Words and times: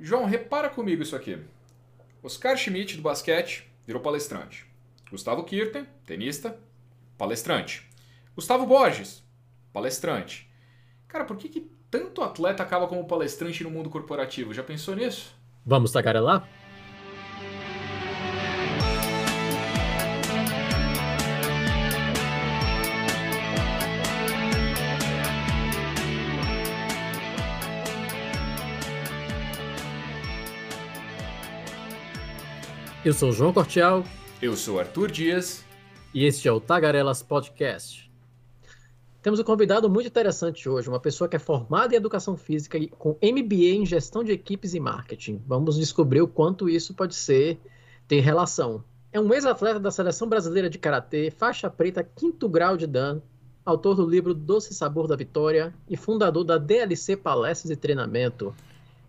João, 0.00 0.24
repara 0.24 0.70
comigo 0.70 1.02
isso 1.02 1.14
aqui. 1.14 1.38
Oscar 2.22 2.56
Schmidt, 2.56 2.96
do 2.96 3.02
basquete, 3.02 3.70
virou 3.86 4.00
palestrante. 4.00 4.64
Gustavo 5.10 5.44
Kirten, 5.44 5.86
tenista, 6.06 6.58
palestrante. 7.18 7.86
Gustavo 8.34 8.64
Borges, 8.64 9.22
palestrante. 9.74 10.50
Cara, 11.06 11.26
por 11.26 11.36
que, 11.36 11.50
que 11.50 11.70
tanto 11.90 12.22
atleta 12.22 12.62
acaba 12.62 12.86
como 12.86 13.06
palestrante 13.06 13.62
no 13.62 13.70
mundo 13.70 13.90
corporativo? 13.90 14.54
Já 14.54 14.62
pensou 14.62 14.96
nisso? 14.96 15.34
Vamos 15.66 15.92
tagarelar? 15.92 16.48
Eu 33.02 33.14
sou 33.14 33.30
o 33.30 33.32
João 33.32 33.50
Cortial. 33.50 34.04
Eu 34.42 34.54
sou 34.54 34.78
Arthur 34.78 35.10
Dias. 35.10 35.64
E 36.12 36.26
este 36.26 36.46
é 36.46 36.52
o 36.52 36.60
Tagarelas 36.60 37.22
Podcast. 37.22 38.12
Temos 39.22 39.40
um 39.40 39.42
convidado 39.42 39.88
muito 39.88 40.08
interessante 40.08 40.68
hoje, 40.68 40.86
uma 40.86 41.00
pessoa 41.00 41.26
que 41.26 41.34
é 41.34 41.38
formada 41.38 41.94
em 41.94 41.96
Educação 41.96 42.36
Física 42.36 42.76
e 42.76 42.88
com 42.88 43.16
MBA 43.22 43.74
em 43.74 43.86
Gestão 43.86 44.22
de 44.22 44.32
Equipes 44.32 44.74
e 44.74 44.80
Marketing. 44.80 45.42
Vamos 45.46 45.78
descobrir 45.78 46.20
o 46.20 46.28
quanto 46.28 46.68
isso 46.68 46.92
pode 46.92 47.14
ser, 47.14 47.58
ter 48.06 48.20
relação. 48.20 48.84
É 49.10 49.18
um 49.18 49.32
ex-atleta 49.32 49.80
da 49.80 49.90
Seleção 49.90 50.28
Brasileira 50.28 50.68
de 50.68 50.78
Karatê, 50.78 51.30
faixa 51.30 51.70
preta 51.70 52.04
quinto 52.04 52.50
grau 52.50 52.76
de 52.76 52.86
Dan, 52.86 53.22
autor 53.64 53.94
do 53.94 54.06
livro 54.06 54.34
Doce 54.34 54.74
Sabor 54.74 55.06
da 55.06 55.16
Vitória 55.16 55.72
e 55.88 55.96
fundador 55.96 56.44
da 56.44 56.58
DLC 56.58 57.16
Palestras 57.16 57.70
e 57.70 57.76
Treinamento. 57.76 58.54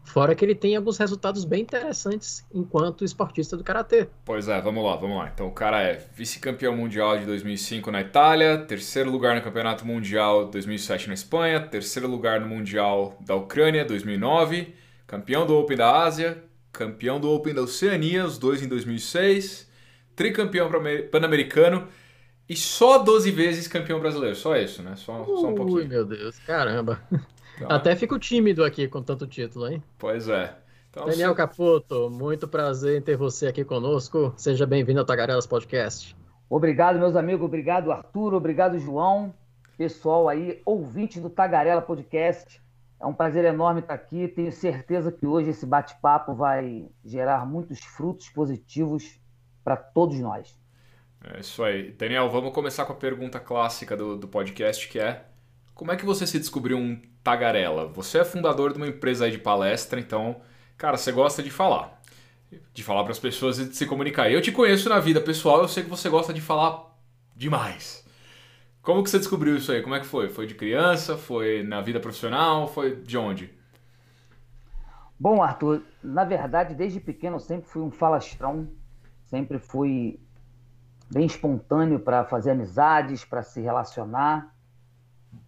Fora 0.04 0.36
que 0.36 0.44
ele 0.44 0.56
tem 0.56 0.76
alguns 0.76 0.98
resultados 0.98 1.46
bem 1.46 1.62
interessantes 1.62 2.46
enquanto 2.54 3.06
esportista 3.06 3.56
do 3.56 3.64
karatê. 3.64 4.08
Pois 4.26 4.48
é, 4.48 4.60
vamos 4.60 4.84
lá, 4.84 4.96
vamos 4.96 5.18
lá. 5.18 5.32
Então 5.34 5.48
o 5.48 5.52
cara 5.52 5.82
é 5.82 6.06
vice-campeão 6.14 6.76
mundial 6.76 7.18
de 7.18 7.26
2005 7.26 7.90
na 7.92 8.02
Itália, 8.02 8.58
terceiro 8.58 9.10
lugar 9.10 9.36
no 9.36 9.42
Campeonato 9.42 9.86
Mundial 9.86 10.48
2007 10.48 11.08
na 11.08 11.14
Espanha, 11.14 11.62
terceiro 11.62 12.10
lugar 12.10 12.42
no 12.42 12.48
Mundial 12.48 13.18
da 13.26 13.36
Ucrânia 13.36 13.86
2009, 13.86 14.74
campeão 15.08 15.46
do 15.46 15.56
Open 15.56 15.78
da 15.78 16.04
Ásia, 16.04 16.44
campeão 16.74 17.20
do 17.20 17.30
Open 17.30 17.54
da 17.54 17.62
Oceania, 17.62 18.26
os 18.26 18.38
dois 18.38 18.62
em 18.62 18.68
2006, 18.68 19.70
tricampeão 20.16 20.70
pan-americano 21.10 21.88
e 22.50 22.56
só 22.56 22.98
12 22.98 23.32
vezes 23.32 23.68
campeão 23.68 24.00
brasileiro. 24.00 24.36
Só 24.36 24.58
isso, 24.58 24.84
né? 24.84 24.96
Só, 24.98 25.24
só 25.24 25.48
um 25.48 25.56
pouquinho. 25.56 25.78
Ui, 25.78 25.88
meu 25.88 26.04
Deus, 26.04 26.38
caramba. 26.40 27.02
Então, 27.66 27.78
Até 27.78 27.96
fico 27.96 28.18
tímido 28.18 28.64
aqui 28.64 28.88
com 28.88 29.04
tanto 29.04 29.28
título, 29.28 29.68
hein? 29.68 29.84
Pois 30.00 30.28
é. 30.28 30.56
Então, 30.90 31.06
Daniel 31.06 31.30
se... 31.30 31.38
Caputo, 31.38 32.10
muito 32.10 32.48
prazer 32.48 32.98
em 32.98 33.02
ter 33.02 33.16
você 33.16 33.48
aqui 33.48 33.64
conosco. 33.64 34.34
Seja 34.36 34.66
bem-vindo 34.66 35.00
ao 35.00 35.06
Tagarelas 35.06 35.46
Podcast. 35.46 36.16
Obrigado, 36.50 36.98
meus 36.98 37.16
amigos. 37.16 37.46
Obrigado, 37.46 37.92
Arthur. 37.92 38.34
Obrigado, 38.34 38.80
João. 38.80 39.34
Pessoal 39.78 40.28
aí, 40.28 40.62
ouvinte 40.66 41.20
do 41.20 41.30
Tagarela 41.30 41.82
Podcast. 41.82 42.60
É 43.00 43.06
um 43.06 43.14
prazer 43.14 43.46
enorme 43.46 43.82
estar 43.82 43.94
aqui. 43.94 44.28
Tenho 44.28 44.52
certeza 44.52 45.12
que 45.12 45.26
hoje 45.26 45.52
esse 45.52 45.66
bate-papo 45.66 46.34
vai 46.34 46.88
gerar 47.06 47.46
muitos 47.46 47.80
frutos 47.80 48.28
positivos 48.30 49.20
para 49.64 49.78
todos 49.78 50.20
nós. 50.20 50.60
É 51.24 51.40
isso 51.40 51.64
aí. 51.64 51.92
Daniel, 51.92 52.30
vamos 52.30 52.54
começar 52.54 52.86
com 52.86 52.94
a 52.94 52.96
pergunta 52.96 53.40
clássica 53.40 53.96
do, 53.96 54.18
do 54.18 54.28
podcast, 54.28 54.90
que 54.90 55.00
é 55.00 55.26
como 55.76 55.92
é 55.92 55.96
que 55.96 56.06
você 56.06 56.28
se 56.28 56.38
descobriu 56.38 56.78
um 56.78 57.00
tagarela? 57.24 57.88
Você 57.88 58.20
é 58.20 58.26
fundador 58.26 58.72
de 58.72 58.78
uma 58.78 58.88
empresa 58.88 59.30
de 59.30 59.38
palestra, 59.38 60.00
então, 60.00 60.42
cara, 60.78 60.98
você 60.98 61.12
gosta 61.12 61.42
de 61.42 61.50
falar. 61.50 62.02
De 62.74 62.84
falar 62.84 63.04
para 63.04 63.12
as 63.12 63.20
pessoas 63.20 63.60
e 63.60 63.66
de 63.66 63.76
se 63.76 63.86
comunicar. 63.86 64.30
Eu 64.30 64.42
te 64.42 64.52
conheço 64.52 64.90
na 64.90 65.00
vida 65.00 65.22
pessoal, 65.22 65.62
eu 65.62 65.68
sei 65.68 65.84
que 65.84 65.90
você 65.90 66.10
gosta 66.10 66.34
de 66.34 66.42
falar 66.42 66.96
demais. 67.36 68.06
Como 68.82 69.04
que 69.04 69.10
você 69.10 69.20
descobriu 69.20 69.56
isso 69.56 69.72
aí? 69.72 69.82
Como 69.82 69.96
é 69.96 70.00
que 70.00 70.06
foi? 70.06 70.30
Foi 70.30 70.48
de 70.48 70.56
criança? 70.56 71.16
Foi 71.16 71.64
na 71.64 71.82
vida 71.82 72.00
profissional? 72.00 72.68
Foi 72.68 72.96
de 72.96 73.18
onde? 73.18 73.54
Bom, 75.20 75.44
Arthur, 75.44 75.84
na 76.04 76.24
verdade, 76.24 76.74
desde 76.74 77.00
pequeno 77.00 77.36
eu 77.36 77.40
sempre 77.40 77.70
fui 77.70 77.84
um 77.84 77.92
falastrão, 77.92 78.68
sempre 79.28 79.60
fui 79.60 80.20
bem 81.12 81.28
espontâneo 81.28 82.00
para 82.00 82.26
fazer 82.26 82.52
amizades, 82.52 83.24
para 83.24 83.44
se 83.44 83.62
relacionar 83.62 84.52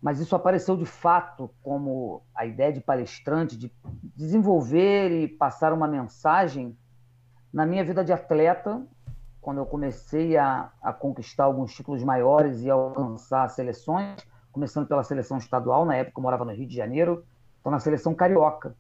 mas 0.02 0.20
isso 0.20 0.36
apareceu 0.36 0.76
de 0.76 0.86
fato 0.86 1.50
como 1.62 2.22
a 2.36 2.46
ideia 2.46 2.74
de 2.74 2.82
palestrante, 2.82 3.58
de 3.58 3.72
desenvolver 4.16 5.12
e 5.12 5.28
passar 5.28 5.72
uma 5.74 5.88
mensagem 5.88 6.78
na 7.54 7.66
minha 7.66 7.84
vida 7.84 8.04
de 8.04 8.12
atleta, 8.12 8.82
quando 9.40 9.58
eu 9.58 9.66
comecei 9.66 10.38
a, 10.38 10.72
a 10.82 10.92
conquistar 10.92 11.44
alguns 11.44 11.74
títulos 11.74 12.04
maiores 12.04 12.62
e 12.62 12.70
alcançar 12.70 13.48
seleções, 13.50 14.26
começando 14.52 14.88
pela 14.88 15.04
seleção 15.04 15.38
estadual, 15.38 15.86
na 15.86 15.96
época 15.96 16.20
eu 16.20 16.24
morava 16.24 16.46
no 16.46 16.52
Rio 16.52 16.68
de 16.68 16.76
Janeiro, 16.76 17.26
então 17.60 17.72
na 17.72 17.80
seleção 17.80 18.14
carioca, 18.14 18.76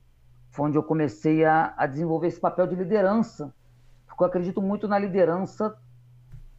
foi 0.49 0.67
onde 0.67 0.77
eu 0.77 0.83
comecei 0.83 1.45
a, 1.45 1.73
a 1.77 1.85
desenvolver 1.85 2.27
esse 2.27 2.39
papel 2.39 2.67
de 2.67 2.75
liderança, 2.75 3.53
porque 4.07 4.23
eu 4.23 4.27
acredito 4.27 4.61
muito 4.61 4.87
na 4.87 4.99
liderança 4.99 5.75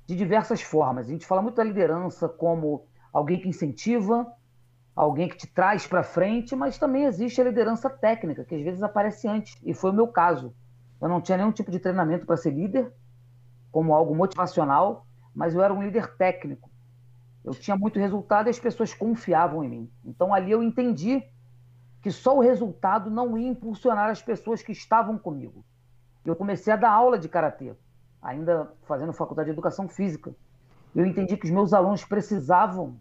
de 0.06 0.16
diversas 0.16 0.60
formas. 0.60 1.06
A 1.06 1.10
gente 1.10 1.26
fala 1.26 1.40
muito 1.40 1.56
da 1.56 1.64
liderança 1.64 2.28
como 2.28 2.86
alguém 3.14 3.38
que 3.38 3.48
incentiva, 3.48 4.26
alguém 4.96 5.28
que 5.28 5.36
te 5.36 5.46
traz 5.46 5.86
para 5.86 6.02
frente, 6.02 6.56
mas 6.56 6.76
também 6.76 7.04
existe 7.04 7.40
a 7.40 7.44
liderança 7.44 7.88
técnica, 7.88 8.44
que 8.44 8.56
às 8.56 8.62
vezes 8.62 8.82
aparece 8.82 9.28
antes, 9.28 9.56
e 9.62 9.72
foi 9.72 9.90
o 9.90 9.94
meu 9.94 10.08
caso. 10.08 10.52
Eu 11.00 11.08
não 11.08 11.20
tinha 11.20 11.38
nenhum 11.38 11.52
tipo 11.52 11.70
de 11.70 11.78
treinamento 11.78 12.26
para 12.26 12.36
ser 12.36 12.50
líder, 12.50 12.92
como 13.70 13.94
algo 13.94 14.16
motivacional, 14.16 15.06
mas 15.32 15.54
eu 15.54 15.62
era 15.62 15.72
um 15.72 15.82
líder 15.82 16.16
técnico. 16.16 16.68
Eu 17.44 17.52
tinha 17.52 17.76
muito 17.76 18.00
resultado 18.00 18.48
e 18.48 18.50
as 18.50 18.58
pessoas 18.58 18.92
confiavam 18.92 19.62
em 19.62 19.68
mim. 19.68 19.90
Então 20.04 20.34
ali 20.34 20.50
eu 20.50 20.62
entendi 20.62 21.22
que 22.02 22.10
só 22.10 22.36
o 22.36 22.40
resultado 22.40 23.10
não 23.10 23.38
ia 23.38 23.48
impulsionar 23.48 24.10
as 24.10 24.22
pessoas 24.22 24.62
que 24.62 24.72
estavam 24.72 25.18
comigo. 25.18 25.64
Eu 26.24 26.34
comecei 26.34 26.72
a 26.72 26.76
dar 26.76 26.90
aula 26.90 27.18
de 27.18 27.28
karatê, 27.28 27.74
ainda 28.20 28.72
fazendo 28.84 29.12
faculdade 29.12 29.46
de 29.46 29.52
educação 29.52 29.88
física. 29.88 30.34
Eu 30.94 31.04
entendi 31.04 31.36
que 31.36 31.46
os 31.46 31.50
meus 31.50 31.72
alunos 31.72 32.04
precisavam 32.04 32.98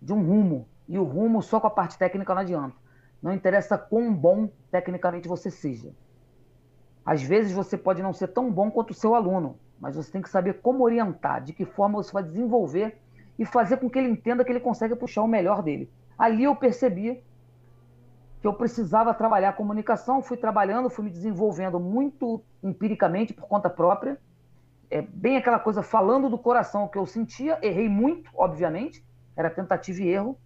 de 0.00 0.12
um 0.12 0.24
rumo. 0.24 0.68
E 0.88 0.98
o 0.98 1.04
rumo 1.04 1.42
só 1.42 1.58
com 1.58 1.66
a 1.66 1.70
parte 1.70 1.98
técnica 1.98 2.34
não 2.34 2.42
adianta. 2.42 2.76
Não 3.22 3.32
interessa 3.32 3.76
quão 3.76 4.14
bom 4.14 4.48
tecnicamente 4.70 5.28
você 5.28 5.50
seja. 5.50 5.92
Às 7.04 7.22
vezes 7.22 7.52
você 7.52 7.78
pode 7.78 8.02
não 8.02 8.12
ser 8.12 8.28
tão 8.28 8.50
bom 8.50 8.70
quanto 8.70 8.90
o 8.90 8.94
seu 8.94 9.14
aluno, 9.14 9.58
mas 9.80 9.94
você 9.94 10.10
tem 10.10 10.20
que 10.20 10.28
saber 10.28 10.60
como 10.60 10.82
orientar, 10.82 11.42
de 11.42 11.52
que 11.52 11.64
forma 11.64 12.02
você 12.02 12.12
vai 12.12 12.22
desenvolver 12.22 12.98
e 13.38 13.44
fazer 13.44 13.76
com 13.76 13.88
que 13.88 13.98
ele 13.98 14.08
entenda 14.08 14.44
que 14.44 14.50
ele 14.50 14.60
consegue 14.60 14.96
puxar 14.96 15.22
o 15.22 15.28
melhor 15.28 15.62
dele. 15.62 15.90
Ali 16.18 16.44
eu 16.44 16.56
percebi 16.56 17.22
que 18.40 18.46
eu 18.46 18.54
precisava 18.54 19.14
trabalhar 19.14 19.50
a 19.50 19.52
comunicação, 19.52 20.22
fui 20.22 20.36
trabalhando, 20.36 20.90
fui 20.90 21.04
me 21.04 21.10
desenvolvendo 21.10 21.78
muito 21.78 22.42
empiricamente 22.62 23.32
por 23.32 23.46
conta 23.46 23.70
própria. 23.70 24.18
É 24.90 25.00
bem 25.00 25.36
aquela 25.36 25.58
coisa 25.58 25.82
falando 25.82 26.28
do 26.28 26.38
coração 26.38 26.88
que 26.88 26.98
eu 26.98 27.06
sentia, 27.06 27.58
errei 27.62 27.88
muito, 27.88 28.30
obviamente, 28.34 29.04
era 29.36 29.50
tentativa 29.50 30.00
e 30.00 30.08
erro. 30.08 30.38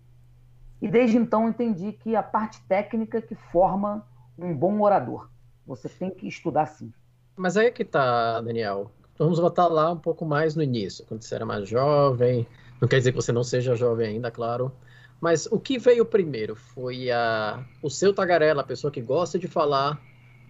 E 0.82 0.88
desde 0.88 1.16
então 1.16 1.48
entendi 1.48 1.92
que 1.92 2.16
a 2.16 2.22
parte 2.22 2.60
técnica 2.66 3.20
que 3.20 3.34
forma 3.34 4.06
um 4.38 4.54
bom 4.54 4.80
orador. 4.80 5.28
Você 5.66 5.88
tem 5.88 6.10
que 6.10 6.26
estudar 6.26 6.66
sim. 6.66 6.92
Mas 7.36 7.56
aí 7.56 7.66
é 7.66 7.70
que 7.70 7.84
tá, 7.84 8.40
Daniel. 8.40 8.90
Vamos 9.18 9.38
voltar 9.38 9.66
lá 9.66 9.92
um 9.92 9.98
pouco 9.98 10.24
mais 10.24 10.56
no 10.56 10.62
início, 10.62 11.04
quando 11.06 11.22
você 11.22 11.34
era 11.34 11.44
mais 11.44 11.68
jovem. 11.68 12.46
Não 12.80 12.88
quer 12.88 12.98
dizer 12.98 13.12
que 13.12 13.16
você 13.16 13.32
não 13.32 13.44
seja 13.44 13.74
jovem 13.76 14.08
ainda, 14.08 14.30
claro. 14.30 14.72
Mas 15.20 15.46
o 15.46 15.60
que 15.60 15.78
veio 15.78 16.04
primeiro? 16.06 16.56
Foi 16.56 17.10
a, 17.10 17.62
o 17.82 17.90
seu 17.90 18.14
tagarela, 18.14 18.62
a 18.62 18.64
pessoa 18.64 18.90
que 18.90 19.02
gosta 19.02 19.38
de 19.38 19.46
falar, 19.46 20.00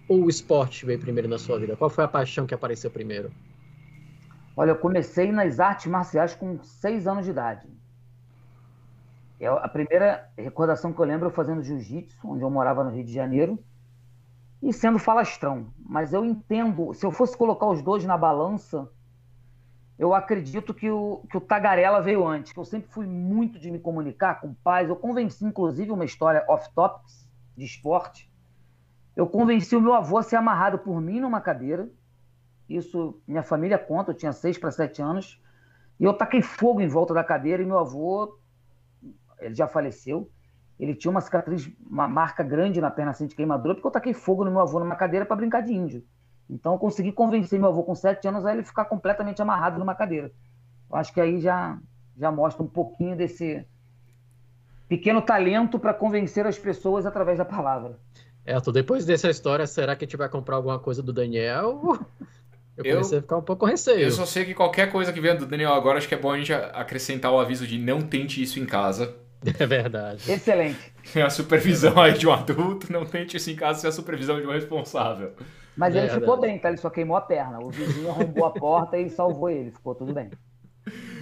ou 0.08 0.24
o 0.24 0.28
esporte 0.28 0.86
veio 0.86 1.00
primeiro 1.00 1.28
na 1.28 1.38
sua 1.38 1.58
vida? 1.58 1.76
Qual 1.76 1.90
foi 1.90 2.04
a 2.04 2.08
paixão 2.08 2.46
que 2.46 2.54
apareceu 2.54 2.90
primeiro? 2.90 3.32
Olha, 4.56 4.70
eu 4.70 4.76
comecei 4.76 5.32
nas 5.32 5.58
artes 5.58 5.86
marciais 5.86 6.34
com 6.34 6.62
seis 6.62 7.08
anos 7.08 7.24
de 7.24 7.32
idade. 7.32 7.66
É 9.40 9.46
a 9.46 9.68
primeira 9.68 10.30
recordação 10.36 10.92
que 10.92 11.00
eu 11.00 11.04
lembro 11.06 11.28
eu 11.28 11.32
fazendo 11.32 11.62
jiu-jitsu, 11.62 12.18
onde 12.28 12.42
eu 12.42 12.50
morava 12.50 12.84
no 12.84 12.90
Rio 12.90 13.02
de 13.02 13.12
Janeiro, 13.12 13.58
e 14.62 14.70
sendo 14.70 14.98
falastrão. 14.98 15.72
Mas 15.78 16.12
eu 16.12 16.22
entendo, 16.26 16.92
se 16.92 17.06
eu 17.06 17.10
fosse 17.10 17.34
colocar 17.34 17.66
os 17.66 17.80
dois 17.80 18.04
na 18.04 18.18
balança, 18.18 18.86
eu 19.98 20.14
acredito 20.14 20.74
que 20.74 20.90
o, 20.90 21.22
que 21.30 21.38
o 21.38 21.40
Tagarela 21.40 22.02
veio 22.02 22.26
antes, 22.26 22.52
que 22.52 22.58
eu 22.58 22.66
sempre 22.66 22.90
fui 22.90 23.06
muito 23.06 23.58
de 23.58 23.70
me 23.70 23.78
comunicar 23.78 24.42
com 24.42 24.52
pais. 24.52 24.90
Eu 24.90 24.96
convenci, 24.96 25.42
inclusive, 25.42 25.90
uma 25.90 26.04
história 26.04 26.44
off-topics 26.46 27.26
de 27.56 27.64
esporte. 27.64 28.30
Eu 29.16 29.26
convenci 29.26 29.74
o 29.74 29.80
meu 29.80 29.94
avô 29.94 30.18
a 30.18 30.22
ser 30.22 30.36
amarrado 30.36 30.78
por 30.78 31.00
mim 31.00 31.18
numa 31.18 31.40
cadeira. 31.40 31.88
Isso, 32.68 33.18
minha 33.26 33.42
família 33.42 33.78
conta, 33.78 34.10
eu 34.10 34.14
tinha 34.14 34.32
seis 34.32 34.58
para 34.58 34.70
sete 34.70 35.00
anos. 35.00 35.40
E 35.98 36.04
eu 36.04 36.12
taquei 36.12 36.42
fogo 36.42 36.82
em 36.82 36.88
volta 36.88 37.14
da 37.14 37.24
cadeira 37.24 37.62
e 37.62 37.66
meu 37.66 37.78
avô 37.78 38.38
ele 39.40 39.54
já 39.54 39.66
faleceu. 39.66 40.30
ele 40.78 40.94
tinha 40.94 41.10
uma 41.10 41.20
cicatriz, 41.20 41.70
uma 41.88 42.08
marca 42.08 42.42
grande 42.42 42.80
na 42.80 42.90
perna 42.90 43.10
assim 43.10 43.26
de 43.26 43.34
queimadura, 43.34 43.74
porque 43.74 43.86
eu 43.86 43.90
taquei 43.90 44.14
fogo 44.14 44.44
no 44.44 44.50
meu 44.50 44.60
avô 44.60 44.78
numa 44.80 44.96
cadeira 44.96 45.26
para 45.26 45.36
brincar 45.36 45.60
de 45.62 45.72
índio. 45.72 46.04
Então 46.48 46.72
eu 46.72 46.78
consegui 46.78 47.12
convencer 47.12 47.58
meu 47.58 47.68
avô 47.68 47.82
com 47.82 47.94
sete 47.94 48.26
anos 48.26 48.44
a 48.44 48.52
ele 48.52 48.64
ficar 48.64 48.86
completamente 48.86 49.40
amarrado 49.40 49.78
numa 49.78 49.94
cadeira. 49.94 50.32
Eu 50.90 50.96
acho 50.96 51.12
que 51.12 51.20
aí 51.20 51.40
já, 51.40 51.78
já 52.16 52.32
mostra 52.32 52.62
um 52.62 52.68
pouquinho 52.68 53.16
desse 53.16 53.64
pequeno 54.88 55.22
talento 55.22 55.78
para 55.78 55.94
convencer 55.94 56.46
as 56.46 56.58
pessoas 56.58 57.06
através 57.06 57.38
da 57.38 57.44
palavra. 57.44 57.98
É, 58.44 58.58
depois 58.72 59.04
dessa 59.04 59.30
história, 59.30 59.66
será 59.66 59.94
que 59.94 60.04
a 60.04 60.06
gente 60.06 60.16
vai 60.16 60.28
comprar 60.28 60.56
alguma 60.56 60.78
coisa 60.78 61.02
do 61.02 61.12
Daniel? 61.12 61.96
Eu 62.76 62.94
comecei 62.94 63.18
eu, 63.18 63.18
a 63.18 63.22
ficar 63.22 63.36
um 63.36 63.42
pouco 63.42 63.66
receio. 63.66 64.00
Eu 64.00 64.10
só 64.10 64.24
sei 64.24 64.46
que 64.46 64.54
qualquer 64.54 64.90
coisa 64.90 65.12
que 65.12 65.20
venha 65.20 65.34
do 65.34 65.44
Daniel 65.44 65.74
agora, 65.74 65.98
acho 65.98 66.08
que 66.08 66.14
é 66.14 66.18
bom 66.18 66.32
a 66.32 66.38
gente 66.38 66.50
acrescentar 66.50 67.30
o 67.30 67.38
aviso 67.38 67.66
de 67.66 67.78
não 67.78 68.00
tente 68.00 68.42
isso 68.42 68.58
em 68.58 68.64
casa. 68.64 69.14
É 69.58 69.66
verdade. 69.66 70.30
Excelente. 70.30 70.92
É 71.14 71.22
a 71.22 71.30
supervisão 71.30 71.98
aí 71.98 72.12
de 72.12 72.26
um 72.26 72.32
adulto, 72.32 72.92
não 72.92 73.06
tente 73.06 73.36
isso 73.36 73.50
em 73.50 73.56
casa 73.56 73.80
sem 73.80 73.88
a 73.88 73.92
supervisão 73.92 74.40
de 74.40 74.46
um 74.46 74.52
responsável. 74.52 75.32
Mas 75.76 75.94
ele 75.94 76.10
ficou 76.10 76.38
bem, 76.38 76.58
tá? 76.58 76.68
Ele 76.68 76.76
só 76.76 76.90
queimou 76.90 77.16
a 77.16 77.22
perna. 77.22 77.58
O 77.58 77.70
vizinho 77.70 78.10
arrombou 78.10 78.44
a 78.44 78.50
porta 78.50 78.98
e 78.98 79.08
salvou 79.08 79.48
ele. 79.48 79.70
Ficou 79.70 79.94
tudo 79.94 80.12
bem. 80.12 80.30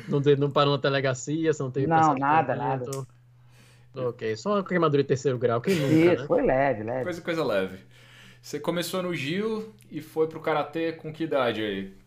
Não, 0.09 0.21
teve, 0.21 0.41
não 0.41 0.51
parou 0.51 0.75
na 0.75 0.81
delegacia, 0.81 1.51
não 1.61 1.71
teve 1.71 1.87
Não, 1.87 2.15
nada, 2.15 2.57
nada. 2.57 2.91
Ok, 3.95 4.37
só 4.37 4.55
uma 4.55 4.65
queimadura 4.65 5.03
de 5.03 5.09
terceiro 5.09 5.39
grau, 5.39 5.61
quem 5.61 5.75
nunca, 5.75 5.93
Isso, 5.95 6.23
né? 6.23 6.27
foi 6.27 6.43
leve, 6.43 6.83
leve. 6.85 7.05
Coisa, 7.05 7.21
coisa 7.21 7.45
leve. 7.45 7.79
Você 8.41 8.61
começou 8.61 9.03
no 9.03 9.15
Gil 9.15 9.75
e 9.91 10.01
foi 10.01 10.29
pro 10.29 10.41
Karatê 10.41 10.93
com 10.93 11.13
que 11.13 11.25
idade 11.25 11.63
aí? 11.63 11.98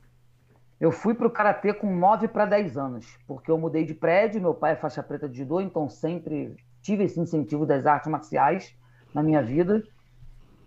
Eu 0.81 0.92
fui 0.92 1.13
pro 1.13 1.30
Karatê 1.30 1.75
com 1.75 1.95
9 1.95 2.28
para 2.28 2.44
10 2.44 2.75
anos, 2.75 3.06
porque 3.28 3.51
eu 3.51 3.57
mudei 3.60 3.86
de 3.86 3.94
prédio, 3.94 4.42
meu 4.42 4.56
pai 4.56 4.72
é 4.72 4.75
faixa 4.75 5.04
preta 5.04 5.30
de 5.30 5.38
judô, 5.38 5.62
então 5.62 5.88
sempre 5.88 6.56
tive 6.81 7.04
esse 7.04 7.19
incentivo 7.19 7.68
das 7.68 7.86
artes 7.86 8.10
marciais 8.10 8.74
na 9.13 9.22
minha 9.22 9.44
vida. 9.44 9.83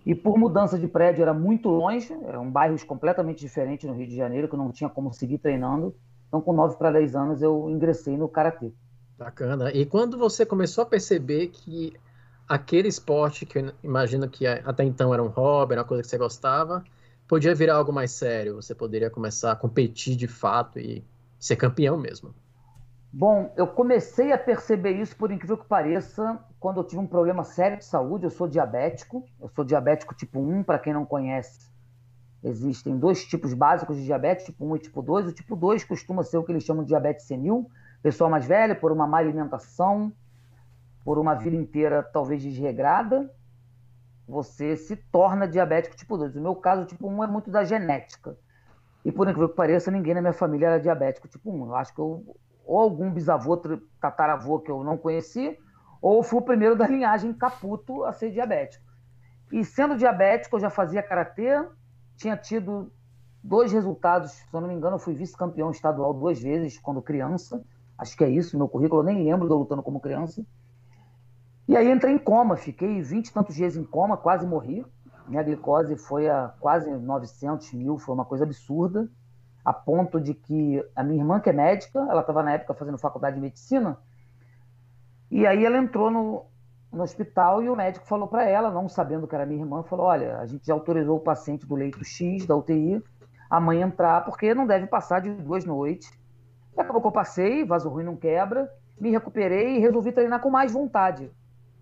E 0.07 0.15
por 0.15 0.39
mudança 0.39 0.79
de 0.79 0.87
prédio 0.87 1.23
era 1.23 1.35
muito 1.35 1.69
longe, 1.69 2.17
eram 2.29 2.49
bairros 2.49 2.85
completamente 2.85 3.41
diferentes 3.41 3.91
no 3.91 3.97
Rio 3.97 4.07
de 4.07 4.15
Janeiro, 4.15 4.47
que 4.47 4.55
eu 4.55 4.59
não 4.59 4.71
tinha 4.71 4.89
como 4.89 5.13
seguir 5.13 5.39
treinando. 5.39 5.93
Então, 6.29 6.41
com 6.41 6.53
9 6.53 6.77
para 6.77 6.93
10 6.93 7.17
anos, 7.17 7.43
eu 7.43 7.69
ingressei 7.69 8.17
no 8.17 8.29
Karatê. 8.29 8.73
Bacana. 9.19 9.73
E 9.73 9.85
quando 9.85 10.17
você 10.17 10.47
começou 10.47 10.83
a 10.83 10.87
perceber 10.87 11.49
que 11.49 11.93
aquele 12.49 12.87
esporte, 12.87 13.45
que 13.45 13.59
eu 13.59 13.73
imagino 13.83 14.29
que 14.29 14.47
até 14.47 14.85
então 14.85 15.13
era 15.13 15.23
um 15.23 15.29
hobby, 15.29 15.73
era 15.73 15.83
uma 15.83 15.89
coisa 15.89 16.05
que 16.05 16.09
você 16.09 16.19
gostava, 16.19 16.85
podia 17.29 17.55
virar 17.55 17.77
algo 17.77 17.93
mais 17.93 18.13
sério? 18.13 18.57
Você 18.57 18.75
poderia 18.75 19.11
começar 19.11 19.53
a 19.53 19.57
competir 19.57 20.17
de 20.17 20.27
fato 20.27 20.79
e 20.79 21.05
ser 21.39 21.57
campeão 21.57 21.97
mesmo? 21.97 22.35
Bom, 23.13 23.53
eu 23.57 23.67
comecei 23.67 24.33
a 24.33 24.39
perceber 24.39 25.01
isso, 25.01 25.15
por 25.15 25.31
incrível 25.31 25.57
que 25.57 25.67
pareça, 25.67 26.39
quando 26.59 26.81
eu 26.81 26.85
tive 26.85 27.01
um 27.01 27.07
problema 27.07 27.45
sério 27.45 27.79
de 27.79 27.85
saúde. 27.85 28.25
Eu 28.25 28.31
sou 28.31 28.49
diabético, 28.49 29.25
eu 29.41 29.49
sou 29.49 29.65
diabético 29.65 30.15
tipo 30.15 30.41
1, 30.41 30.65
para 30.65 30.81
quem 30.81 30.93
não 30.93 31.05
conhece. 31.05 31.73
Existem 32.43 32.99
dois 32.99 33.25
tipos 33.25 33.55
básicos 33.55 33.97
de 33.97 34.05
diabetes, 34.05 34.45
tipo 34.45 34.67
1 34.67 34.77
e 34.77 34.79
tipo 34.81 35.01
2. 35.01 35.29
O 35.29 35.33
tipo 35.33 35.55
2 35.55 35.85
costuma 35.85 36.23
ser 36.23 36.39
o 36.39 36.43
que 36.43 36.53
eles 36.53 36.65
chamam 36.65 36.83
de 36.83 36.89
diabetes 36.89 37.25
senil, 37.25 37.71
pessoa 38.03 38.29
mais 38.29 38.47
velha, 38.47 38.75
por 38.75 38.93
uma 38.93 39.07
má 39.07 39.19
alimentação, 39.19 40.13
por 41.05 41.17
uma 41.17 41.35
vida 41.35 41.57
inteira 41.57 42.03
talvez 42.03 42.43
desregrada, 42.43 43.31
você 44.27 44.77
se 44.77 44.97
torna 44.97 45.47
diabético 45.47 45.97
tipo 45.97 46.17
2. 46.17 46.37
O 46.37 46.41
meu 46.41 46.55
caso, 46.55 46.87
tipo 46.87 47.09
1, 47.09 47.25
é 47.25 47.27
muito 47.27 47.51
da 47.51 47.65
genética. 47.65 48.37
E 49.05 49.13
por 49.13 49.29
incrível 49.29 49.49
que 49.49 49.57
pareça, 49.57 49.91
ninguém 49.91 50.15
na 50.15 50.21
minha 50.21 50.33
família 50.33 50.67
era 50.67 50.81
diabético 50.81 51.29
tipo 51.29 51.51
1. 51.51 51.67
Eu 51.67 51.77
acho 51.77 51.95
que 51.95 52.01
eu 52.01 52.25
ou 52.67 52.79
algum 52.79 53.11
bisavô, 53.13 53.57
tataravô 54.01 54.59
que 54.59 54.71
eu 54.71 54.83
não 54.83 54.97
conheci, 54.97 55.59
ou 56.01 56.23
fui 56.23 56.39
o 56.39 56.43
primeiro 56.43 56.77
da 56.77 56.87
linhagem 56.87 57.33
Caputo 57.33 58.05
a 58.05 58.13
ser 58.13 58.31
diabético. 58.31 58.85
E 59.53 59.65
sendo 59.65 59.97
diabético, 59.97 60.57
eu 60.57 60.61
já 60.61 60.71
fazia 60.71 61.03
karatê, 61.03 61.63
tinha 62.17 62.37
tido 62.37 62.91
dois 63.43 63.73
resultados, 63.73 64.33
se 64.33 64.47
eu 64.53 64.61
não 64.61 64.69
me 64.69 64.75
engano, 64.75 64.97
eu 64.97 65.01
fui 65.01 65.15
vice-campeão 65.15 65.71
estadual 65.71 66.15
duas 66.15 66.41
vezes 66.41 66.79
quando 66.79 67.03
criança. 67.03 67.63
Acho 67.99 68.17
que 68.17 68.25
é 68.25 68.29
isso, 68.29 68.57
meu 68.57 68.69
currículo, 68.69 69.03
eu 69.03 69.05
nem 69.05 69.23
lembro 69.25 69.47
de 69.47 69.53
eu 69.53 69.59
lutando 69.59 69.83
como 69.83 70.01
criança. 70.01 70.45
E 71.67 71.77
aí 71.77 71.91
entrei 71.91 72.13
em 72.13 72.19
coma, 72.19 72.57
fiquei 72.57 73.01
vinte 73.01 73.29
e 73.29 73.33
tantos 73.33 73.55
dias 73.55 73.77
em 73.77 73.85
coma, 73.85 74.17
quase 74.17 74.47
morri. 74.47 74.85
Minha 75.27 75.43
glicose 75.43 75.97
foi 75.97 76.29
a 76.29 76.53
quase 76.61 76.91
900 76.91 77.73
mil, 77.73 77.99
foi 77.99 78.15
uma 78.15 78.25
coisa 78.25 78.45
absurda 78.45 79.09
a 79.65 79.73
ponto 79.73 80.21
de 80.21 80.35
que 80.35 80.85
a 80.95 81.03
minha 81.03 81.21
irmã, 81.21 81.41
que 81.41 81.49
é 81.49 81.53
médica, 81.53 81.99
ela 81.99 82.21
estava 82.21 82.43
na 82.43 82.53
época 82.53 82.75
fazendo 82.75 82.99
faculdade 82.99 83.37
de 83.37 83.41
medicina, 83.41 83.97
e 85.31 85.47
aí 85.47 85.65
ela 85.65 85.79
entrou 85.79 86.11
no, 86.11 86.45
no 86.93 87.03
hospital 87.03 87.63
e 87.63 87.71
o 87.71 87.75
médico 87.75 88.07
falou 88.07 88.29
para 88.29 88.45
ela, 88.45 88.71
não 88.71 88.89
sabendo 88.89 89.27
que 89.27 89.35
era 89.35 89.47
minha 89.47 89.63
irmã, 89.63 89.83
falou: 89.83 90.07
Olha, 90.07 90.39
a 90.39 90.47
gente 90.47 90.67
já 90.67 90.75
autorizou 90.75 91.17
o 91.17 91.21
paciente 91.21 91.67
do 91.67 91.75
leito 91.75 92.05
X 92.05 92.45
da 92.47 92.55
UTI 92.55 93.03
a 93.49 93.61
mãe 93.61 93.81
entrar, 93.81 94.25
porque 94.25 94.55
não 94.55 94.67
deve 94.67 94.87
passar 94.87 95.21
de 95.21 95.33
duas 95.35 95.65
noites. 95.65 96.13
E 96.77 96.81
acabou 96.81 97.01
que 97.01 97.07
eu 97.07 97.13
passei, 97.13 97.65
vaso 97.65 97.89
ruim 97.89 98.05
não 98.05 98.17
quebra, 98.17 98.71
me 98.99 99.11
recuperei 99.11 99.77
e 99.77 99.79
resolvi 99.79 100.13
treinar 100.13 100.41
com 100.41 100.51
mais 100.51 100.73
vontade. 100.73 101.31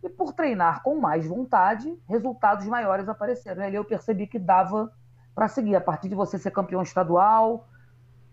E 0.02 0.08
por 0.08 0.32
treinar 0.32 0.82
com 0.82 0.99
mais 0.99 1.26
vontade, 1.26 1.96
resultados 2.08 2.66
maiores 2.66 3.08
apareceram. 3.08 3.62
E 3.62 3.66
ali 3.66 3.76
eu 3.76 3.84
percebi 3.84 4.26
que 4.26 4.38
dava 4.38 4.93
para 5.34 5.49
seguir. 5.49 5.76
A 5.76 5.81
partir 5.81 6.08
de 6.08 6.14
você 6.14 6.38
ser 6.38 6.50
campeão 6.50 6.82
estadual, 6.82 7.69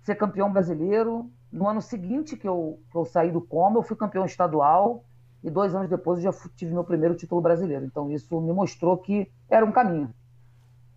ser 0.02 0.16
campeão 0.16 0.52
brasileiro. 0.52 1.30
No 1.52 1.68
ano 1.68 1.82
seguinte 1.82 2.36
que 2.36 2.48
eu, 2.48 2.80
que 2.92 2.98
eu 2.98 3.06
saí 3.06 3.32
do 3.32 3.42
coma, 3.42 3.78
eu 3.78 3.84
fui 3.84 3.96
campeão 3.96 4.26
estadual 4.26 5.04
e 5.44 5.50
dois 5.50 5.74
anos 5.74 5.90
depois 5.90 6.24
eu 6.24 6.32
já 6.32 6.40
tive 6.56 6.74
meu 6.74 6.84
primeiro 6.84 7.16
título 7.16 7.42
brasileiro. 7.42 7.86
Então 7.86 8.12
isso 8.12 8.40
me 8.42 8.52
mostrou 8.52 8.98
que 8.98 9.32
era 9.50 9.66
um 9.66 9.72
caminho. 9.72 10.14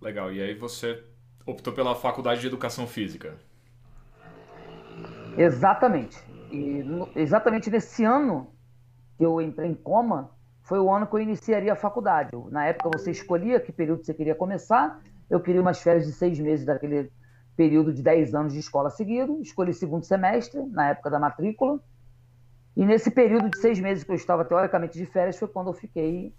Legal. 0.01 0.33
E 0.33 0.43
aí 0.43 0.55
você 0.55 1.05
optou 1.47 1.73
pela 1.73 1.95
faculdade 1.95 2.41
de 2.41 2.47
educação 2.47 2.87
física? 2.87 3.37
Exatamente. 5.37 6.19
E 6.51 6.85
exatamente 7.15 7.71
nesse 7.71 8.05
ano 8.05 8.49
que 9.17 9.25
eu 9.25 9.41
entrei 9.41 9.71
em 9.71 9.75
coma, 9.75 10.31
foi 10.63 10.79
o 10.79 10.93
ano 10.93 11.07
que 11.07 11.15
eu 11.15 11.21
iniciaria 11.21 11.73
a 11.73 11.77
faculdade. 11.77 12.31
Na 12.51 12.67
época 12.67 12.91
você 12.99 13.11
escolhia 13.11 13.61
que 13.61 13.73
período 13.73 14.05
você 14.05 14.15
queria 14.15 14.35
começar. 14.35 15.01
Eu 15.29 15.41
queria 15.41 15.61
umas 15.61 15.81
férias 15.81 16.07
de 16.07 16.13
seis 16.13 16.39
meses 16.39 16.65
daquele 16.65 17.11
período 17.57 17.93
de 17.93 18.03
10 18.03 18.35
anos 18.35 18.53
de 18.53 18.59
escola 18.59 18.91
seguido, 18.91 19.41
escolhi 19.41 19.73
segundo 19.73 20.05
semestre, 20.05 20.63
na 20.67 20.89
época 20.89 21.11
da 21.11 21.19
matrícula, 21.19 21.81
e 22.77 22.85
nesse 22.85 23.11
período 23.11 23.51
de 23.51 23.59
seis 23.59 23.79
meses 23.79 24.05
que 24.05 24.11
eu 24.11 24.17
estava 24.17 24.45
teoricamente 24.45 24.97
de 24.97 25.05
férias 25.05 25.39
foi 25.39 25.49
quando 25.49 25.69
eu 25.69 25.75
fiquei 25.75 26.35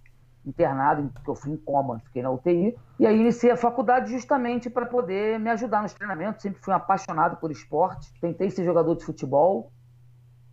internado, 0.46 1.10
que 1.24 1.30
eu 1.30 1.36
fui 1.36 1.52
em 1.52 1.58
coma, 1.58 2.00
fiquei 2.00 2.22
na 2.22 2.32
UTI, 2.32 2.76
e 3.00 3.08
aí 3.08 3.20
iniciei 3.20 3.52
a 3.52 3.58
faculdade 3.58 4.12
justamente 4.12 4.70
para 4.70 4.86
poder 4.86 5.40
me 5.40 5.50
ajudar 5.52 5.82
nos 5.82 5.94
treinamentos, 5.94 6.42
sempre 6.42 6.62
fui 6.62 6.74
um 6.74 6.78
apaixonado 6.78 7.38
por 7.38 7.52
esporte, 7.52 8.12
tentei 8.20 8.50
ser 8.50 8.66
jogador 8.66 8.96
de 8.96 9.06
futebol, 9.06 9.72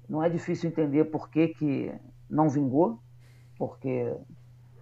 não 0.09 0.23
é 0.23 0.29
difícil 0.29 0.69
entender 0.69 1.07
por 1.07 1.29
que, 1.29 1.49
que 1.49 1.93
não 2.29 2.49
vingou, 2.49 3.01
porque 3.61 4.17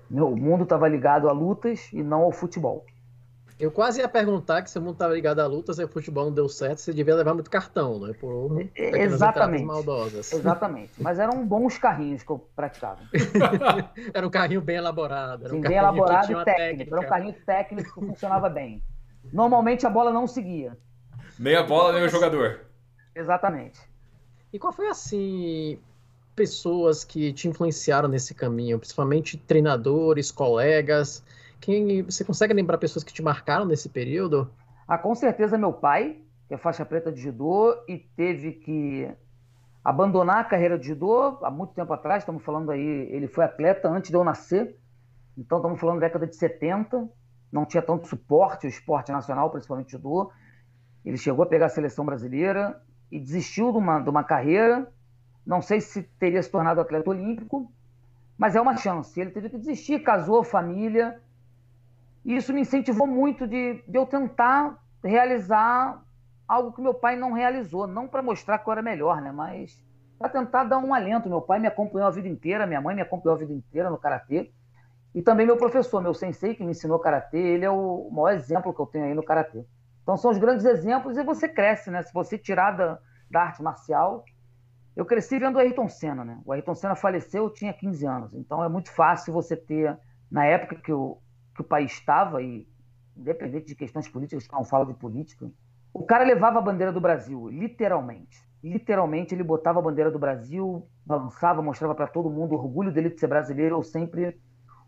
meu 0.09 0.31
mundo 0.37 0.63
estava 0.63 0.87
ligado 0.87 1.29
a 1.29 1.33
lutas 1.33 1.93
e 1.93 2.01
não 2.01 2.23
ao 2.23 2.31
futebol. 2.31 2.87
Eu 3.59 3.73
quase 3.73 4.01
ia 4.01 4.09
perguntar 4.09 4.63
que 4.63 4.71
se 4.71 4.79
o 4.79 4.81
mundo 4.81 4.93
estava 4.93 5.13
ligado 5.13 5.41
à 5.41 5.47
luta, 5.49 5.75
se 5.75 5.83
o 5.83 5.89
futebol 5.89 6.27
não 6.27 6.33
deu 6.33 6.49
certo, 6.49 6.79
você 6.79 6.93
devia 6.93 7.17
levar 7.17 7.35
muito 7.35 7.51
cartão, 7.51 7.99
né? 7.99 8.13
Por 8.13 8.69
Exatamente. 8.77 9.65
maldosas. 9.65 10.31
Exatamente. 10.33 10.93
Mas 10.97 11.19
eram 11.19 11.45
bons 11.45 11.77
carrinhos 11.77 12.23
que 12.23 12.31
eu 12.31 12.39
praticava. 12.55 13.01
era 14.15 14.25
um 14.25 14.31
carrinho 14.31 14.61
bem 14.61 14.77
elaborado. 14.77 15.43
Era 15.43 15.51
Sim, 15.51 15.59
um 15.59 15.61
bem 15.61 15.77
elaborado 15.77 16.31
e 16.31 16.45
técnico. 16.45 16.95
Era 16.95 17.05
um 17.05 17.09
carrinho 17.09 17.35
técnico 17.45 18.01
que 18.01 18.07
funcionava 18.07 18.49
bem. 18.49 18.81
Normalmente 19.33 19.85
a 19.85 19.91
bola 19.91 20.13
não 20.13 20.29
seguia. 20.29 20.79
Nem 21.37 21.57
a 21.57 21.65
bola, 21.65 21.95
nem 21.95 22.05
o 22.05 22.09
jogador. 22.09 22.61
Exatamente. 23.13 23.81
E 24.53 24.59
qual 24.59 24.73
foi 24.73 24.87
assim 24.87 25.81
pessoas 26.39 27.03
que 27.03 27.33
te 27.33 27.49
influenciaram 27.49 28.09
nesse 28.09 28.33
caminho, 28.33 28.79
principalmente 28.79 29.37
treinadores, 29.37 30.31
colegas? 30.31 31.25
Quem 31.61 32.03
você 32.03 32.25
consegue 32.25 32.55
lembrar 32.55 32.79
pessoas 32.79 33.03
que 33.03 33.13
te 33.13 33.21
marcaram 33.21 33.67
nesse 33.67 33.89
período? 33.89 34.49
Ah, 34.87 34.97
com 34.97 35.13
certeza 35.17 35.59
meu 35.59 35.73
pai, 35.73 36.21
que 36.47 36.55
é 36.55 36.57
faixa 36.57 36.87
preta 36.87 37.11
de 37.11 37.21
judô 37.21 37.75
e 37.89 37.99
teve 37.99 38.53
que 38.53 39.11
abandonar 39.83 40.39
a 40.39 40.45
carreira 40.45 40.79
de 40.79 40.87
judô 40.87 41.39
há 41.43 41.51
muito 41.51 41.75
tempo 41.75 41.93
atrás. 41.93 42.23
Estamos 42.23 42.45
falando 42.45 42.71
aí, 42.71 43.09
ele 43.11 43.27
foi 43.27 43.45
atleta 43.45 43.89
antes 43.89 44.09
de 44.09 44.17
eu 44.17 44.23
nascer. 44.23 44.79
Então 45.37 45.59
estamos 45.59 45.81
falando 45.81 45.99
da 45.99 46.07
década 46.07 46.25
de 46.25 46.37
70. 46.37 47.09
Não 47.51 47.67
tinha 47.67 47.83
tanto 47.83 48.07
suporte 48.07 48.65
o 48.65 48.69
esporte 48.69 49.11
nacional, 49.11 49.51
principalmente 49.51 49.91
judô. 49.91 50.31
Ele 51.05 51.17
chegou 51.17 51.43
a 51.43 51.49
pegar 51.49 51.67
a 51.67 51.71
seleção 51.71 52.05
brasileira 52.05 52.81
e 53.11 53.19
desistiu 53.19 53.73
de 53.73 53.79
uma, 53.79 53.99
de 53.99 54.09
uma 54.09 54.23
carreira. 54.23 54.87
Não 55.49 55.63
sei 55.63 55.81
se 55.81 56.03
teria 56.03 56.43
se 56.43 56.51
tornado 56.51 56.79
atleta 56.79 57.09
olímpico, 57.09 57.73
mas 58.37 58.55
é 58.55 58.61
uma 58.61 58.77
chance. 58.77 59.19
Ele 59.19 59.31
teve 59.31 59.49
que 59.49 59.57
desistir, 59.57 60.01
casou, 60.01 60.45
família, 60.45 61.23
e 62.23 62.37
isso 62.37 62.53
me 62.53 62.61
incentivou 62.61 63.07
muito 63.07 63.47
de, 63.47 63.83
de 63.89 63.97
eu 63.97 64.05
tentar 64.05 64.77
realizar 65.03 66.05
algo 66.47 66.71
que 66.73 66.83
meu 66.83 66.93
pai 66.93 67.17
não 67.17 67.33
realizou. 67.33 67.87
Não 67.87 68.07
para 68.07 68.23
mostrar 68.23 68.59
que 68.59 68.69
eu 68.69 68.73
era 68.73 68.83
melhor, 68.83 69.23
né? 69.23 69.33
Mas 69.33 69.83
para 70.19 70.29
tentar 70.29 70.65
dar 70.65 70.77
um 70.77 70.93
alento. 70.93 71.31
Meu 71.31 71.41
pai 71.41 71.59
me 71.59 71.67
acompanhou 71.67 72.09
a 72.09 72.11
vida 72.11 72.29
inteira, 72.29 72.67
minha 72.67 72.83
mãe 72.83 72.95
me 72.95 73.01
acompanhou 73.01 73.35
a 73.35 73.39
vida 73.39 73.55
inteira 73.55 73.89
no 73.89 73.97
karatê. 73.97 74.53
E 75.15 75.23
também 75.23 75.47
meu 75.47 75.57
professor, 75.57 76.03
meu 76.03 76.13
sensei 76.13 76.55
que 76.55 76.63
me 76.63 76.73
ensinou 76.73 76.99
karatê, 76.99 77.39
ele 77.39 77.65
é 77.65 77.71
o 77.71 78.11
maior 78.13 78.35
exemplo 78.35 78.75
que 78.75 78.81
eu 78.81 78.87
tenho 78.87 79.07
aí 79.07 79.15
no 79.15 79.23
karatê. 79.23 79.65
Então 80.03 80.15
são 80.19 80.31
os 80.31 80.37
grandes 80.37 80.67
exemplos 80.67 81.17
e 81.17 81.25
você 81.25 81.49
cresce, 81.49 81.91
né? 81.91 82.03
Se 82.03 82.13
você 82.13 82.37
tirar 82.37 82.73
da, 82.73 82.99
da 83.31 83.45
arte 83.45 83.63
marcial, 83.63 84.27
eu 84.99 85.07
cresci 85.07 85.39
vendo 85.39 85.55
o 85.55 85.59
Ayrton 85.61 85.89
Senna, 85.89 86.25
né? 86.25 86.41
O 86.45 86.53
Ayrton 86.53 86.75
Senna 86.75 86.97
faleceu, 86.97 87.45
eu 87.45 87.51
tinha 87.51 87.73
15 87.73 88.05
anos. 88.05 88.35
Então 88.35 88.65
é 88.65 88.69
muito 88.69 88.91
fácil 88.91 89.33
você 89.33 89.55
ter, 89.57 89.97
na 90.29 90.45
época 90.45 90.75
que 90.75 90.93
o, 90.93 91.19
que 91.55 91.61
o 91.61 91.65
país 91.65 91.93
estava, 91.93 92.43
e 92.43 92.67
independente 93.17 93.67
de 93.67 93.77
questões 93.77 94.09
políticas, 94.09 94.49
não 94.51 94.65
falo 94.65 94.87
de 94.87 94.95
política, 94.95 95.49
o 95.95 96.05
cara 96.05 96.25
levava 96.25 96.59
a 96.59 96.61
bandeira 96.61 96.93
do 96.93 97.01
Brasil, 97.01 97.49
literalmente. 97.49 98.45
Literalmente 98.61 99.33
ele 99.33 99.45
botava 99.45 99.79
a 99.79 99.83
bandeira 99.83 100.11
do 100.11 100.19
Brasil, 100.19 100.85
balançava, 101.07 101.63
mostrava 101.63 101.95
para 101.95 102.09
todo 102.09 102.29
mundo 102.29 102.57
o 102.57 102.59
orgulho 102.59 102.91
dele 102.91 103.11
de 103.11 103.21
ser 103.21 103.29
brasileiro. 103.29 103.77
Eu 103.77 103.85
sempre 103.85 104.37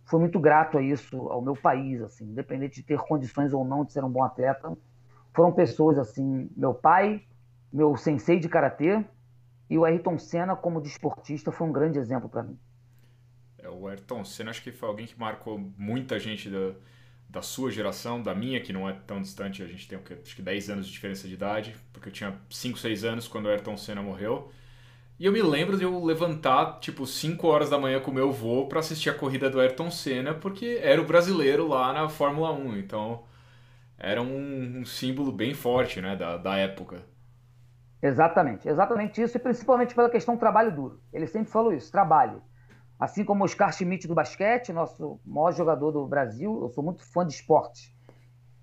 fui 0.07 0.19
muito 0.19 0.41
grato 0.41 0.77
a 0.77 0.83
isso, 0.83 1.29
ao 1.29 1.41
meu 1.41 1.55
país, 1.55 2.03
assim, 2.03 2.25
independente 2.25 2.81
de 2.81 2.83
ter 2.83 2.99
condições 2.99 3.53
ou 3.53 3.65
não 3.65 3.85
de 3.85 3.93
ser 3.93 4.03
um 4.03 4.11
bom 4.11 4.25
atleta. 4.25 4.77
Foram 5.33 5.53
pessoas 5.53 5.97
assim, 6.01 6.51
meu 6.57 6.75
pai, 6.75 7.23
meu 7.73 7.97
sensei 7.97 8.41
de 8.41 8.49
karatê, 8.49 9.05
e 9.71 9.79
o 9.79 9.85
Ayrton 9.85 10.19
Senna, 10.19 10.57
como 10.57 10.81
desportista, 10.81 11.53
foi 11.53 11.69
um 11.69 11.73
grande 11.73 11.97
exemplo 11.97 12.29
para 12.29 12.43
mim. 12.43 12.59
É, 13.57 13.69
o 13.69 13.87
Ayrton 13.87 14.25
Senna 14.25 14.51
acho 14.51 14.63
que 14.63 14.73
foi 14.73 14.89
alguém 14.89 15.07
que 15.07 15.19
marcou 15.19 15.59
muita 15.79 16.19
gente 16.19 16.51
da, 16.51 16.73
da 17.29 17.41
sua 17.41 17.71
geração, 17.71 18.21
da 18.21 18.35
minha, 18.35 18.61
que 18.61 18.73
não 18.73 18.89
é 18.89 18.93
tão 18.93 19.23
distante, 19.23 19.63
a 19.63 19.67
gente 19.67 19.87
tem 19.87 19.97
acho 19.97 20.35
que 20.35 20.43
10 20.43 20.71
anos 20.71 20.87
de 20.87 20.93
diferença 20.93 21.29
de 21.29 21.35
idade, 21.35 21.77
porque 21.93 22.09
eu 22.09 22.13
tinha 22.13 22.37
5, 22.51 22.77
6 22.79 23.05
anos 23.05 23.29
quando 23.29 23.47
o 23.47 23.49
Ayrton 23.49 23.77
Senna 23.77 24.03
morreu. 24.03 24.51
E 25.21 25.27
eu 25.27 25.33
me 25.33 25.43
lembro 25.43 25.77
de 25.77 25.85
eu 25.85 26.05
levantar, 26.05 26.81
tipo, 26.81 27.07
5 27.07 27.47
horas 27.47 27.71
da 27.71 27.79
manhã 27.79 28.01
com 28.01 28.11
o 28.11 28.15
meu 28.15 28.33
voo 28.33 28.67
para 28.67 28.81
assistir 28.81 29.11
a 29.11 29.15
corrida 29.15 29.49
do 29.49 29.61
Ayrton 29.61 29.91
Senna, 29.91 30.35
porque 30.35 30.81
era 30.83 31.01
o 31.01 31.05
brasileiro 31.07 31.69
lá 31.69 31.93
na 31.93 32.09
Fórmula 32.09 32.51
1. 32.53 32.77
Então, 32.79 33.23
era 33.99 34.21
um, 34.21 34.81
um 34.81 34.85
símbolo 34.85 35.31
bem 35.31 35.55
forte, 35.55 36.01
né, 36.01 36.17
da, 36.17 36.37
da 36.39 36.57
época. 36.57 37.05
Exatamente, 38.03 38.69
exatamente 38.69 39.21
isso, 39.21 39.37
e 39.37 39.41
principalmente 39.41 39.95
pela 39.95 40.09
questão 40.09 40.35
do 40.35 40.41
trabalho 40.41 40.75
duro. 40.75 41.01
Ele 41.13 41.27
sempre 41.27 41.51
falou 41.51 41.73
isso, 41.73 41.93
trabalho. 41.93 42.43
Assim 42.99 43.25
como 43.25 43.43
o 43.43 43.45
Oscar 43.45 43.73
Schmidt 43.73 44.07
do 44.07 44.15
basquete, 44.15 44.73
nosso 44.73 45.21
maior 45.25 45.53
jogador 45.53 45.91
do 45.91 46.07
Brasil, 46.07 46.61
eu 46.63 46.69
sou 46.71 46.83
muito 46.85 47.05
fã 47.05 47.27
de 47.27 47.35
esporte. 47.35 47.95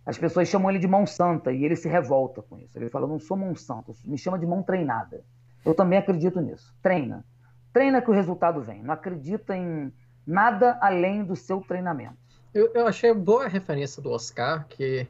As 0.06 0.17
pessoas 0.17 0.48
chamam 0.48 0.70
ele 0.70 0.79
de 0.79 0.88
mão 0.88 1.06
santa 1.06 1.51
e 1.51 1.65
ele 1.65 1.75
se 1.75 1.89
revolta 1.89 2.41
com 2.41 2.58
isso. 2.58 2.77
Ele 2.77 2.89
fala: 2.89 3.06
Eu 3.06 3.10
não 3.10 3.20
sou 3.20 3.36
mão 3.36 3.53
santa, 3.56 3.91
me 4.06 4.17
chama 4.17 4.39
de 4.39 4.46
mão 4.46 4.63
treinada. 4.63 5.24
Eu 5.65 5.75
também 5.75 6.00
acredito 6.00 6.39
nisso. 6.39 6.74
Treina. 6.82 7.25
Treina 7.74 8.01
que 8.01 8.10
o 8.10 8.13
resultado 8.13 8.62
vem. 8.62 8.82
Não 8.82 8.94
acredita 8.94 9.56
em 9.56 9.91
nada 10.25 10.77
além 10.82 11.25
do 11.25 11.36
seu 11.36 11.60
treinamento. 11.60 12.17
Eu, 12.53 12.72
eu 12.74 12.88
achei 12.88 13.13
boa 13.13 13.46
a 13.46 13.50
referência 13.50 14.01
do 14.01 14.10
Oscar, 14.10 14.65
que 14.67 15.08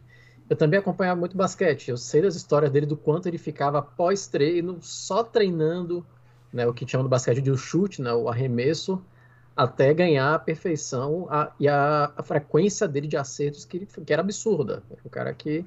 eu 0.50 0.56
também 0.56 0.80
acompanhava 0.80 1.20
muito 1.20 1.36
basquete. 1.36 1.90
Eu 1.90 1.98
sei 1.98 2.22
das 2.22 2.36
histórias 2.36 2.72
dele, 2.72 2.86
do 2.86 2.96
quanto 2.96 3.28
ele 3.28 3.38
ficava 3.38 3.82
pós-treino, 3.82 4.78
só 4.82 5.24
treinando 5.24 6.06
né, 6.52 6.66
o 6.66 6.74
que 6.74 6.88
chama 6.88 7.04
do 7.04 7.10
basquete 7.10 7.42
de 7.42 7.56
chute, 7.58 8.02
né, 8.02 8.14
o 8.14 8.30
arremesso, 8.30 9.04
até 9.56 9.94
ganhar 9.94 10.36
a 10.36 10.40
perfeição 10.40 11.28
a, 11.30 11.52
e 11.60 11.68
a, 11.68 12.12
a, 12.16 12.24
frequência 12.24 12.88
dele 12.88 13.08
de 13.08 13.18
acertos 13.18 13.66
que, 13.66 13.86
que 13.86 14.14
era 14.14 14.22
absurda. 14.22 14.84
Era 14.90 15.02
um 15.06 15.10
cara 15.10 15.34
que 15.34 15.66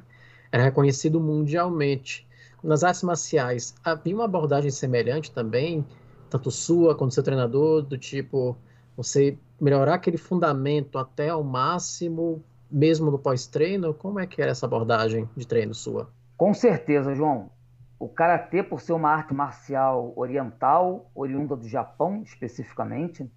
era 0.50 0.62
reconhecido 0.62 1.20
mundialmente. 1.20 2.26
Nas 2.62 2.84
artes 2.84 3.02
marciais, 3.02 3.74
havia 3.82 4.14
uma 4.14 4.24
abordagem 4.24 4.70
semelhante 4.70 5.30
também, 5.30 5.84
tanto 6.28 6.50
sua 6.50 6.94
quanto 6.94 7.14
seu 7.14 7.22
treinador, 7.22 7.82
do 7.82 7.96
tipo, 7.98 8.56
você 8.96 9.36
melhorar 9.60 9.94
aquele 9.94 10.16
fundamento 10.16 10.98
até 10.98 11.30
ao 11.30 11.42
máximo 11.42 12.42
mesmo 12.70 13.10
no 13.10 13.18
pós-treino? 13.18 13.92
Como 13.92 14.20
é 14.20 14.26
que 14.26 14.40
era 14.40 14.50
essa 14.50 14.66
abordagem 14.66 15.28
de 15.36 15.46
treino 15.46 15.74
sua? 15.74 16.10
Com 16.36 16.54
certeza, 16.54 17.14
João. 17.14 17.50
O 17.98 18.08
karatê, 18.08 18.62
por 18.62 18.80
ser 18.80 18.92
uma 18.94 19.10
arte 19.10 19.34
marcial 19.34 20.12
oriental, 20.16 21.10
oriunda 21.14 21.54
do 21.54 21.68
Japão 21.68 22.22
especificamente, 22.22 23.30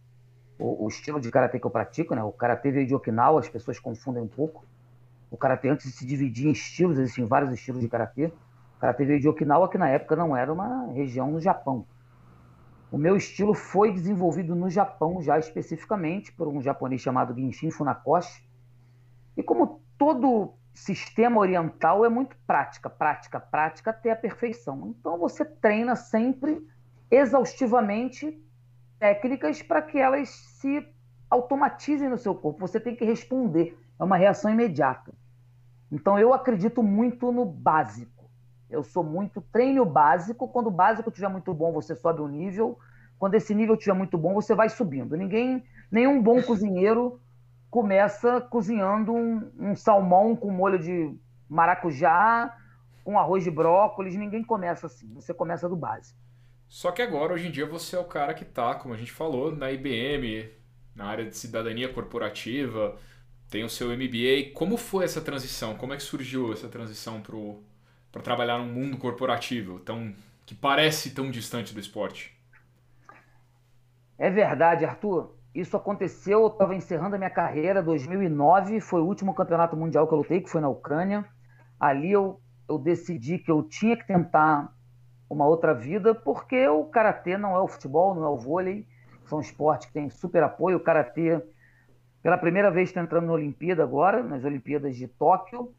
o, 0.58 0.86
o 0.86 0.88
estilo 0.88 1.20
de 1.20 1.30
karatê 1.30 1.60
que 1.60 1.66
eu 1.66 1.72
pratico, 1.72 2.16
né? 2.16 2.24
O 2.24 2.32
karatê 2.32 2.72
veio 2.72 2.88
de 2.88 2.96
Okinawa, 2.96 3.40
as 3.40 3.50
pessoas 3.50 3.80
confundem 3.80 4.24
um 4.24 4.28
pouco. 4.28 4.66
O 5.30 5.36
karatê 5.36 5.70
antes 5.70 5.88
de 5.88 5.98
se 5.98 6.06
dividir 6.06 6.48
em 6.48 6.52
estilos, 6.52 6.98
existem 6.98 7.25
vários 7.25 7.52
estilos 7.52 7.82
de 7.82 7.90
karatê. 7.90 8.28
O 8.78 8.80
karatê 8.80 9.04
veio 9.04 9.20
de 9.20 9.28
Okinawa, 9.28 9.68
que 9.68 9.78
na 9.78 9.90
época 9.90 10.16
não 10.16 10.38
era 10.38 10.54
uma 10.54 10.88
região 10.94 11.30
no 11.30 11.42
Japão. 11.42 11.86
O 12.92 12.98
meu 12.98 13.18
estilo 13.18 13.56
foi 13.56 13.92
desenvolvido 13.92 14.56
no 14.56 14.70
Japão 14.70 15.22
já 15.22 15.40
especificamente 15.40 16.32
por 16.32 16.48
um 16.48 16.62
japonês 16.62 17.02
chamado 17.02 17.34
Genshin 17.34 17.72
Funakoshi, 17.72 18.44
e 19.36 19.44
como 19.44 19.82
todo 19.98 20.54
sistema 20.74 21.40
oriental 21.40 22.04
é 22.04 22.10
muito 22.10 22.36
prática, 22.48 22.90
prática, 22.90 23.40
prática 23.40 23.92
até 23.92 24.12
a 24.12 24.16
perfeição. 24.16 24.94
Então 25.00 25.18
você 25.18 25.46
treina 25.46 25.96
sempre 25.96 26.66
exaustivamente 27.10 28.42
técnicas 28.98 29.62
para 29.62 29.82
que 29.82 30.00
elas 30.00 30.30
se 30.30 30.88
automatizem 31.30 32.10
no 32.10 32.18
seu 32.18 32.34
corpo. 32.34 32.60
Você 32.60 32.80
tem 32.80 32.96
que 32.96 33.06
responder, 33.06 33.78
é 34.00 34.04
uma 34.04 34.18
reação 34.18 34.52
imediata. 34.52 35.13
Então 35.92 36.18
eu 36.18 36.34
acredito 36.34 36.82
muito 36.82 37.32
no 37.32 37.46
básico. 37.46 38.30
Eu 38.70 38.84
sou 38.84 39.04
muito 39.04 39.40
treino 39.40 39.86
básico. 39.86 40.48
Quando 40.48 40.68
o 40.68 40.72
básico 40.72 41.10
estiver 41.10 41.30
muito 41.30 41.54
bom, 41.54 41.72
você 41.72 41.96
sobe 41.96 42.22
o 42.22 42.28
nível. 42.28 42.80
Quando 43.20 43.36
esse 43.36 43.54
nível 43.54 43.75
estiver 43.75 43.94
muito 43.94 44.18
bom, 44.18 44.34
você 44.34 44.56
vai 44.56 44.70
subindo. 44.70 45.16
Ninguém, 45.16 45.63
nenhum 45.92 46.22
bom 46.22 46.42
cozinheiro 46.42 47.20
começa 47.74 48.39
cozinhando 48.39 49.12
um, 49.12 49.51
um 49.58 49.75
salmão 49.75 50.36
com 50.36 50.51
molho 50.51 50.77
de 50.77 51.12
maracujá, 51.50 52.56
com 53.03 53.18
arroz 53.18 53.44
de 53.44 53.50
brócolis. 53.50 54.15
Ninguém 54.15 54.44
começa 54.44 54.86
assim. 54.86 55.12
Você 55.15 55.34
começa 55.34 55.68
do 55.68 55.75
básico. 55.75 56.20
Só 56.68 56.92
que 56.92 57.01
agora, 57.01 57.34
hoje 57.34 57.48
em 57.48 57.51
dia, 57.51 57.65
você 57.65 57.96
é 57.96 58.00
o 58.00 58.06
cara 58.06 58.36
que 58.36 58.44
está, 58.44 58.75
como 58.75 58.94
a 58.94 58.98
gente 58.98 59.12
falou, 59.12 59.56
na 59.56 59.72
IBM, 59.72 60.51
na 60.96 61.06
área 61.06 61.25
de 61.25 61.36
cidadania 61.36 61.92
corporativa, 61.92 62.96
tem 63.50 63.63
o 63.63 63.70
seu 63.70 63.88
MBA. 63.89 64.53
Como 64.53 64.77
foi 64.77 65.06
essa 65.06 65.20
transição? 65.20 65.74
Como 65.75 65.96
é 65.96 65.98
que 65.98 66.03
surgiu 66.03 66.53
essa 66.53 66.68
transição 66.68 67.24
para 68.12 68.22
trabalhar 68.22 68.60
num 68.60 68.72
mundo 68.72 68.98
corporativo 68.98 69.80
tão 69.80 70.13
que 70.46 70.53
parece 70.53 71.10
tão 71.10 71.32
distante 71.32 71.74
do 71.74 71.80
esporte? 71.80 72.38
É 74.20 74.30
verdade, 74.30 74.86
Arthur. 74.86 75.34
Isso 75.54 75.78
aconteceu, 75.78 76.42
eu 76.42 76.48
estava 76.48 76.74
encerrando 76.74 77.16
a 77.16 77.18
minha 77.20 77.30
carreira, 77.30 77.84
2009, 77.84 78.80
foi 78.80 79.02
o 79.02 79.06
último 79.06 79.36
campeonato 79.36 79.78
mundial 79.78 80.08
que 80.08 80.14
eu 80.14 80.18
lutei, 80.18 80.42
que 80.42 80.50
foi 80.50 80.60
na 80.60 80.68
Ucrânia. 80.68 81.24
Ali 81.80 82.12
eu, 82.12 82.42
eu 82.68 82.80
decidi 82.80 83.38
que 83.38 83.52
eu 83.52 83.62
tinha 83.62 83.96
que 83.96 84.08
tentar 84.08 84.74
uma 85.30 85.46
outra 85.46 85.74
vida, 85.74 86.16
porque 86.16 86.68
o 86.68 86.86
karatê 86.86 87.38
não 87.38 87.56
é 87.56 87.60
o 87.60 87.68
futebol, 87.68 88.16
não 88.16 88.24
é 88.24 88.30
o 88.30 88.38
vôlei, 88.38 88.88
são 89.26 89.40
esportes 89.40 89.88
que 89.88 89.94
têm 89.94 90.10
super 90.10 90.42
apoio. 90.42 90.78
O 90.78 90.80
karatê, 90.80 91.40
pela 92.24 92.38
primeira 92.38 92.72
vez, 92.72 92.90
está 92.90 93.02
entrando 93.02 93.28
na 93.28 93.34
Olimpíada 93.34 93.84
agora, 93.84 94.24
nas 94.24 94.44
Olimpíadas 94.44 94.96
de 94.96 95.08
Tóquio, 95.08 95.72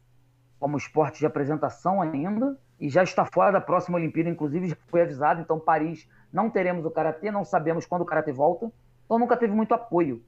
como 0.57 0.77
esporte 0.77 1.19
de 1.19 1.25
apresentação 1.25 2.01
ainda, 2.01 2.57
e 2.79 2.87
já 2.87 3.03
está 3.03 3.25
fora 3.25 3.51
da 3.51 3.61
próxima 3.61 3.97
Olimpíada, 3.97 4.29
inclusive 4.29 4.69
já 4.69 4.77
foi 4.87 5.01
avisado. 5.01 5.41
Então, 5.41 5.59
Paris, 5.59 6.09
não 6.31 6.49
teremos 6.49 6.85
o 6.85 6.91
karatê, 6.91 7.29
não 7.29 7.43
sabemos 7.43 7.85
quando 7.85 8.03
o 8.03 8.05
karatê 8.05 8.31
volta. 8.31 8.71
Então 9.05 9.19
nunca 9.19 9.37
teve 9.37 9.53
muito 9.53 9.73
apoio. 9.73 10.23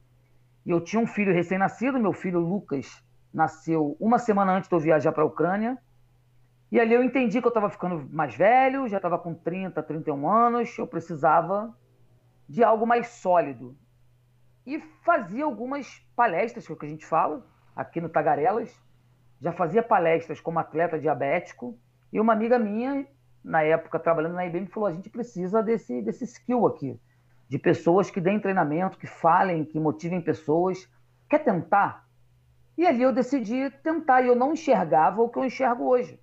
E 0.65 0.69
eu 0.69 0.81
tinha 0.81 1.01
um 1.01 1.07
filho 1.07 1.34
recém-nascido, 1.34 2.00
meu 2.00 2.13
filho 2.13 2.39
Lucas 2.39 3.03
nasceu 3.34 3.96
uma 4.00 4.17
semana 4.19 4.53
antes 4.53 4.69
de 4.69 4.75
eu 4.75 4.79
viajar 4.79 5.12
para 5.12 5.24
a 5.24 5.25
Ucrânia. 5.25 5.77
E 6.72 6.79
ali 6.79 6.93
eu 6.93 7.03
entendi 7.03 7.39
que 7.39 7.48
eu 7.48 7.50
estava 7.50 7.69
ficando 7.69 8.07
mais 8.12 8.36
velho, 8.36 8.88
já 8.88 8.98
estava 8.98 9.17
com 9.17 9.34
30, 9.34 9.81
31 9.81 10.29
anos, 10.29 10.77
eu 10.77 10.86
precisava 10.86 11.75
de 12.48 12.63
algo 12.63 12.86
mais 12.86 13.07
sólido. 13.07 13.75
E 14.65 14.79
fazia 15.03 15.46
algumas 15.46 16.05
palestras, 16.15 16.65
que 16.65 16.72
é 16.72 16.75
o 16.75 16.77
que 16.77 16.86
a 16.86 16.89
gente 16.89 17.05
fala, 17.05 17.46
aqui 17.75 18.01
no 18.01 18.10
Tagarelas. 18.10 18.77
Já 19.39 19.53
fazia 19.53 19.81
palestras 19.81 20.41
como 20.41 20.60
atleta 20.60 21.00
diabético. 21.00 21.77
E 22.12 22.19
uma 22.19 22.34
amiga 22.34 22.60
minha, 22.60 23.07
na 23.43 23.62
época 23.63 24.00
trabalhando 24.00 24.34
na 24.34 24.46
IBM, 24.46 24.67
falou: 24.67 24.88
a 24.88 24.93
gente 24.93 25.10
precisa 25.10 25.63
desse, 25.63 26.01
desse 26.01 26.25
skill 26.25 26.67
aqui 26.67 27.00
de 27.50 27.58
pessoas 27.58 28.10
que 28.10 28.20
deem 28.20 28.39
treinamento, 28.39 28.98
que 28.98 29.08
falem, 29.08 29.63
que 29.63 29.80
motivem 29.80 30.22
pessoas. 30.22 30.89
Quer 31.30 31.39
tentar? 31.39 32.08
E 32.77 32.86
ali 32.86 33.01
eu 33.01 33.13
decidi 33.13 33.70
tentar, 33.82 34.22
e 34.22 34.27
eu 34.27 34.36
não 34.36 34.54
enxergava 34.54 35.22
o 35.22 35.30
que 35.30 35.39
eu 35.39 35.46
enxergo 35.46 35.86
hoje, 35.86 36.20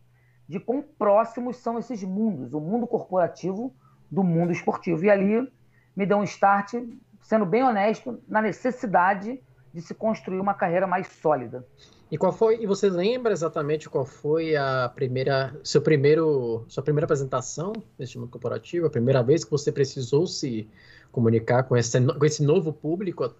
de 0.48 0.60
quão 0.60 0.82
próximos 0.82 1.56
são 1.56 1.78
esses 1.78 2.04
mundos, 2.04 2.54
o 2.54 2.60
mundo 2.60 2.86
corporativo 2.86 3.74
do 4.10 4.22
mundo 4.22 4.52
esportivo. 4.52 5.04
E 5.04 5.10
ali 5.10 5.52
me 5.96 6.06
deu 6.06 6.18
um 6.18 6.24
start, 6.24 6.74
sendo 7.20 7.44
bem 7.44 7.62
honesto, 7.62 8.22
na 8.28 8.40
necessidade 8.40 9.42
de 9.74 9.82
se 9.82 9.92
construir 9.92 10.38
uma 10.38 10.54
carreira 10.54 10.86
mais 10.86 11.08
sólida. 11.08 11.66
E 12.08 12.16
qual 12.16 12.32
foi? 12.32 12.62
E 12.62 12.66
você 12.66 12.88
lembra 12.88 13.32
exatamente 13.32 13.90
qual 13.90 14.04
foi 14.04 14.54
a 14.54 14.88
primeira, 14.94 15.52
seu 15.64 15.82
primeiro, 15.82 16.64
sua 16.68 16.82
primeira 16.82 17.06
apresentação 17.06 17.72
neste 17.98 18.16
mundo 18.16 18.30
corporativo? 18.30 18.86
A 18.86 18.90
primeira 18.90 19.20
vez 19.20 19.44
que 19.44 19.50
você 19.50 19.72
precisou 19.72 20.28
se 20.28 20.70
comunicar 21.10 21.64
com 21.64 21.76
esse, 21.76 22.00
com 22.00 22.24
esse 22.24 22.44
novo 22.44 22.72
público? 22.72 23.34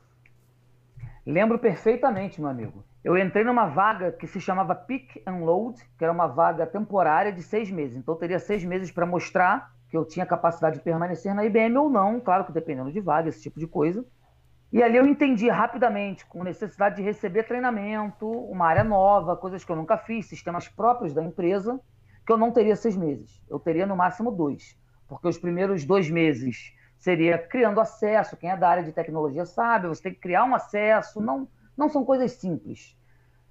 Lembro 1.25 1.57
perfeitamente, 1.59 2.41
meu 2.41 2.50
amigo. 2.50 2.85
Eu 3.05 3.17
entrei 3.17 3.45
numa 3.45 3.67
vaga 3.67 4.11
que 4.11 4.26
se 4.26 4.41
chamava 4.41 4.75
Pick 4.75 5.23
and 5.25 5.45
Load, 5.45 5.79
que 5.97 6.03
era 6.03 6.12
uma 6.12 6.26
vaga 6.26 6.67
temporária 6.67 7.33
de 7.33 7.43
seis 7.43 7.71
meses. 7.71 7.97
Então, 7.97 8.14
eu 8.14 8.19
teria 8.19 8.41
seis 8.41 8.64
meses 8.64 8.91
para 8.91 9.07
mostrar 9.07 9.73
que 9.88 9.97
eu 9.97 10.05
tinha 10.05 10.26
capacidade 10.26 10.79
de 10.79 10.83
permanecer 10.83 11.33
na 11.33 11.45
IBM 11.45 11.76
ou 11.79 11.88
não, 11.88 12.19
claro 12.19 12.45
que 12.45 12.53
dependendo 12.53 12.91
de 12.91 13.00
vaga, 13.00 13.29
esse 13.29 13.43
tipo 13.43 13.61
de 13.61 13.67
coisa. 13.69 14.05
E 14.73 14.83
ali 14.83 14.97
eu 14.97 15.06
entendi 15.06 15.49
rapidamente, 15.49 16.26
com 16.26 16.42
necessidade 16.42 16.97
de 16.97 17.02
receber 17.02 17.44
treinamento, 17.44 18.28
uma 18.28 18.66
área 18.66 18.83
nova, 18.83 19.37
coisas 19.37 19.64
que 19.64 19.71
eu 19.71 19.76
nunca 19.76 19.97
fiz, 19.97 20.26
sistemas 20.26 20.66
próprios 20.66 21.14
da 21.14 21.23
empresa, 21.23 21.80
que 22.26 22.33
eu 22.33 22.37
não 22.37 22.50
teria 22.50 22.75
seis 22.75 22.97
meses. 22.97 23.40
Eu 23.49 23.59
teria 23.61 23.87
no 23.87 23.97
máximo 23.97 24.33
dois. 24.33 24.76
Porque 25.09 25.28
os 25.28 25.38
primeiros 25.38 25.85
dois 25.85 26.11
meses 26.11 26.75
seria 26.99 27.38
criando 27.38 27.80
acesso. 27.80 28.37
Quem 28.37 28.50
é 28.50 28.56
da 28.56 28.68
área 28.68 28.83
de 28.83 28.92
tecnologia 28.92 29.44
sabe, 29.44 29.87
você 29.87 30.02
tem 30.02 30.14
que 30.14 30.21
criar 30.21 30.44
um 30.44 30.54
acesso. 30.54 31.21
Não, 31.21 31.47
não 31.76 31.88
são 31.88 32.04
coisas 32.04 32.33
simples. 32.33 32.97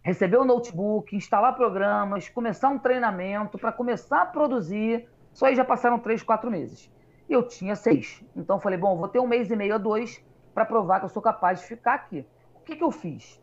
Receber 0.02 0.38
o 0.38 0.42
um 0.42 0.46
notebook, 0.46 1.16
instalar 1.16 1.56
programas, 1.56 2.28
começar 2.28 2.68
um 2.68 2.80
treinamento 2.80 3.58
para 3.58 3.72
começar 3.72 4.24
a 4.24 4.26
produzir. 4.26 5.08
Só 5.32 5.46
aí 5.46 5.56
já 5.56 5.64
passaram 5.64 6.00
três, 6.00 6.22
quatro 6.22 6.52
meses. 6.52 6.92
Eu 7.30 7.48
tinha 7.48 7.76
seis. 7.76 8.22
Então 8.36 8.60
falei, 8.60 8.78
bom, 8.78 8.98
vou 8.98 9.08
ter 9.08 9.20
um 9.20 9.28
mês 9.28 9.50
e 9.50 9.56
meio 9.56 9.76
a 9.76 9.78
dois 9.78 10.22
para 10.54 10.66
provar 10.66 11.00
que 11.00 11.06
eu 11.06 11.10
sou 11.10 11.22
capaz 11.22 11.60
de 11.60 11.66
ficar 11.66 11.96
aqui. 11.96 12.26
O 12.56 12.60
que, 12.64 12.76
que 12.76 12.84
eu 12.84 12.92
fiz? 12.92 13.42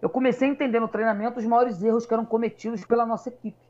Eu 0.00 0.10
comecei 0.10 0.48
a 0.48 0.50
entender 0.52 0.80
no 0.80 0.88
treinamento 0.88 1.38
os 1.38 1.46
maiores 1.46 1.82
erros 1.82 2.06
que 2.06 2.12
eram 2.12 2.24
cometidos 2.24 2.84
pela 2.84 3.06
nossa 3.06 3.28
equipe. 3.28 3.64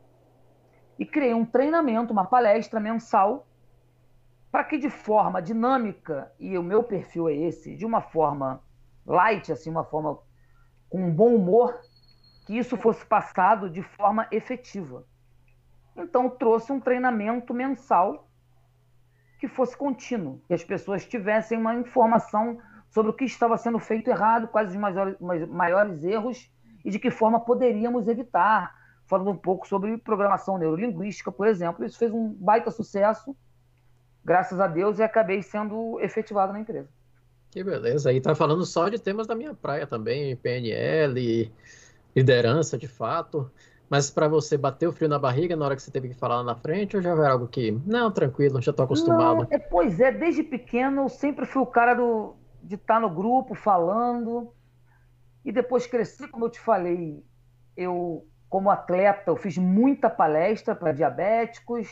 E 0.99 1.07
criei 1.07 1.35
um 1.35 1.45
treinamento, 1.45 2.13
uma 2.13 2.25
palestra 2.25 2.79
mensal, 2.79 3.47
para 4.51 4.65
que 4.65 4.79
de 4.79 4.91
forma 4.91 5.43
dinâmica, 5.43 6.33
e 6.39 6.57
o 6.57 6.63
meu 6.63 6.83
perfil 6.85 7.29
é 7.29 7.35
esse, 7.35 7.75
de 7.75 7.85
uma 7.85 8.01
forma 8.01 8.63
light, 9.07 9.51
assim, 9.51 9.71
uma 9.71 9.85
forma 9.85 10.19
com 10.89 11.07
um 11.07 11.13
bom 11.13 11.35
humor, 11.35 11.81
que 12.47 12.57
isso 12.57 12.77
fosse 12.77 13.05
passado 13.05 13.69
de 13.69 13.83
forma 13.83 14.29
efetiva. 14.31 15.05
Então, 15.97 16.29
trouxe 16.29 16.73
um 16.73 16.81
treinamento 16.81 17.55
mensal 17.55 18.29
que 19.39 19.49
fosse 19.49 19.77
contínuo, 19.77 20.41
que 20.47 20.55
as 20.55 20.65
pessoas 20.65 21.05
tivessem 21.05 21.59
uma 21.59 21.75
informação 21.75 22.59
sobre 22.95 23.11
o 23.11 23.13
que 23.13 23.25
estava 23.25 23.59
sendo 23.59 23.81
feito 23.81 24.09
errado, 24.09 24.47
quais 24.47 24.71
os 24.71 24.77
maiores, 24.77 25.17
maiores 25.49 26.05
erros 26.05 26.49
e 26.85 26.93
de 26.93 27.01
que 27.01 27.11
forma 27.11 27.41
poderíamos 27.41 28.07
evitar. 28.07 28.73
Falando 29.07 29.33
um 29.33 29.37
pouco 29.37 29.67
sobre 29.67 29.99
programação 29.99 30.57
neurolinguística, 30.57 31.31
por 31.31 31.47
exemplo. 31.47 31.85
Isso 31.85 31.99
fez 31.99 32.11
um 32.11 32.33
baita 32.33 32.71
sucesso, 32.71 33.37
graças 34.25 34.61
a 34.61 34.67
Deus, 34.67 34.99
e 34.99 35.03
acabei 35.03 35.43
sendo 35.43 36.01
efetivado 36.01 36.53
na 36.53 36.61
empresa. 36.61 36.89
Que 37.51 37.63
beleza. 37.63 38.13
E 38.13 38.21
tá 38.21 38.35
falando 38.35 38.65
só 38.65 38.89
de 38.89 38.99
temas 38.99 39.27
da 39.27 39.35
minha 39.35 39.53
praia 39.53 39.87
também, 39.87 40.37
PNL, 40.37 41.53
liderança 42.17 42.79
de 42.79 42.89
fato. 42.89 43.51
Mas 43.91 44.09
para 44.09 44.27
você 44.29 44.57
bater 44.57 44.87
o 44.87 44.93
frio 44.93 45.09
na 45.09 45.19
barriga 45.19 45.55
na 45.55 45.67
hora 45.67 45.77
que 45.77 45.83
você 45.83 45.91
teve 45.91 46.09
que 46.09 46.15
falar 46.15 46.37
lá 46.37 46.45
na 46.45 46.55
frente, 46.55 46.97
ou 46.97 47.03
já 47.03 47.11
era 47.11 47.33
algo 47.33 47.49
que, 47.49 47.73
não, 47.85 48.11
tranquilo, 48.11 48.63
já 48.63 48.73
tô 48.73 48.85
acostumado? 48.85 49.41
Não, 49.43 49.49
é, 49.51 49.59
pois 49.59 50.01
é, 50.01 50.11
desde 50.13 50.43
pequeno 50.43 51.03
eu 51.03 51.09
sempre 51.09 51.45
fui 51.45 51.61
o 51.61 51.67
cara 51.67 51.93
do, 51.93 52.35
de 52.65 52.77
estar 52.77 52.95
tá 52.95 53.01
no 53.01 53.11
grupo 53.11 53.55
falando. 53.55 54.53
E 55.45 55.53
depois 55.53 55.87
cresci, 55.87 56.27
como 56.29 56.47
eu 56.47 56.51
te 56.51 56.59
falei, 56.59 57.23
eu, 57.77 58.27
como 58.49 58.71
atleta, 58.71 59.31
eu 59.31 59.37
fiz 59.37 59.59
muita 59.59 60.09
palestra 60.09 60.75
para 60.75 60.93
diabéticos. 60.93 61.89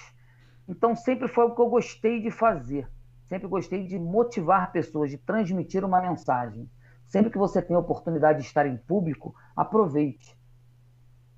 Então 0.67 0.97
sempre 0.97 1.29
foi 1.29 1.45
o 1.45 1.55
que 1.55 1.61
eu 1.61 1.69
gostei 1.69 2.21
de 2.21 2.31
fazer. 2.31 2.89
Sempre 3.27 3.49
gostei 3.49 3.87
de 3.87 3.99
motivar 3.99 4.73
pessoas, 4.73 5.11
de 5.11 5.19
transmitir 5.19 5.85
uma 5.85 6.01
mensagem. 6.01 6.69
Sempre 7.07 7.31
que 7.31 7.39
você 7.39 7.61
tem 7.61 7.77
a 7.77 7.81
oportunidade 7.81 8.41
de 8.41 8.47
estar 8.47 8.67
em 8.67 8.77
público, 8.77 9.35
aproveite. 9.55 10.39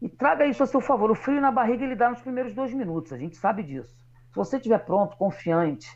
E 0.01 0.09
traga 0.09 0.47
isso 0.47 0.63
a 0.63 0.67
seu 0.67 0.81
favor. 0.81 1.11
O 1.11 1.15
frio 1.15 1.41
na 1.41 1.51
barriga 1.51 1.85
ele 1.85 1.97
dá 1.97 2.11
nos 2.11 2.21
primeiros 2.21 2.55
dois 2.55 2.73
minutos, 2.73 3.13
a 3.13 3.19
gente 3.19 3.37
sabe 3.37 3.63
disso. 3.63 3.97
Se 4.31 4.37
você 4.37 4.57
estiver 4.57 4.79
pronto, 4.85 5.17
confiante, 5.17 5.89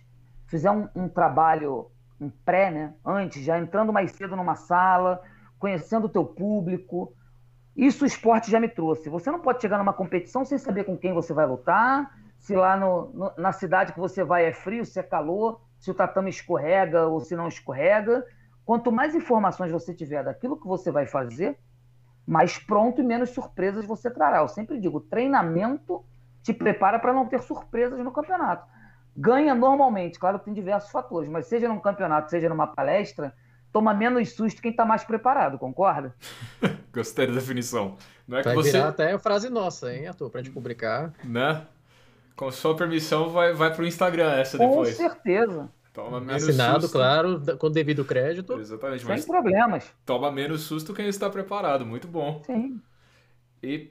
fizer 0.46 0.70
um, 0.70 0.88
um 0.94 1.09
trabalho 1.09 1.90
um 2.20 2.28
pré, 2.28 2.70
né? 2.70 2.94
Antes, 3.04 3.42
já 3.42 3.59
entrando 3.59 3.92
mais 3.92 4.12
cedo 4.12 4.37
numa 4.37 4.54
sala, 4.54 5.22
conhecendo 5.59 6.07
o 6.07 6.09
teu 6.09 6.24
público. 6.24 7.12
Isso 7.76 8.04
o 8.04 8.07
esporte 8.07 8.50
já 8.50 8.59
me 8.59 8.68
trouxe. 8.68 9.09
Você 9.09 9.31
não 9.31 9.40
pode 9.40 9.61
chegar 9.61 9.78
numa 9.78 9.92
competição 9.92 10.44
sem 10.44 10.59
saber 10.59 10.85
com 10.85 10.96
quem 10.96 11.12
você 11.12 11.33
vai 11.33 11.46
lutar, 11.46 12.12
se 12.37 12.54
lá 12.54 12.76
no, 12.76 13.11
no, 13.12 13.33
na 13.37 13.52
cidade 13.52 13.92
que 13.92 14.00
você 14.00 14.24
vai 14.24 14.46
é 14.46 14.52
frio, 14.52 14.85
se 14.85 14.98
é 14.98 15.02
calor, 15.02 15.61
se 15.78 15.90
o 15.90 15.94
tatame 15.94 16.31
escorrega 16.31 17.07
ou 17.07 17.20
se 17.20 17.37
não 17.37 17.46
escorrega. 17.46 18.24
Quanto 18.64 18.90
mais 18.90 19.14
informações 19.14 19.70
você 19.70 19.94
tiver 19.94 20.24
daquilo 20.24 20.59
que 20.59 20.66
você 20.66 20.90
vai 20.90 21.07
fazer, 21.07 21.59
mais 22.26 22.59
pronto 22.59 23.00
e 23.00 23.04
menos 23.04 23.31
surpresas 23.31 23.87
você 23.87 24.11
trará. 24.11 24.38
Eu 24.38 24.48
sempre 24.48 24.78
digo, 24.78 25.00
treinamento 25.00 26.04
te 26.42 26.52
prepara 26.52 26.98
para 26.98 27.12
não 27.12 27.26
ter 27.26 27.40
surpresas 27.42 27.98
no 28.00 28.12
campeonato 28.12 28.66
ganha 29.18 29.52
normalmente, 29.52 30.18
claro 30.18 30.38
que 30.38 30.44
tem 30.44 30.54
diversos 30.54 30.92
fatores, 30.92 31.28
mas 31.28 31.46
seja 31.46 31.68
num 31.68 31.81
campeonato, 31.81 32.31
seja 32.31 32.48
numa 32.48 32.68
palestra, 32.68 33.35
toma 33.72 33.92
menos 33.92 34.33
susto 34.33 34.62
quem 34.62 34.70
está 34.70 34.85
mais 34.85 35.02
preparado, 35.02 35.59
concorda? 35.59 36.14
Gostei 36.94 37.26
da 37.26 37.33
definição. 37.33 37.96
Não 38.26 38.38
é 38.38 38.42
vai 38.42 38.54
que 38.54 38.62
você... 38.62 38.72
virar 38.72 38.88
até 38.88 39.12
a 39.12 39.18
frase 39.18 39.50
nossa, 39.50 39.92
hein, 39.92 40.07
Arthur, 40.07 40.31
pra 40.31 40.40
gente 40.40 40.52
publicar. 40.52 41.12
Né? 41.24 41.66
Com 42.37 42.50
sua 42.52 42.76
permissão, 42.76 43.28
vai, 43.28 43.52
vai 43.52 43.74
pro 43.74 43.85
Instagram 43.85 44.33
essa 44.35 44.57
depois. 44.57 44.96
Com 44.96 45.02
certeza. 45.02 45.68
Toma 45.92 46.20
menos 46.20 46.44
Assinado, 46.44 46.83
susto. 46.83 46.92
claro, 46.92 47.42
com 47.59 47.68
devido 47.68 48.04
crédito. 48.04 48.52
Exatamente. 48.61 49.04
Sem 49.04 49.22
problemas. 49.24 49.90
Toma 50.07 50.31
menos 50.31 50.61
susto 50.62 50.94
quem 50.94 51.09
está 51.09 51.28
preparado. 51.28 51.85
Muito 51.85 52.07
bom. 52.07 52.40
Sim. 52.46 52.81
E 53.61 53.90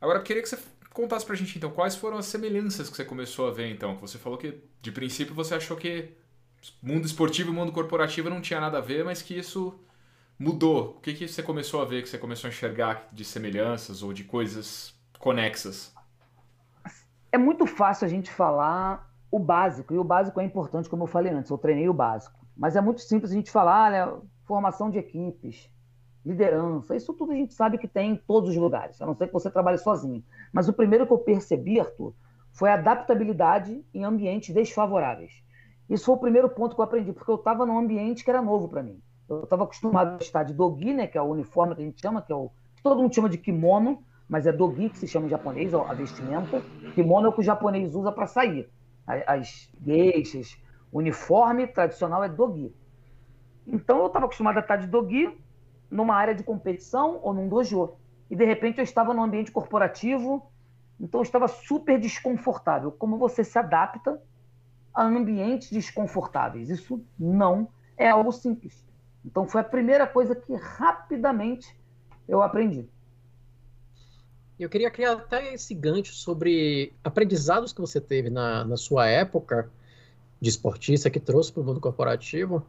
agora 0.00 0.20
eu 0.20 0.22
queria 0.22 0.42
que 0.42 0.48
você 0.48 0.56
contasse 0.96 1.26
pra 1.26 1.36
gente 1.36 1.58
então 1.58 1.70
quais 1.70 1.94
foram 1.94 2.16
as 2.16 2.24
semelhanças 2.24 2.88
que 2.88 2.96
você 2.96 3.04
começou 3.04 3.46
a 3.46 3.50
ver 3.50 3.70
então, 3.70 3.94
que 3.96 4.00
você 4.00 4.16
falou 4.16 4.38
que 4.38 4.62
de 4.80 4.90
princípio 4.90 5.34
você 5.34 5.54
achou 5.54 5.76
que 5.76 6.16
mundo 6.82 7.04
esportivo 7.04 7.50
e 7.50 7.54
mundo 7.54 7.70
corporativo 7.70 8.30
não 8.30 8.40
tinha 8.40 8.58
nada 8.58 8.78
a 8.78 8.80
ver, 8.80 9.04
mas 9.04 9.20
que 9.20 9.38
isso 9.38 9.78
mudou. 10.38 10.96
O 10.96 11.00
que, 11.00 11.12
que 11.12 11.28
você 11.28 11.42
começou 11.42 11.82
a 11.82 11.84
ver, 11.84 12.02
que 12.02 12.08
você 12.08 12.16
começou 12.16 12.48
a 12.48 12.50
enxergar 12.50 13.08
de 13.12 13.26
semelhanças 13.26 14.02
ou 14.02 14.10
de 14.10 14.24
coisas 14.24 14.94
conexas? 15.18 15.94
É 17.30 17.36
muito 17.36 17.66
fácil 17.66 18.06
a 18.06 18.08
gente 18.08 18.30
falar 18.30 19.14
o 19.30 19.38
básico, 19.38 19.92
e 19.92 19.98
o 19.98 20.04
básico 20.04 20.40
é 20.40 20.44
importante, 20.44 20.88
como 20.88 21.02
eu 21.02 21.06
falei 21.06 21.30
antes, 21.30 21.50
eu 21.50 21.58
treinei 21.58 21.90
o 21.90 21.92
básico. 21.92 22.40
Mas 22.56 22.74
é 22.74 22.80
muito 22.80 23.02
simples 23.02 23.32
a 23.32 23.34
gente 23.34 23.50
falar, 23.50 23.90
né, 23.90 24.18
formação 24.46 24.88
de 24.88 24.96
equipes, 24.96 25.68
liderança, 26.26 26.96
isso 26.96 27.14
tudo 27.14 27.30
a 27.32 27.36
gente 27.36 27.54
sabe 27.54 27.78
que 27.78 27.86
tem 27.86 28.12
em 28.12 28.16
todos 28.16 28.50
os 28.50 28.56
lugares, 28.56 29.00
a 29.00 29.06
não 29.06 29.14
ser 29.14 29.28
que 29.28 29.32
você 29.32 29.48
trabalhe 29.48 29.78
sozinho. 29.78 30.24
Mas 30.52 30.68
o 30.68 30.72
primeiro 30.72 31.06
que 31.06 31.12
eu 31.12 31.18
percebi, 31.18 31.78
Arthur, 31.78 32.12
foi 32.52 32.68
a 32.68 32.74
adaptabilidade 32.74 33.84
em 33.94 34.02
ambientes 34.02 34.52
desfavoráveis. 34.52 35.32
Isso 35.88 36.06
foi 36.06 36.14
o 36.16 36.18
primeiro 36.18 36.48
ponto 36.48 36.74
que 36.74 36.80
eu 36.80 36.84
aprendi, 36.84 37.12
porque 37.12 37.30
eu 37.30 37.36
estava 37.36 37.64
num 37.64 37.78
ambiente 37.78 38.24
que 38.24 38.30
era 38.30 38.42
novo 38.42 38.68
para 38.68 38.82
mim. 38.82 39.00
Eu 39.28 39.44
estava 39.44 39.64
acostumado 39.64 40.14
a 40.14 40.16
estar 40.16 40.42
de 40.42 40.52
dogi, 40.52 40.92
né, 40.92 41.06
que 41.06 41.16
é 41.16 41.22
o 41.22 41.26
uniforme 41.26 41.76
que 41.76 41.82
a 41.82 41.84
gente 41.84 42.00
chama, 42.00 42.20
que 42.20 42.32
é 42.32 42.34
o 42.34 42.50
todo 42.82 43.02
mundo 43.02 43.14
chama 43.14 43.28
de 43.28 43.38
kimono, 43.38 44.02
mas 44.28 44.46
é 44.46 44.52
dogi 44.52 44.88
que 44.88 44.98
se 44.98 45.08
chama 45.08 45.26
em 45.26 45.30
japonês, 45.30 45.74
a 45.74 45.92
vestimenta. 45.92 46.62
Kimono 46.94 47.26
é 47.26 47.30
o 47.30 47.32
que 47.32 47.40
o 47.40 47.44
japonês 47.44 47.94
usa 47.94 48.10
para 48.10 48.26
sair. 48.26 48.68
As 49.06 49.70
geixas, 49.84 50.56
o 50.90 50.98
uniforme 50.98 51.66
tradicional 51.66 52.24
é 52.24 52.28
dogi. 52.28 52.72
Então 53.66 53.98
eu 53.98 54.06
estava 54.06 54.26
acostumado 54.26 54.56
a 54.56 54.60
estar 54.60 54.76
de 54.76 54.86
dogi, 54.86 55.36
numa 55.90 56.14
área 56.14 56.34
de 56.34 56.42
competição 56.42 57.20
ou 57.22 57.32
num 57.32 57.48
dojo. 57.48 57.94
E 58.30 58.36
de 58.36 58.44
repente 58.44 58.78
eu 58.78 58.84
estava 58.84 59.14
num 59.14 59.22
ambiente 59.22 59.52
corporativo, 59.52 60.50
então 61.00 61.20
eu 61.20 61.22
estava 61.22 61.48
super 61.48 61.98
desconfortável. 62.00 62.90
Como 62.90 63.18
você 63.18 63.44
se 63.44 63.58
adapta 63.58 64.20
a 64.92 65.04
ambientes 65.04 65.70
desconfortáveis? 65.70 66.70
Isso 66.70 67.04
não 67.18 67.68
é 67.96 68.08
algo 68.08 68.32
simples. 68.32 68.84
Então 69.24 69.46
foi 69.46 69.60
a 69.60 69.64
primeira 69.64 70.06
coisa 70.06 70.34
que 70.34 70.54
rapidamente 70.54 71.76
eu 72.28 72.42
aprendi. 72.42 72.88
Eu 74.58 74.70
queria 74.70 74.90
criar 74.90 75.12
até 75.12 75.52
esse 75.52 75.74
gancho 75.74 76.14
sobre 76.14 76.94
aprendizados 77.04 77.72
que 77.72 77.80
você 77.80 78.00
teve 78.00 78.30
na, 78.30 78.64
na 78.64 78.76
sua 78.76 79.06
época 79.06 79.70
de 80.40 80.48
esportista 80.48 81.10
que 81.10 81.20
trouxe 81.20 81.52
para 81.52 81.62
o 81.62 81.64
mundo 81.64 81.80
corporativo 81.80 82.64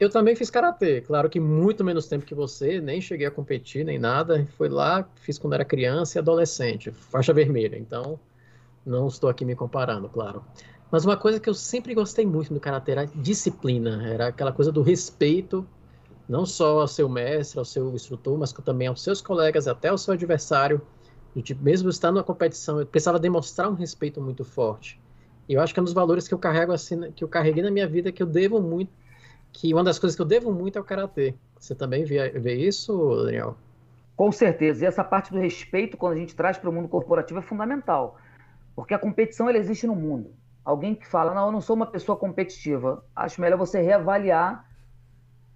eu 0.00 0.10
também 0.10 0.36
fiz 0.36 0.50
karatê, 0.50 1.00
claro 1.00 1.28
que 1.28 1.40
muito 1.40 1.84
menos 1.84 2.06
tempo 2.06 2.24
que 2.24 2.34
você, 2.34 2.80
nem 2.80 3.00
cheguei 3.00 3.26
a 3.26 3.30
competir 3.30 3.84
nem 3.84 3.98
nada. 3.98 4.46
Fui 4.56 4.68
lá, 4.68 5.08
fiz 5.16 5.38
quando 5.38 5.54
era 5.54 5.64
criança 5.64 6.18
e 6.18 6.20
adolescente, 6.20 6.90
faixa 6.92 7.32
vermelha. 7.32 7.76
Então, 7.76 8.18
não 8.86 9.08
estou 9.08 9.28
aqui 9.28 9.44
me 9.44 9.56
comparando, 9.56 10.08
claro. 10.08 10.44
Mas 10.90 11.04
uma 11.04 11.16
coisa 11.16 11.40
que 11.40 11.48
eu 11.48 11.54
sempre 11.54 11.94
gostei 11.94 12.24
muito 12.24 12.54
no 12.54 12.60
karatê 12.60 12.92
era 12.92 13.06
disciplina, 13.06 14.06
era 14.08 14.28
aquela 14.28 14.52
coisa 14.52 14.72
do 14.72 14.82
respeito 14.82 15.66
não 16.28 16.44
só 16.44 16.80
ao 16.80 16.88
seu 16.88 17.08
mestre, 17.08 17.58
ao 17.58 17.64
seu 17.64 17.90
instrutor, 17.94 18.36
mas 18.38 18.52
também 18.52 18.86
aos 18.86 19.02
seus 19.02 19.22
colegas, 19.22 19.66
até 19.66 19.88
ao 19.88 19.96
seu 19.96 20.12
adversário. 20.12 20.80
Tipo, 21.42 21.62
mesmo 21.62 21.88
estando 21.88 22.16
na 22.16 22.22
competição, 22.22 22.80
eu 22.80 22.86
precisava 22.86 23.18
demonstrar 23.18 23.70
um 23.70 23.74
respeito 23.74 24.20
muito 24.20 24.44
forte. 24.44 25.00
E 25.48 25.54
eu 25.54 25.60
acho 25.60 25.72
que 25.72 25.80
é 25.80 25.82
um 25.82 25.84
dos 25.84 25.94
valores 25.94 26.28
que 26.28 26.34
eu 26.34 26.38
carrego 26.38 26.72
assim, 26.72 27.12
que 27.12 27.24
eu 27.24 27.28
carreguei 27.28 27.62
na 27.62 27.70
minha 27.70 27.86
vida, 27.86 28.12
que 28.12 28.22
eu 28.22 28.26
devo 28.26 28.60
muito, 28.60 28.92
que 29.52 29.72
uma 29.72 29.84
das 29.84 29.98
coisas 29.98 30.16
que 30.16 30.22
eu 30.22 30.26
devo 30.26 30.52
muito 30.52 30.78
é 30.78 30.80
o 30.80 30.84
karatê. 30.84 31.34
Você 31.58 31.74
também 31.74 32.04
vê, 32.04 32.30
vê 32.30 32.54
isso, 32.54 33.24
Daniel? 33.24 33.56
Com 34.16 34.32
certeza. 34.32 34.84
E 34.84 34.88
essa 34.88 35.04
parte 35.04 35.32
do 35.32 35.38
respeito, 35.38 35.96
quando 35.96 36.14
a 36.14 36.16
gente 36.16 36.34
traz 36.34 36.56
para 36.58 36.70
o 36.70 36.72
mundo 36.72 36.88
corporativo, 36.88 37.38
é 37.38 37.42
fundamental. 37.42 38.16
Porque 38.74 38.94
a 38.94 38.98
competição 38.98 39.48
ela 39.48 39.58
existe 39.58 39.86
no 39.86 39.94
mundo. 39.94 40.32
Alguém 40.64 40.94
que 40.94 41.06
fala, 41.06 41.34
não, 41.34 41.46
eu 41.46 41.52
não 41.52 41.60
sou 41.60 41.74
uma 41.74 41.86
pessoa 41.86 42.16
competitiva. 42.16 43.04
Acho 43.14 43.40
melhor 43.40 43.56
você 43.56 43.80
reavaliar 43.80 44.68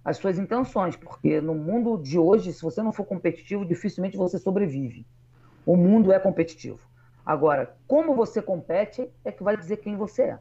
as 0.03 0.17
suas 0.17 0.37
intenções, 0.37 0.95
porque 0.95 1.39
no 1.39 1.55
mundo 1.55 1.97
de 1.97 2.19
hoje, 2.19 2.51
se 2.51 2.61
você 2.61 2.83
não 2.83 2.91
for 2.91 3.05
competitivo, 3.05 3.65
dificilmente 3.65 4.17
você 4.17 4.37
sobrevive. 4.37 5.05
O 5.65 5.77
mundo 5.77 6.11
é 6.11 6.19
competitivo. 6.19 6.79
Agora, 7.25 7.75
como 7.87 8.15
você 8.15 8.41
compete 8.41 9.09
é 9.23 9.31
que 9.31 9.43
vai 9.43 9.55
dizer 9.55 9.77
quem 9.77 9.95
você 9.95 10.23
é. 10.23 10.39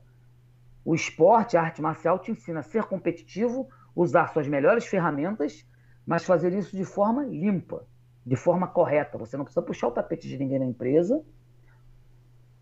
O 0.85 0.95
esporte, 0.95 1.57
a 1.57 1.63
arte 1.63 1.81
marcial 1.81 2.19
te 2.19 2.31
ensina 2.31 2.61
a 2.61 2.63
ser 2.63 2.85
competitivo, 2.85 3.69
usar 3.95 4.29
suas 4.29 4.49
melhores 4.49 4.87
ferramentas, 4.87 5.67
mas 6.07 6.25
fazer 6.25 6.53
isso 6.53 6.77
de 6.77 6.85
forma 6.85 7.25
limpa 7.25 7.87
de 8.25 8.37
forma 8.37 8.67
correta. 8.69 9.19
Você 9.19 9.37
não 9.37 9.45
precisa 9.45 9.65
puxar 9.65 9.89
o 9.89 9.93
tapete 9.93 10.29
de 10.29 10.39
ninguém 10.39 10.59
na 10.59 10.65
empresa 10.65 11.23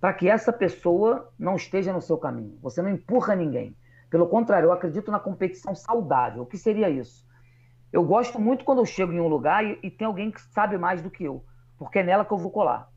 para 0.00 0.14
que 0.14 0.28
essa 0.28 0.52
pessoa 0.52 1.30
não 1.38 1.56
esteja 1.56 1.92
no 1.92 2.00
seu 2.00 2.16
caminho. 2.16 2.58
Você 2.62 2.80
não 2.80 2.88
empurra 2.88 3.36
ninguém. 3.36 3.76
Pelo 4.08 4.26
contrário, 4.26 4.66
eu 4.66 4.72
acredito 4.72 5.10
na 5.10 5.20
competição 5.20 5.74
saudável. 5.74 6.42
O 6.42 6.46
que 6.46 6.56
seria 6.56 6.88
isso? 6.88 7.28
Eu 7.92 8.02
gosto 8.04 8.40
muito 8.40 8.64
quando 8.64 8.78
eu 8.78 8.86
chego 8.86 9.12
em 9.12 9.20
um 9.20 9.28
lugar 9.28 9.64
e, 9.64 9.78
e 9.82 9.90
tem 9.90 10.06
alguém 10.06 10.30
que 10.30 10.40
sabe 10.40 10.78
mais 10.78 11.02
do 11.02 11.10
que 11.10 11.24
eu, 11.24 11.44
porque 11.76 11.98
é 11.98 12.02
nela 12.02 12.24
que 12.24 12.32
eu 12.32 12.38
vou 12.38 12.50
colar. 12.50 12.90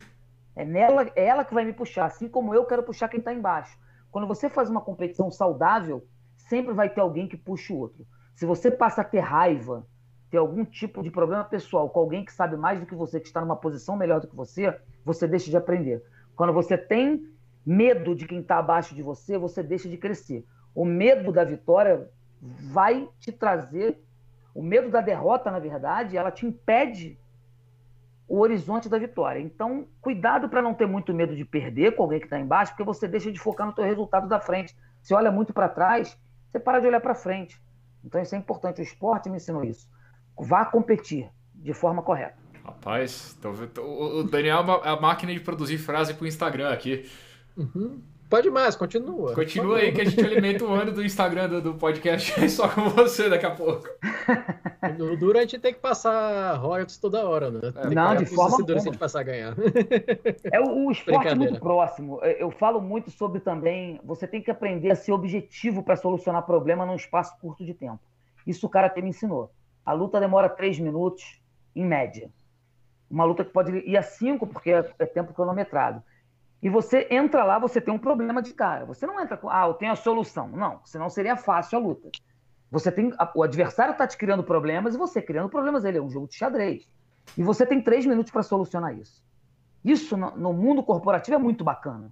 É 0.56 0.64
nela, 0.64 1.12
é 1.16 1.26
ela 1.26 1.44
que 1.44 1.54
vai 1.54 1.66
me 1.66 1.74
puxar, 1.74 2.06
assim 2.06 2.30
como 2.30 2.54
eu 2.54 2.64
quero 2.66 2.84
puxar 2.84 3.10
quem 3.10 3.20
está 3.20 3.34
embaixo. 3.34 3.78
Quando 4.14 4.28
você 4.28 4.48
faz 4.48 4.70
uma 4.70 4.80
competição 4.80 5.32
saudável, 5.32 6.06
sempre 6.36 6.72
vai 6.72 6.88
ter 6.88 7.02
alguém 7.02 7.28
que 7.28 7.36
puxa 7.36 7.74
o 7.74 7.80
outro. 7.80 8.06
Se 8.36 8.46
você 8.46 8.70
passa 8.70 9.02
a 9.02 9.04
ter 9.04 9.22
raiva, 9.22 9.88
ter 10.30 10.38
algum 10.38 10.64
tipo 10.64 11.02
de 11.02 11.10
problema 11.10 11.44
pessoal 11.44 11.90
com 11.90 12.00
alguém 12.00 12.24
que 12.24 12.32
sabe 12.32 12.56
mais 12.56 12.80
do 12.80 12.86
que 12.86 12.94
você, 12.94 13.20
que 13.20 13.26
está 13.26 13.42
numa 13.42 13.56
posição 13.56 13.98
melhor 13.98 14.22
do 14.22 14.28
que 14.28 14.36
você, 14.36 14.80
você 15.04 15.28
deixa 15.28 15.50
de 15.50 15.58
aprender. 15.58 16.06
Quando 16.36 16.54
você 16.54 16.78
tem 16.78 17.28
medo 17.66 18.14
de 18.14 18.28
quem 18.28 18.42
está 18.42 18.60
abaixo 18.60 18.94
de 18.94 19.02
você, 19.02 19.36
você 19.36 19.64
deixa 19.64 19.90
de 19.90 19.98
crescer. 19.98 20.46
O 20.76 20.86
medo 20.86 21.32
da 21.32 21.44
vitória 21.44 22.08
vai 22.72 23.10
te 23.20 23.32
trazer. 23.32 24.00
O 24.54 24.62
medo 24.62 24.92
da 24.92 25.02
derrota, 25.02 25.50
na 25.50 25.58
verdade, 25.58 26.18
ela 26.18 26.30
te 26.30 26.46
impede 26.46 27.18
o 28.28 28.40
horizonte 28.40 28.90
da 28.90 28.98
vitória. 28.98 29.40
Então, 29.40 29.88
cuidado 30.02 30.50
para 30.50 30.62
não 30.62 30.74
ter 30.74 30.86
muito 30.86 31.14
medo 31.14 31.36
de 31.36 31.46
perder 31.46 31.96
com 31.96 32.04
alguém 32.04 32.20
que 32.20 32.26
está 32.26 32.40
embaixo, 32.40 32.72
porque 32.72 32.84
você 32.84 33.08
deixa 33.08 33.32
de 33.32 33.40
focar 33.40 33.68
no 33.68 33.74
teu 33.74 33.84
resultado 33.84 34.28
da 34.28 34.40
frente. 34.40 34.76
Você 35.02 35.14
olha 35.14 35.32
muito 35.32 35.54
para 35.54 35.70
trás, 35.70 36.18
você 36.50 36.60
para 36.60 36.80
de 36.80 36.88
olhar 36.88 37.02
para 37.02 37.14
frente. 37.14 37.62
Então, 38.04 38.22
isso 38.22 38.36
é 38.36 38.38
importante. 38.38 38.82
O 38.82 38.84
esporte 38.84 39.30
me 39.30 39.38
ensinou 39.38 39.64
isso 39.64 39.88
vá 40.38 40.66
competir 40.66 41.30
de 41.54 41.74
forma 41.74 42.02
correta. 42.02 42.36
Rapaz, 42.64 43.38
o 43.78 44.24
Daniel 44.24 44.64
é 44.84 44.90
a 44.90 45.00
máquina 45.00 45.34
de 45.34 45.40
produzir 45.40 45.78
frase 45.78 46.14
para 46.14 46.24
o 46.24 46.28
Instagram 46.28 46.72
aqui. 46.72 47.10
Uhum. 47.58 48.02
Pode 48.34 48.50
mais, 48.50 48.76
continua. 48.76 49.36
Continua 49.36 49.78
aí 49.78 49.92
que 49.92 50.02
a 50.02 50.06
gente 50.06 50.26
alimenta 50.26 50.66
o 50.66 50.74
ano 50.74 50.92
do 50.92 51.06
Instagram 51.06 51.50
do, 51.50 51.62
do 51.62 51.74
podcast 51.76 52.34
só 52.50 52.68
com 52.68 52.90
você 52.90 53.30
daqui 53.30 53.46
a 53.46 53.52
pouco. 53.52 53.88
Dura 55.20 55.38
a 55.38 55.42
gente 55.44 55.60
tem 55.60 55.72
que 55.72 55.80
passar 55.80 56.56
royalties 56.56 56.98
toda 56.98 57.30
hora, 57.30 57.52
né? 57.52 57.60
É, 57.76 57.90
não, 57.94 58.16
de 58.16 58.26
forma 58.26 58.58
alguma. 58.58 58.80
Se 58.80 58.88
a 58.88 58.92
gente 58.92 58.98
passar 58.98 59.20
a 59.20 59.24
ganhar. 59.24 59.54
É 60.52 60.60
o, 60.60 60.88
o 60.88 60.92
esporte 60.92 61.36
muito 61.36 61.60
próximo. 61.60 62.20
Eu 62.24 62.50
falo 62.50 62.82
muito 62.82 63.12
sobre 63.12 63.40
também, 63.40 64.02
você 64.04 64.26
tem 64.26 64.42
que 64.42 64.50
aprender 64.50 64.90
a 64.90 64.96
ser 64.96 65.12
objetivo 65.12 65.84
para 65.84 65.96
solucionar 65.96 66.42
problema 66.42 66.88
num 66.88 66.96
espaço 66.96 67.38
curto 67.40 67.64
de 67.64 67.76
tempo. 67.76 68.00
Isso 68.48 68.66
o 68.66 68.70
cara 68.70 68.88
até 68.88 69.00
me 69.00 69.10
ensinou. 69.10 69.52
A 69.86 69.94
luta 69.94 70.20
demora 70.20 70.50
três 70.50 70.80
minutos, 70.80 71.40
em 71.76 71.86
média. 71.86 72.32
Uma 73.12 73.26
luta 73.26 73.46
que 73.46 73.52
pode 73.52 73.72
ir 73.88 73.96
a 73.96 74.02
cinco, 74.02 74.48
porque 74.48 74.72
é, 74.72 74.92
é 74.98 75.06
tempo 75.06 75.36
cronometrado. 75.36 76.02
E 76.64 76.70
você 76.70 77.06
entra 77.12 77.44
lá, 77.44 77.60
você 77.60 77.82
tem 77.82 77.94
um 77.94 78.00
problema 78.00 78.42
de 78.42 78.54
cara. 78.54 78.86
Você 78.86 79.06
não 79.06 79.20
entra 79.20 79.36
com, 79.36 79.50
ah, 79.50 79.68
eu 79.68 79.74
tenho 79.74 79.92
a 79.92 79.98
solução. 79.98 80.48
Não, 80.48 80.80
senão 80.86 81.10
seria 81.10 81.36
fácil 81.36 81.78
a 81.78 81.82
luta. 81.82 82.10
Você 82.72 82.90
tem, 82.90 83.12
o 83.36 83.44
adversário 83.44 83.92
está 83.92 84.08
te 84.08 84.16
criando 84.16 84.46
problemas 84.46 84.96
e 84.96 84.98
você 84.98 85.22
criando 85.22 85.50
problemas. 85.50 85.84
Ele 85.84 85.98
é 85.98 86.02
um 86.02 86.10
jogo 86.10 86.26
de 86.26 86.36
xadrez. 86.36 86.90
E 87.38 87.44
você 87.44 87.66
tem 87.66 87.82
três 87.82 88.06
minutos 88.06 88.32
para 88.32 88.42
solucionar 88.44 88.98
isso. 88.98 89.22
Isso 89.84 90.16
no, 90.16 90.38
no, 90.38 90.54
mundo 90.54 90.82
corporativo 90.82 91.36
é 91.36 91.38
muito 91.38 91.66
bacana. 91.66 92.10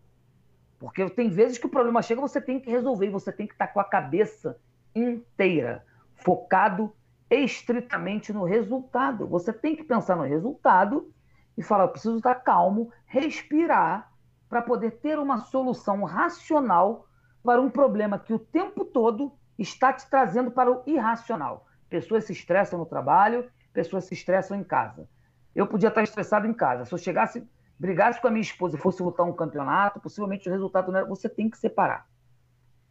Porque 0.77 1.09
tem 1.09 1.29
vezes 1.29 1.57
que 1.57 1.67
o 1.67 1.69
problema 1.69 2.01
chega, 2.01 2.19
você 2.19 2.41
tem 2.41 2.59
que 2.59 2.69
resolver, 2.69 3.05
e 3.05 3.09
você 3.09 3.31
tem 3.31 3.47
que 3.47 3.53
estar 3.53 3.67
tá 3.67 3.73
com 3.73 3.79
a 3.79 3.85
cabeça 3.85 4.57
inteira, 4.93 5.85
focado 6.15 6.93
estritamente 7.29 8.33
no 8.33 8.43
resultado. 8.43 9.25
Você 9.27 9.53
tem 9.53 9.77
que 9.77 9.83
pensar 9.83 10.17
no 10.17 10.23
resultado 10.23 11.09
e 11.57 11.63
falar: 11.63 11.87
preciso 11.87 12.17
estar 12.17 12.35
calmo, 12.35 12.91
respirar, 13.05 14.10
para 14.51 14.61
poder 14.61 14.99
ter 14.99 15.17
uma 15.17 15.39
solução 15.39 16.03
racional 16.03 17.07
para 17.41 17.59
um 17.59 17.71
problema 17.71 18.19
que 18.19 18.33
o 18.33 18.37
tempo 18.37 18.85
todo 18.85 19.33
está 19.57 19.91
te 19.91 20.07
trazendo 20.09 20.51
para 20.51 20.69
o 20.69 20.83
irracional. 20.85 21.65
Pessoas 21.89 22.25
se 22.25 22.33
estressam 22.33 22.77
no 22.77 22.85
trabalho, 22.85 23.49
pessoas 23.73 24.03
se 24.03 24.13
estressam 24.13 24.55
em 24.55 24.63
casa. 24.63 25.09
Eu 25.55 25.65
podia 25.65 25.89
estar 25.89 26.03
estressado 26.03 26.45
em 26.45 26.53
casa. 26.53 26.85
Se 26.85 26.93
eu 26.93 26.97
chegasse, 26.99 27.43
brigasse 27.79 28.21
com 28.21 28.27
a 28.27 28.31
minha 28.31 28.41
esposa 28.41 28.77
e 28.77 28.79
fosse 28.79 29.01
lutar 29.01 29.25
um 29.25 29.33
campeonato, 29.33 29.99
possivelmente 29.99 30.47
o 30.47 30.51
resultado 30.51 30.91
não 30.91 30.99
era. 30.99 31.07
Você 31.07 31.27
tem 31.27 31.49
que 31.49 31.57
separar. 31.57 32.05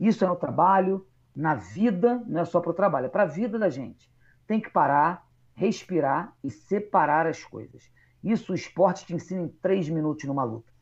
Isso 0.00 0.24
é 0.24 0.26
no 0.26 0.36
trabalho, 0.36 1.06
na 1.36 1.54
vida, 1.54 2.20
não 2.26 2.40
é 2.40 2.44
só 2.44 2.58
para 2.58 2.70
o 2.70 2.74
trabalho, 2.74 3.06
é 3.06 3.10
para 3.10 3.22
a 3.22 3.26
vida 3.26 3.56
da 3.58 3.68
gente 3.68 4.10
tem 4.50 4.60
que 4.60 4.68
parar, 4.68 5.24
respirar 5.54 6.36
e 6.42 6.50
separar 6.50 7.24
as 7.24 7.44
coisas. 7.44 7.88
Isso 8.20 8.50
o 8.50 8.54
esporte 8.56 9.06
te 9.06 9.14
ensina 9.14 9.42
em 9.42 9.48
três 9.48 9.88
minutos 9.88 10.24
numa 10.24 10.42
luta. 10.42 10.72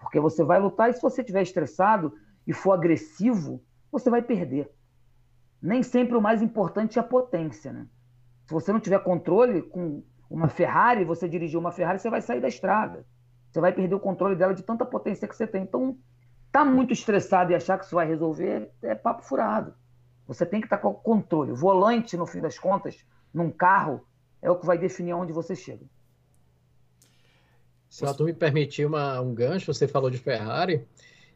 Porque 0.00 0.20
você 0.20 0.44
vai 0.44 0.60
lutar 0.60 0.90
e 0.90 0.92
se 0.92 1.02
você 1.02 1.20
estiver 1.20 1.42
estressado 1.42 2.14
e 2.46 2.52
for 2.52 2.72
agressivo, 2.72 3.62
você 3.90 4.08
vai 4.08 4.22
perder. 4.22 4.70
Nem 5.60 5.82
sempre 5.82 6.16
o 6.16 6.22
mais 6.22 6.40
importante 6.40 6.98
é 6.98 7.02
a 7.02 7.04
potência. 7.04 7.72
Né? 7.72 7.86
Se 8.46 8.54
você 8.54 8.72
não 8.72 8.80
tiver 8.80 8.98
controle 9.00 9.62
com 9.62 10.02
uma 10.30 10.48
Ferrari, 10.48 11.04
você 11.04 11.28
dirigir 11.28 11.58
uma 11.58 11.72
Ferrari, 11.72 11.98
você 11.98 12.10
vai 12.10 12.22
sair 12.22 12.40
da 12.40 12.48
estrada. 12.48 13.04
Você 13.50 13.60
vai 13.60 13.72
perder 13.72 13.94
o 13.94 14.00
controle 14.00 14.36
dela 14.36 14.54
de 14.54 14.62
tanta 14.62 14.84
potência 14.84 15.26
que 15.26 15.34
você 15.34 15.46
tem. 15.46 15.62
Então, 15.62 15.98
tá 16.52 16.64
muito 16.64 16.92
estressado 16.92 17.50
e 17.50 17.54
achar 17.54 17.78
que 17.78 17.84
isso 17.84 17.94
vai 17.94 18.06
resolver 18.06 18.70
é 18.82 18.94
papo 18.94 19.22
furado. 19.22 19.74
Você 20.26 20.44
tem 20.44 20.60
que 20.60 20.66
estar 20.66 20.78
com 20.78 20.88
o 20.88 20.94
controle. 20.94 21.52
O 21.52 21.56
volante, 21.56 22.16
no 22.16 22.26
fim 22.26 22.40
das 22.40 22.58
contas, 22.58 23.04
num 23.32 23.50
carro, 23.50 24.06
é 24.42 24.50
o 24.50 24.56
que 24.56 24.66
vai 24.66 24.78
definir 24.78 25.14
onde 25.14 25.32
você 25.32 25.56
chega. 25.56 25.86
Se 27.88 28.04
tu 28.14 28.24
me 28.24 28.32
permitir 28.32 28.86
uma, 28.86 29.20
um 29.20 29.34
gancho, 29.34 29.72
você 29.72 29.88
falou 29.88 30.10
de 30.10 30.18
Ferrari. 30.18 30.84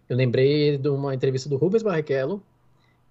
Eu 0.08 0.16
lembrei 0.16 0.76
de 0.76 0.88
uma 0.88 1.14
entrevista 1.14 1.48
do 1.48 1.56
Rubens 1.56 1.82
Barrichello, 1.82 2.42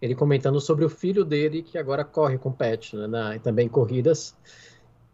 ele 0.02 0.14
comentando 0.14 0.60
sobre 0.60 0.86
o 0.86 0.90
filho 0.90 1.26
dele, 1.26 1.64
que 1.64 1.78
agora 1.78 2.04
corre, 2.04 2.38
compete, 2.38 2.96
né, 2.96 3.08
na, 3.08 3.40
também 3.40 3.68
corridas. 3.68 4.36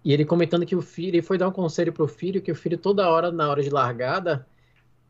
E 0.04 0.14
ele 0.14 0.26
comentando 0.26 0.66
que 0.66 0.76
o 0.76 0.82
filho, 0.82 1.16
ele 1.16 1.22
foi 1.22 1.38
dar 1.38 1.48
um 1.48 1.52
conselho 1.52 1.94
para 1.94 2.04
o 2.04 2.08
filho, 2.08 2.42
que 2.42 2.52
o 2.52 2.56
filho 2.56 2.78
toda 2.78 3.10
hora, 3.10 3.32
na 3.32 3.50
hora 3.50 3.64
de 3.64 3.70
largada, 3.70 4.46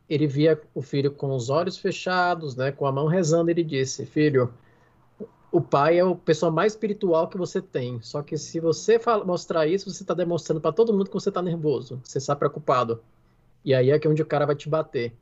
ele 0.08 0.26
via 0.26 0.60
o 0.74 0.80
filho 0.80 1.10
com 1.10 1.34
os 1.34 1.50
olhos 1.50 1.76
fechados, 1.76 2.56
né, 2.56 2.72
com 2.72 2.86
a 2.86 2.92
mão 2.92 3.06
rezando, 3.06 3.50
ele 3.50 3.62
disse, 3.62 4.06
filho, 4.06 4.52
o 5.50 5.60
pai 5.60 5.98
é 5.98 6.02
a 6.02 6.14
pessoa 6.14 6.52
mais 6.52 6.72
espiritual 6.72 7.28
que 7.28 7.38
você 7.38 7.60
tem. 7.60 8.00
Só 8.02 8.22
que 8.22 8.36
se 8.36 8.60
você 8.60 8.98
fala, 8.98 9.24
mostrar 9.24 9.66
isso, 9.66 9.90
você 9.90 10.02
está 10.02 10.14
demonstrando 10.14 10.60
para 10.60 10.72
todo 10.72 10.92
mundo 10.92 11.06
que 11.06 11.14
você 11.14 11.30
está 11.30 11.40
nervoso, 11.40 12.00
que 12.02 12.10
você 12.10 12.18
está 12.18 12.36
preocupado. 12.36 13.00
E 13.64 13.74
aí 13.74 13.90
é 13.90 13.98
que 13.98 14.06
é 14.06 14.10
onde 14.10 14.22
o 14.22 14.26
cara 14.26 14.46
vai 14.46 14.54
te 14.54 14.68
bater. 14.68 15.12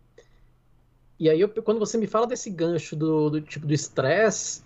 E 1.19 1.31
aí, 1.31 1.41
eu, 1.41 1.49
quando 1.49 1.79
você 1.79 1.97
me 1.97 2.07
fala 2.07 2.27
desse 2.27 2.51
gancho 2.51 2.95
do, 2.95 3.31
do 3.31 3.41
tipo 3.41 3.67
do 3.67 3.73
estresse, 3.73 4.63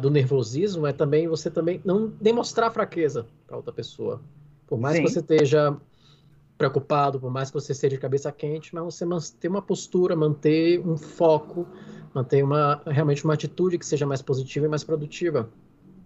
do 0.00 0.10
nervosismo, 0.10 0.86
é 0.86 0.92
também 0.92 1.28
você 1.28 1.50
também 1.50 1.80
não 1.84 2.08
demonstrar 2.20 2.72
fraqueza 2.72 3.26
para 3.46 3.56
outra 3.56 3.72
pessoa. 3.72 4.20
Por 4.66 4.78
mais 4.78 4.96
Sim. 4.96 5.02
que 5.02 5.10
você 5.10 5.20
esteja 5.20 5.76
preocupado, 6.60 7.18
por 7.18 7.30
mais 7.30 7.48
que 7.48 7.54
você 7.54 7.72
esteja 7.72 7.96
de 7.96 7.98
cabeça 7.98 8.30
quente, 8.30 8.74
mas 8.74 8.84
você 8.84 9.06
manter 9.06 9.48
uma 9.48 9.62
postura, 9.62 10.14
manter 10.14 10.78
um 10.86 10.94
foco, 10.94 11.66
manter 12.14 12.44
uma, 12.44 12.82
realmente 12.84 13.24
uma 13.24 13.32
atitude 13.32 13.78
que 13.78 13.86
seja 13.86 14.06
mais 14.06 14.20
positiva 14.20 14.66
e 14.66 14.68
mais 14.68 14.84
produtiva. 14.84 15.48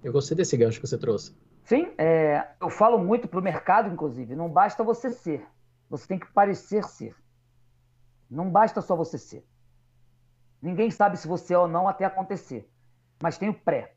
Eu 0.00 0.12
gostei 0.12 0.36
desse 0.36 0.56
gancho 0.56 0.80
que 0.80 0.86
você 0.86 0.96
trouxe. 0.96 1.34
Sim, 1.64 1.92
é, 1.98 2.46
eu 2.60 2.70
falo 2.70 2.98
muito 2.98 3.26
para 3.26 3.40
o 3.40 3.42
mercado, 3.42 3.92
inclusive. 3.92 4.36
Não 4.36 4.48
basta 4.48 4.84
você 4.84 5.10
ser, 5.10 5.44
você 5.90 6.06
tem 6.06 6.20
que 6.20 6.32
parecer 6.32 6.84
ser. 6.84 7.16
Não 8.30 8.48
basta 8.48 8.80
só 8.80 8.94
você 8.94 9.18
ser. 9.18 9.44
Ninguém 10.62 10.88
sabe 10.88 11.16
se 11.16 11.26
você 11.26 11.54
é 11.54 11.58
ou 11.58 11.66
não 11.66 11.88
até 11.88 12.04
acontecer. 12.04 12.70
Mas 13.20 13.36
tem 13.36 13.48
o 13.48 13.54
pré. 13.54 13.96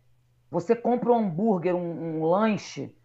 Você 0.49 0.75
compra 0.75 1.11
um 1.11 1.19
hambúrguer, 1.19 1.75
um, 1.75 2.17
um 2.17 2.25
lanche 2.25 2.95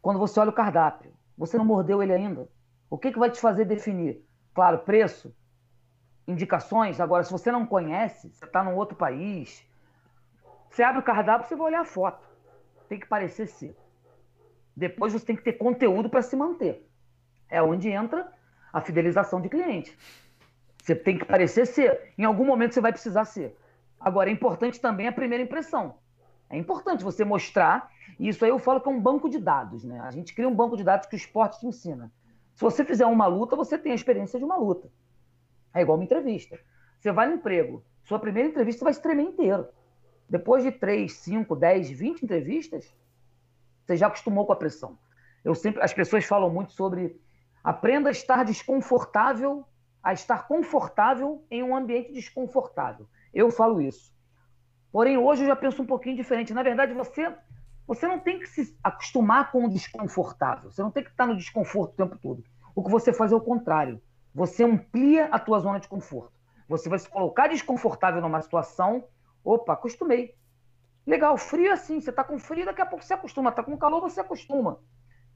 quando 0.00 0.18
você 0.18 0.40
olha 0.40 0.48
o 0.48 0.54
cardápio. 0.54 1.12
Você 1.36 1.58
não 1.58 1.64
mordeu 1.66 2.02
ele 2.02 2.14
ainda. 2.14 2.48
O 2.88 2.98
que, 2.98 3.12
que 3.12 3.18
vai 3.18 3.30
te 3.30 3.40
fazer 3.40 3.64
definir? 3.64 4.24
Claro, 4.54 4.78
preço, 4.78 5.34
indicações. 6.26 7.00
Agora, 7.00 7.24
se 7.24 7.32
você 7.32 7.50
não 7.50 7.66
conhece, 7.66 8.30
você 8.32 8.44
está 8.44 8.62
num 8.62 8.76
outro 8.76 8.96
país, 8.96 9.64
você 10.70 10.82
abre 10.82 11.00
o 11.00 11.04
cardápio, 11.04 11.48
você 11.48 11.56
vai 11.56 11.66
olhar 11.66 11.80
a 11.80 11.84
foto. 11.84 12.26
Tem 12.88 12.98
que 13.00 13.06
parecer 13.06 13.48
ser. 13.48 13.76
Depois 14.76 15.12
você 15.12 15.24
tem 15.24 15.36
que 15.36 15.42
ter 15.42 15.54
conteúdo 15.54 16.08
para 16.08 16.22
se 16.22 16.36
manter. 16.36 16.86
É 17.48 17.62
onde 17.62 17.88
entra 17.88 18.30
a 18.72 18.80
fidelização 18.80 19.40
de 19.40 19.48
cliente. 19.48 19.96
Você 20.82 20.94
tem 20.94 21.18
que 21.18 21.24
parecer 21.24 21.66
ser. 21.66 22.12
Em 22.16 22.24
algum 22.24 22.44
momento 22.44 22.74
você 22.74 22.80
vai 22.80 22.92
precisar 22.92 23.24
ser. 23.24 23.56
Agora, 23.98 24.30
é 24.30 24.32
importante 24.32 24.80
também 24.80 25.08
a 25.08 25.12
primeira 25.12 25.42
impressão. 25.42 25.94
É 26.48 26.56
importante 26.56 27.02
você 27.02 27.24
mostrar, 27.24 27.90
e 28.18 28.28
isso 28.28 28.44
aí 28.44 28.50
eu 28.50 28.58
falo 28.58 28.80
que 28.80 28.88
é 28.88 28.92
um 28.92 29.00
banco 29.00 29.28
de 29.28 29.38
dados, 29.38 29.82
né? 29.82 29.98
A 30.00 30.10
gente 30.10 30.32
cria 30.32 30.48
um 30.48 30.54
banco 30.54 30.76
de 30.76 30.84
dados 30.84 31.08
que 31.08 31.16
o 31.16 31.18
esporte 31.18 31.58
te 31.58 31.66
ensina. 31.66 32.12
Se 32.56 32.62
você 32.62 32.86
fizer 32.86 33.04
uma 33.04 33.26
luta, 33.26 33.54
você 33.54 33.76
tem 33.76 33.92
a 33.92 33.94
experiência 33.94 34.38
de 34.38 34.44
uma 34.44 34.56
luta. 34.56 34.90
É 35.74 35.82
igual 35.82 35.98
uma 35.98 36.04
entrevista. 36.04 36.58
Você 36.98 37.12
vai 37.12 37.28
no 37.28 37.34
emprego, 37.34 37.84
sua 38.02 38.18
primeira 38.18 38.48
entrevista 38.48 38.82
vai 38.82 38.94
se 38.94 39.02
tremer 39.02 39.24
inteiro. 39.24 39.68
Depois 40.26 40.64
de 40.64 40.72
3, 40.72 41.12
5, 41.12 41.54
10, 41.54 41.90
20 41.90 42.22
entrevistas, 42.22 42.90
você 43.84 43.94
já 43.98 44.06
acostumou 44.06 44.46
com 44.46 44.54
a 44.54 44.56
pressão. 44.56 44.98
Eu 45.44 45.54
sempre, 45.54 45.82
as 45.82 45.92
pessoas 45.92 46.24
falam 46.24 46.48
muito 46.48 46.72
sobre 46.72 47.20
aprenda 47.62 48.08
a 48.08 48.12
estar 48.12 48.42
desconfortável, 48.42 49.62
a 50.02 50.14
estar 50.14 50.48
confortável 50.48 51.44
em 51.50 51.62
um 51.62 51.76
ambiente 51.76 52.10
desconfortável. 52.10 53.06
Eu 53.34 53.50
falo 53.50 53.82
isso. 53.82 54.16
Porém, 54.90 55.18
hoje 55.18 55.42
eu 55.42 55.48
já 55.48 55.56
penso 55.56 55.82
um 55.82 55.86
pouquinho 55.86 56.16
diferente. 56.16 56.54
Na 56.54 56.62
verdade, 56.62 56.94
você 56.94 57.30
você 57.86 58.06
não 58.06 58.18
tem 58.18 58.38
que 58.38 58.46
se 58.46 58.76
acostumar 58.82 59.52
com 59.52 59.64
o 59.64 59.70
desconfortável. 59.70 60.70
Você 60.70 60.82
não 60.82 60.90
tem 60.90 61.04
que 61.04 61.10
estar 61.10 61.26
no 61.26 61.36
desconforto 61.36 61.92
o 61.92 61.96
tempo 61.96 62.18
todo. 62.18 62.42
O 62.74 62.82
que 62.82 62.90
você 62.90 63.12
faz 63.12 63.32
é 63.32 63.36
o 63.36 63.40
contrário. 63.40 64.02
Você 64.34 64.64
amplia 64.64 65.26
a 65.26 65.38
tua 65.38 65.60
zona 65.60 65.78
de 65.78 65.88
conforto. 65.88 66.32
Você 66.68 66.88
vai 66.88 66.98
se 66.98 67.08
colocar 67.08 67.48
desconfortável 67.48 68.20
numa 68.20 68.42
situação. 68.42 69.04
Opa, 69.44 69.72
acostumei. 69.72 70.34
Legal, 71.06 71.38
frio 71.38 71.72
assim. 71.72 72.00
Você 72.00 72.10
está 72.10 72.24
com 72.24 72.38
frio, 72.38 72.66
daqui 72.66 72.82
a 72.82 72.86
pouco 72.86 73.04
você 73.04 73.14
acostuma. 73.14 73.50
Está 73.50 73.62
com 73.62 73.78
calor, 73.78 74.00
você 74.00 74.20
acostuma. 74.20 74.80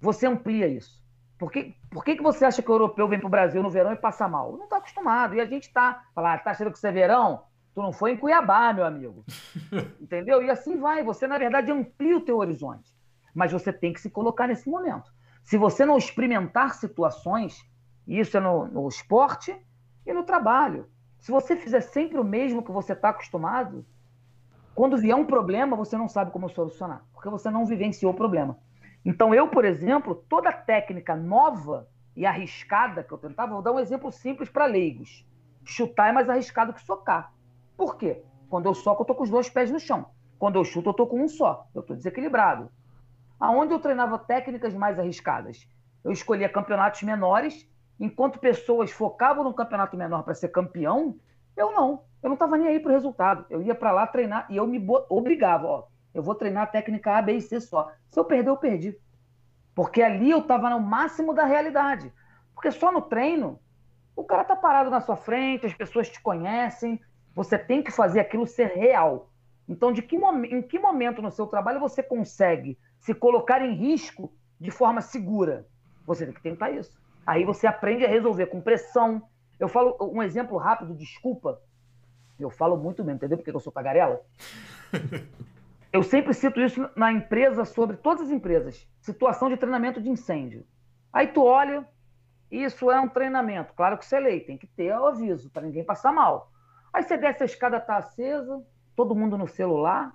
Você 0.00 0.26
amplia 0.26 0.66
isso. 0.66 1.00
Por 1.38 1.50
que, 1.50 1.76
por 1.90 2.04
que, 2.04 2.16
que 2.16 2.22
você 2.22 2.44
acha 2.44 2.60
que 2.60 2.70
o 2.70 2.74
europeu 2.74 3.08
vem 3.08 3.18
para 3.18 3.26
o 3.26 3.30
Brasil 3.30 3.62
no 3.62 3.70
verão 3.70 3.92
e 3.92 3.96
passa 3.96 4.28
mal? 4.28 4.56
Não 4.56 4.64
está 4.64 4.78
acostumado. 4.78 5.34
E 5.34 5.40
a 5.40 5.46
gente 5.46 5.68
está. 5.68 6.04
Falar, 6.14 6.36
está 6.36 6.50
achando 6.50 6.70
que 6.72 6.76
isso 6.76 6.86
é 6.86 6.92
verão? 6.92 7.44
Tu 7.80 7.82
não 7.82 7.94
foi 7.94 8.12
em 8.12 8.16
Cuiabá, 8.18 8.74
meu 8.74 8.84
amigo. 8.84 9.24
Entendeu? 9.98 10.42
E 10.42 10.50
assim 10.50 10.78
vai. 10.78 11.02
Você, 11.02 11.26
na 11.26 11.38
verdade, 11.38 11.72
amplia 11.72 12.14
o 12.14 12.20
teu 12.20 12.36
horizonte. 12.36 12.94
Mas 13.34 13.52
você 13.52 13.72
tem 13.72 13.90
que 13.90 14.00
se 14.02 14.10
colocar 14.10 14.46
nesse 14.46 14.68
momento. 14.68 15.10
Se 15.42 15.56
você 15.56 15.86
não 15.86 15.96
experimentar 15.96 16.74
situações, 16.74 17.66
isso 18.06 18.36
é 18.36 18.40
no, 18.40 18.66
no 18.66 18.86
esporte 18.86 19.56
e 20.04 20.12
no 20.12 20.24
trabalho. 20.24 20.90
Se 21.20 21.32
você 21.32 21.56
fizer 21.56 21.80
sempre 21.80 22.18
o 22.18 22.24
mesmo 22.24 22.62
que 22.62 22.70
você 22.70 22.92
está 22.92 23.08
acostumado, 23.08 23.86
quando 24.74 24.98
vier 24.98 25.16
um 25.16 25.24
problema, 25.24 25.74
você 25.74 25.96
não 25.96 26.06
sabe 26.06 26.32
como 26.32 26.50
solucionar, 26.50 27.02
porque 27.14 27.30
você 27.30 27.48
não 27.48 27.64
vivenciou 27.64 28.12
o 28.12 28.16
problema. 28.16 28.58
Então, 29.02 29.34
eu, 29.34 29.48
por 29.48 29.64
exemplo, 29.64 30.14
toda 30.28 30.52
técnica 30.52 31.16
nova 31.16 31.88
e 32.14 32.26
arriscada 32.26 33.02
que 33.02 33.12
eu 33.12 33.16
tentava, 33.16 33.54
vou 33.54 33.62
dar 33.62 33.72
um 33.72 33.80
exemplo 33.80 34.12
simples 34.12 34.50
para 34.50 34.66
leigos. 34.66 35.26
Chutar 35.64 36.10
é 36.10 36.12
mais 36.12 36.28
arriscado 36.28 36.74
que 36.74 36.82
socar. 36.82 37.32
Por 37.80 37.96
quê? 37.96 38.22
Quando 38.50 38.66
eu 38.66 38.74
soco, 38.74 39.00
eu 39.00 39.06
tô 39.06 39.14
com 39.14 39.22
os 39.22 39.30
dois 39.30 39.48
pés 39.48 39.70
no 39.70 39.80
chão. 39.80 40.10
Quando 40.38 40.56
eu 40.56 40.64
chuto, 40.66 40.90
eu 40.90 40.92
tô 40.92 41.06
com 41.06 41.18
um 41.18 41.26
só. 41.26 41.66
Eu 41.74 41.82
tô 41.82 41.94
desequilibrado. 41.94 42.70
Aonde 43.40 43.72
eu 43.72 43.80
treinava 43.80 44.18
técnicas 44.18 44.74
mais 44.74 44.98
arriscadas? 44.98 45.66
Eu 46.04 46.12
escolhia 46.12 46.46
campeonatos 46.46 47.02
menores, 47.02 47.66
enquanto 47.98 48.38
pessoas 48.38 48.90
focavam 48.90 49.44
no 49.44 49.54
campeonato 49.54 49.96
menor 49.96 50.24
para 50.24 50.34
ser 50.34 50.48
campeão, 50.48 51.16
eu 51.56 51.72
não. 51.72 52.04
Eu 52.22 52.28
não 52.28 52.34
estava 52.34 52.58
nem 52.58 52.68
aí 52.68 52.80
para 52.80 52.90
o 52.90 52.94
resultado. 52.94 53.46
Eu 53.48 53.62
ia 53.62 53.74
para 53.74 53.92
lá 53.92 54.06
treinar 54.06 54.46
e 54.50 54.58
eu 54.58 54.66
me 54.66 54.86
obrigava, 55.08 55.66
ó, 55.66 55.84
eu 56.12 56.22
vou 56.22 56.34
treinar 56.34 56.64
a 56.64 56.66
técnica 56.66 57.16
A, 57.16 57.22
B 57.22 57.32
e 57.32 57.40
C 57.40 57.62
só. 57.62 57.90
Se 58.10 58.20
eu 58.20 58.26
perder, 58.26 58.50
eu 58.50 58.58
perdi. 58.58 58.94
Porque 59.74 60.02
ali 60.02 60.30
eu 60.30 60.40
estava 60.40 60.68
no 60.68 60.80
máximo 60.80 61.32
da 61.32 61.46
realidade. 61.46 62.12
Porque 62.54 62.70
só 62.70 62.92
no 62.92 63.00
treino, 63.00 63.58
o 64.14 64.22
cara 64.22 64.44
tá 64.44 64.54
parado 64.54 64.90
na 64.90 65.00
sua 65.00 65.16
frente, 65.16 65.64
as 65.64 65.72
pessoas 65.72 66.10
te 66.10 66.20
conhecem, 66.20 67.00
você 67.34 67.58
tem 67.58 67.82
que 67.82 67.90
fazer 67.90 68.20
aquilo 68.20 68.46
ser 68.46 68.68
real. 68.68 69.30
Então, 69.68 69.92
de 69.92 70.02
que 70.02 70.16
em 70.16 70.62
que 70.62 70.78
momento 70.78 71.22
no 71.22 71.30
seu 71.30 71.46
trabalho 71.46 71.78
você 71.78 72.02
consegue 72.02 72.78
se 72.98 73.14
colocar 73.14 73.62
em 73.62 73.74
risco 73.74 74.32
de 74.58 74.70
forma 74.70 75.00
segura? 75.00 75.66
Você 76.04 76.24
tem 76.24 76.34
que 76.34 76.42
tentar 76.42 76.70
isso. 76.70 76.98
Aí 77.26 77.44
você 77.44 77.66
aprende 77.66 78.04
a 78.04 78.08
resolver 78.08 78.46
com 78.46 78.60
pressão. 78.60 79.22
Eu 79.58 79.68
falo 79.68 79.96
um 80.00 80.22
exemplo 80.22 80.56
rápido, 80.56 80.94
desculpa. 80.94 81.60
Eu 82.38 82.50
falo 82.50 82.76
muito 82.76 83.04
mesmo, 83.04 83.16
entendeu? 83.16 83.38
Porque 83.38 83.50
eu 83.50 83.60
sou 83.60 83.72
tagarela. 83.72 84.20
Eu 85.92 86.04
sempre 86.04 86.32
cito 86.32 86.60
isso 86.60 86.88
na 86.94 87.10
empresa, 87.10 87.64
sobre 87.64 87.96
todas 87.96 88.22
as 88.22 88.30
empresas. 88.30 88.88
Situação 89.00 89.48
de 89.48 89.56
treinamento 89.56 90.00
de 90.00 90.08
incêndio. 90.08 90.64
Aí 91.12 91.26
tu 91.26 91.42
olha, 91.42 91.84
isso 92.48 92.90
é 92.92 93.00
um 93.00 93.08
treinamento. 93.08 93.74
Claro 93.74 93.98
que 93.98 94.06
você 94.06 94.16
é 94.16 94.20
lei, 94.20 94.40
tem 94.40 94.56
que 94.56 94.68
ter 94.68 94.96
o 94.96 95.06
aviso 95.06 95.50
para 95.50 95.62
ninguém 95.62 95.82
passar 95.82 96.12
mal. 96.12 96.52
Aí 96.92 97.02
você 97.02 97.16
desce 97.16 97.42
a 97.42 97.46
escada, 97.46 97.80
tá 97.80 97.98
acesa, 97.98 98.64
todo 98.96 99.14
mundo 99.14 99.38
no 99.38 99.46
celular. 99.46 100.12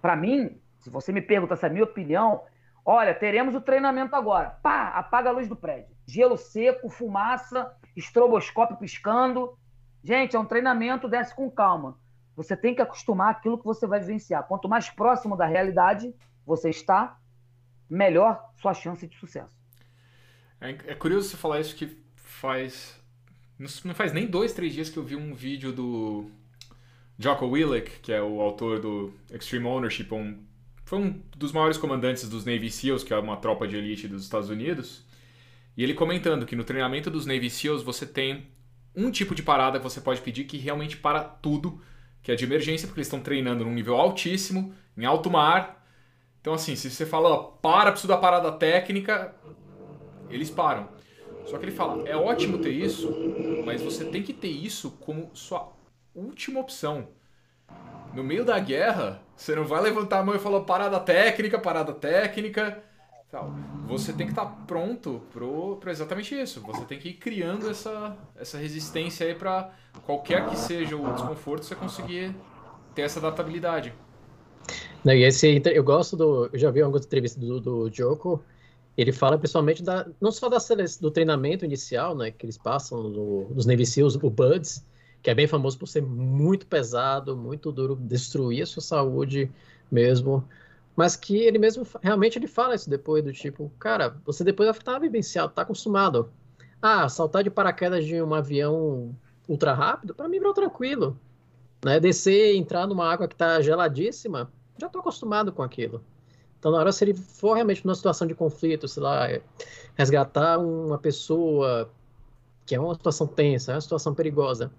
Para 0.00 0.16
mim, 0.16 0.60
se 0.78 0.90
você 0.90 1.12
me 1.12 1.22
pergunta 1.22 1.54
essa 1.54 1.66
é 1.66 1.70
a 1.70 1.72
minha 1.72 1.84
opinião, 1.84 2.44
olha, 2.84 3.14
teremos 3.14 3.54
o 3.54 3.60
treinamento 3.60 4.14
agora. 4.14 4.50
Pá, 4.62 4.88
apaga 4.88 5.30
a 5.30 5.32
luz 5.32 5.48
do 5.48 5.56
prédio. 5.56 5.94
Gelo 6.06 6.36
seco, 6.36 6.88
fumaça, 6.88 7.74
estroboscópio 7.96 8.76
piscando. 8.76 9.56
Gente, 10.02 10.36
é 10.36 10.38
um 10.38 10.44
treinamento, 10.44 11.08
desce 11.08 11.34
com 11.34 11.50
calma. 11.50 11.98
Você 12.36 12.56
tem 12.56 12.74
que 12.74 12.82
acostumar 12.82 13.30
aquilo 13.30 13.58
que 13.58 13.64
você 13.64 13.86
vai 13.86 14.00
vivenciar. 14.00 14.46
Quanto 14.46 14.68
mais 14.68 14.88
próximo 14.88 15.36
da 15.36 15.46
realidade 15.46 16.14
você 16.46 16.70
está, 16.70 17.18
melhor 17.88 18.50
sua 18.56 18.72
chance 18.72 19.06
de 19.06 19.16
sucesso. 19.16 19.58
É, 20.60 20.70
é 20.70 20.94
curioso 20.94 21.28
você 21.28 21.36
falar 21.36 21.60
isso 21.60 21.74
que 21.74 22.02
faz 22.14 22.99
não 23.84 23.94
faz 23.94 24.12
nem 24.12 24.26
dois, 24.26 24.52
três 24.52 24.72
dias 24.72 24.88
que 24.88 24.96
eu 24.96 25.04
vi 25.04 25.16
um 25.16 25.34
vídeo 25.34 25.72
do 25.72 26.30
Jocko 27.18 27.46
Willink, 27.46 28.00
que 28.00 28.12
é 28.12 28.22
o 28.22 28.40
autor 28.40 28.80
do 28.80 29.12
Extreme 29.30 29.66
Ownership, 29.66 30.08
um, 30.12 30.38
foi 30.84 30.98
um 30.98 31.22
dos 31.36 31.52
maiores 31.52 31.76
comandantes 31.76 32.28
dos 32.28 32.44
Navy 32.46 32.70
SEALs, 32.70 33.04
que 33.04 33.12
é 33.12 33.18
uma 33.18 33.36
tropa 33.36 33.68
de 33.68 33.76
elite 33.76 34.08
dos 34.08 34.24
Estados 34.24 34.48
Unidos. 34.48 35.04
E 35.76 35.84
ele 35.84 35.94
comentando 35.94 36.46
que 36.46 36.56
no 36.56 36.64
treinamento 36.64 37.10
dos 37.10 37.26
Navy 37.26 37.50
SEALs 37.50 37.82
você 37.82 38.06
tem 38.06 38.48
um 38.96 39.10
tipo 39.10 39.34
de 39.34 39.42
parada 39.42 39.78
que 39.78 39.84
você 39.84 40.00
pode 40.00 40.20
pedir 40.20 40.44
que 40.44 40.56
realmente 40.56 40.96
para 40.96 41.22
tudo, 41.22 41.80
que 42.22 42.32
é 42.32 42.34
de 42.34 42.44
emergência, 42.44 42.88
porque 42.88 43.00
eles 43.00 43.06
estão 43.06 43.20
treinando 43.20 43.64
num 43.64 43.72
nível 43.72 43.96
altíssimo, 43.96 44.74
em 44.96 45.04
alto 45.04 45.30
mar. 45.30 45.86
Então, 46.40 46.54
assim, 46.54 46.74
se 46.74 46.90
você 46.90 47.04
fala, 47.04 47.52
para, 47.62 47.92
preciso 47.92 48.08
da 48.08 48.16
parada 48.16 48.50
técnica, 48.50 49.34
eles 50.30 50.50
param. 50.50 50.88
Só 51.50 51.58
que 51.58 51.64
ele 51.64 51.72
fala: 51.72 52.08
é 52.08 52.16
ótimo 52.16 52.58
ter 52.58 52.70
isso, 52.70 53.12
mas 53.64 53.82
você 53.82 54.04
tem 54.04 54.22
que 54.22 54.32
ter 54.32 54.48
isso 54.48 54.92
como 55.00 55.30
sua 55.34 55.72
última 56.14 56.60
opção. 56.60 57.08
No 58.14 58.22
meio 58.22 58.44
da 58.44 58.58
guerra, 58.58 59.20
você 59.36 59.54
não 59.54 59.64
vai 59.64 59.82
levantar 59.82 60.20
a 60.20 60.24
mão 60.24 60.34
e 60.34 60.38
falar 60.38 60.60
parada 60.60 61.00
técnica, 61.00 61.58
parada 61.58 61.92
técnica. 61.92 62.82
Tal. 63.30 63.52
Você 63.86 64.12
tem 64.12 64.26
que 64.26 64.32
estar 64.32 64.46
tá 64.46 64.56
pronto 64.66 65.22
para 65.80 65.90
exatamente 65.90 66.34
isso. 66.34 66.60
Você 66.62 66.84
tem 66.84 66.98
que 66.98 67.10
ir 67.10 67.14
criando 67.14 67.70
essa, 67.70 68.16
essa 68.36 68.58
resistência 68.58 69.26
aí 69.26 69.34
para 69.34 69.72
qualquer 70.04 70.48
que 70.48 70.56
seja 70.56 70.96
o 70.96 71.12
desconforto, 71.12 71.64
você 71.64 71.76
conseguir 71.76 72.34
ter 72.92 73.02
essa 73.02 73.20
adaptabilidade. 73.20 73.92
Não, 75.04 75.12
e 75.12 75.24
esse, 75.24 75.62
eu 75.64 75.84
gosto 75.84 76.16
do. 76.16 76.50
Eu 76.52 76.58
já 76.58 76.70
vi 76.70 76.82
algumas 76.82 77.06
entrevistas 77.06 77.42
do, 77.42 77.60
do 77.60 77.90
Joko 77.92 78.42
ele 78.96 79.12
fala 79.12 79.38
principalmente 79.38 79.82
da, 79.82 80.06
não 80.20 80.32
só 80.32 80.48
da, 80.48 80.58
do 81.00 81.10
treinamento 81.10 81.64
inicial, 81.64 82.16
né, 82.16 82.30
que 82.30 82.44
eles 82.44 82.58
passam 82.58 83.02
no, 83.02 83.48
nos 83.50 83.66
Navy 83.66 83.86
Seals, 83.86 84.16
o 84.16 84.30
BUDS, 84.30 84.84
que 85.22 85.30
é 85.30 85.34
bem 85.34 85.46
famoso 85.46 85.78
por 85.78 85.86
ser 85.86 86.02
muito 86.02 86.66
pesado, 86.66 87.36
muito 87.36 87.70
duro, 87.70 87.96
destruir 87.96 88.62
a 88.62 88.66
sua 88.66 88.82
saúde 88.82 89.50
mesmo, 89.90 90.44
mas 90.96 91.16
que 91.16 91.36
ele 91.36 91.58
mesmo, 91.58 91.86
realmente 92.02 92.38
ele 92.38 92.46
fala 92.46 92.74
isso 92.74 92.90
depois, 92.90 93.24
do 93.24 93.32
tipo, 93.32 93.72
cara, 93.78 94.16
você 94.24 94.44
depois 94.44 94.68
vai 94.68 94.76
estar 94.76 94.98
vivenciado, 94.98 95.52
tá 95.52 95.62
acostumado. 95.62 96.30
Ah, 96.82 97.08
saltar 97.08 97.44
de 97.44 97.50
paraquedas 97.50 98.04
de 98.04 98.20
um 98.22 98.34
avião 98.34 99.14
ultra 99.48 99.72
rápido, 99.74 100.14
para 100.14 100.28
mim, 100.28 100.38
é 100.38 100.52
tranquilo. 100.52 101.18
Né? 101.84 101.98
Descer, 102.00 102.54
entrar 102.56 102.86
numa 102.86 103.10
água 103.10 103.28
que 103.28 103.34
tá 103.36 103.60
geladíssima, 103.60 104.52
já 104.78 104.88
tô 104.88 104.98
acostumado 104.98 105.52
com 105.52 105.62
aquilo. 105.62 106.02
Então, 106.60 106.70
na 106.70 106.78
hora, 106.78 106.92
se 106.92 107.02
ele 107.02 107.14
for 107.14 107.54
realmente 107.54 107.84
numa 107.86 107.94
situação 107.94 108.28
de 108.28 108.34
conflito, 108.34 108.86
sei 108.86 109.02
lá, 109.02 109.26
resgatar 109.96 110.58
uma 110.58 110.98
pessoa 110.98 111.90
que 112.66 112.74
é 112.74 112.80
uma 112.80 112.94
situação 112.94 113.26
tensa, 113.26 113.72
é 113.72 113.74
uma 113.76 113.80
situação 113.80 114.14
perigosa, 114.14 114.70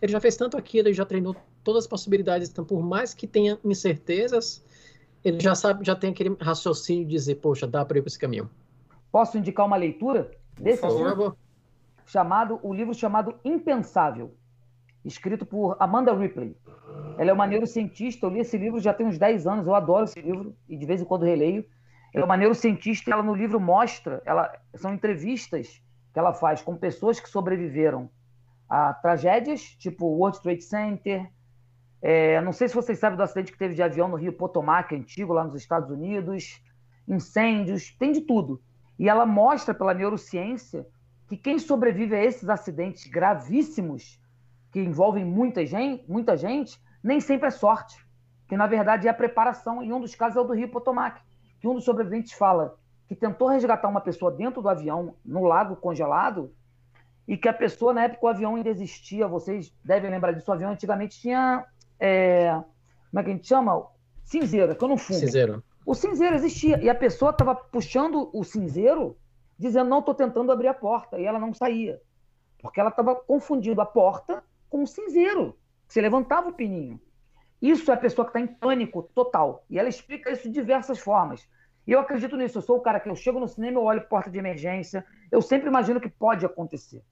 ele 0.00 0.10
já 0.10 0.18
fez 0.18 0.34
tanto 0.34 0.56
aquilo, 0.56 0.88
ele 0.88 0.94
já 0.94 1.04
treinou 1.04 1.36
todas 1.62 1.84
as 1.84 1.86
possibilidades, 1.86 2.48
então, 2.48 2.64
por 2.64 2.82
mais 2.82 3.12
que 3.12 3.26
tenha 3.26 3.58
incertezas, 3.62 4.64
ele 5.22 5.38
já 5.38 5.54
sabe, 5.54 5.84
já 5.84 5.94
tem 5.94 6.10
aquele 6.10 6.34
raciocínio 6.40 7.04
de 7.04 7.10
dizer, 7.10 7.34
poxa, 7.36 7.66
dá 7.66 7.84
para 7.84 7.98
ir 7.98 8.00
para 8.00 8.08
esse 8.08 8.18
caminho. 8.18 8.48
Posso 9.12 9.36
indicar 9.36 9.66
uma 9.66 9.76
leitura 9.76 10.30
desse 10.58 10.80
Por 10.80 11.04
favor. 11.04 11.36
chamado 12.06 12.58
o 12.62 12.72
livro 12.72 12.94
chamado 12.94 13.34
Impensável, 13.44 14.32
escrito 15.06 15.46
por 15.46 15.76
Amanda 15.78 16.14
Ripley. 16.14 16.56
Ela 17.18 17.30
é 17.30 17.32
uma 17.32 17.46
neurocientista, 17.46 18.26
eu 18.26 18.30
li 18.30 18.40
esse 18.40 18.58
livro 18.58 18.80
já 18.80 18.92
tem 18.92 19.06
uns 19.06 19.18
10 19.18 19.46
anos, 19.46 19.66
eu 19.66 19.74
adoro 19.74 20.04
esse 20.04 20.20
livro 20.20 20.54
e 20.68 20.76
de 20.76 20.84
vez 20.84 21.00
em 21.00 21.04
quando 21.04 21.24
releio. 21.24 21.64
Ela 22.12 22.24
é 22.24 22.26
uma 22.26 22.36
neurocientista 22.36 23.10
ela 23.10 23.22
no 23.22 23.34
livro 23.34 23.60
mostra, 23.60 24.22
ela, 24.24 24.50
são 24.74 24.92
entrevistas 24.92 25.82
que 26.12 26.18
ela 26.18 26.32
faz 26.32 26.62
com 26.62 26.76
pessoas 26.76 27.20
que 27.20 27.28
sobreviveram 27.28 28.10
a 28.68 28.92
tragédias, 28.94 29.60
tipo 29.60 30.06
World 30.06 30.42
Trade 30.42 30.62
Center. 30.62 31.30
É, 32.02 32.40
não 32.40 32.52
sei 32.52 32.68
se 32.68 32.74
vocês 32.74 32.98
sabem 32.98 33.16
do 33.16 33.22
acidente 33.22 33.52
que 33.52 33.58
teve 33.58 33.74
de 33.74 33.82
avião 33.82 34.08
no 34.08 34.16
Rio 34.16 34.32
Potomac, 34.32 34.94
antigo, 34.94 35.32
lá 35.32 35.44
nos 35.44 35.54
Estados 35.54 35.90
Unidos. 35.90 36.62
Incêndios, 37.06 37.94
tem 37.98 38.12
de 38.12 38.22
tudo. 38.22 38.60
E 38.98 39.08
ela 39.08 39.26
mostra 39.26 39.74
pela 39.74 39.94
neurociência 39.94 40.86
que 41.28 41.36
quem 41.36 41.58
sobrevive 41.58 42.14
a 42.14 42.24
esses 42.24 42.48
acidentes 42.48 43.06
gravíssimos, 43.06 44.20
que 44.76 44.80
envolvem 44.80 45.24
muita 45.24 45.64
gente, 45.64 46.04
muita 46.06 46.36
gente 46.36 46.78
nem 47.02 47.18
sempre 47.18 47.48
é 47.48 47.50
sorte. 47.50 47.96
Que 48.46 48.58
na 48.58 48.66
verdade 48.66 49.08
é 49.08 49.10
a 49.10 49.14
preparação. 49.14 49.82
E 49.82 49.90
um 49.90 49.98
dos 49.98 50.14
casos 50.14 50.36
é 50.36 50.40
o 50.42 50.44
do 50.44 50.52
Rio 50.52 50.68
Potomac, 50.68 51.18
que 51.58 51.66
um 51.66 51.72
dos 51.72 51.82
sobreviventes 51.82 52.34
fala 52.34 52.76
que 53.08 53.16
tentou 53.16 53.48
resgatar 53.48 53.88
uma 53.88 54.02
pessoa 54.02 54.30
dentro 54.30 54.60
do 54.60 54.68
avião, 54.68 55.14
no 55.24 55.44
lago 55.44 55.76
congelado, 55.76 56.52
e 57.26 57.38
que 57.38 57.48
a 57.48 57.54
pessoa, 57.54 57.94
na 57.94 58.04
época, 58.04 58.26
o 58.26 58.28
avião 58.28 58.54
ainda 58.54 58.68
existia, 58.68 59.26
vocês 59.26 59.74
devem 59.82 60.10
lembrar 60.10 60.32
disso, 60.32 60.50
o 60.50 60.52
avião 60.52 60.72
antigamente 60.72 61.18
tinha. 61.18 61.64
É, 61.98 62.52
como 63.10 63.20
é 63.20 63.22
que 63.22 63.30
a 63.30 63.32
gente 63.32 63.48
chama? 63.48 63.86
Cinzeiro, 64.24 64.76
que 64.76 64.84
eu 64.84 64.88
não 64.88 64.98
fumo. 64.98 65.18
Cinzeiro. 65.18 65.64
O 65.86 65.94
cinzeiro 65.94 66.36
existia, 66.36 66.78
e 66.82 66.90
a 66.90 66.94
pessoa 66.94 67.30
estava 67.30 67.54
puxando 67.54 68.28
o 68.30 68.44
cinzeiro, 68.44 69.16
dizendo, 69.58 69.88
não, 69.88 70.00
estou 70.00 70.14
tentando 70.14 70.52
abrir 70.52 70.68
a 70.68 70.74
porta, 70.74 71.18
e 71.18 71.24
ela 71.24 71.38
não 71.38 71.54
saía. 71.54 71.98
Porque 72.60 72.78
ela 72.78 72.90
estava 72.90 73.14
confundindo 73.14 73.80
a 73.80 73.86
porta 73.86 74.44
com 74.68 74.82
o 74.82 74.86
cinzeiro. 74.86 75.58
Você 75.86 76.00
levantava 76.00 76.48
o 76.48 76.52
pininho. 76.52 77.00
Isso 77.60 77.90
é 77.90 77.94
a 77.94 77.98
pessoa 77.98 78.24
que 78.24 78.30
está 78.30 78.40
em 78.40 78.46
pânico 78.46 79.02
total. 79.14 79.64
E 79.70 79.78
ela 79.78 79.88
explica 79.88 80.30
isso 80.30 80.44
de 80.44 80.50
diversas 80.50 80.98
formas. 80.98 81.48
E 81.86 81.92
eu 81.92 82.00
acredito 82.00 82.36
nisso. 82.36 82.58
Eu 82.58 82.62
sou 82.62 82.76
o 82.76 82.82
cara 82.82 83.00
que 83.00 83.08
eu 83.08 83.14
chego 83.14 83.40
no 83.40 83.48
cinema, 83.48 83.78
eu 83.78 83.84
olho 83.84 84.08
porta 84.08 84.30
de 84.30 84.38
emergência. 84.38 85.04
Eu 85.30 85.40
sempre 85.40 85.68
imagino 85.68 86.00
que 86.00 86.08
pode 86.08 86.44
acontecer. 86.44 87.02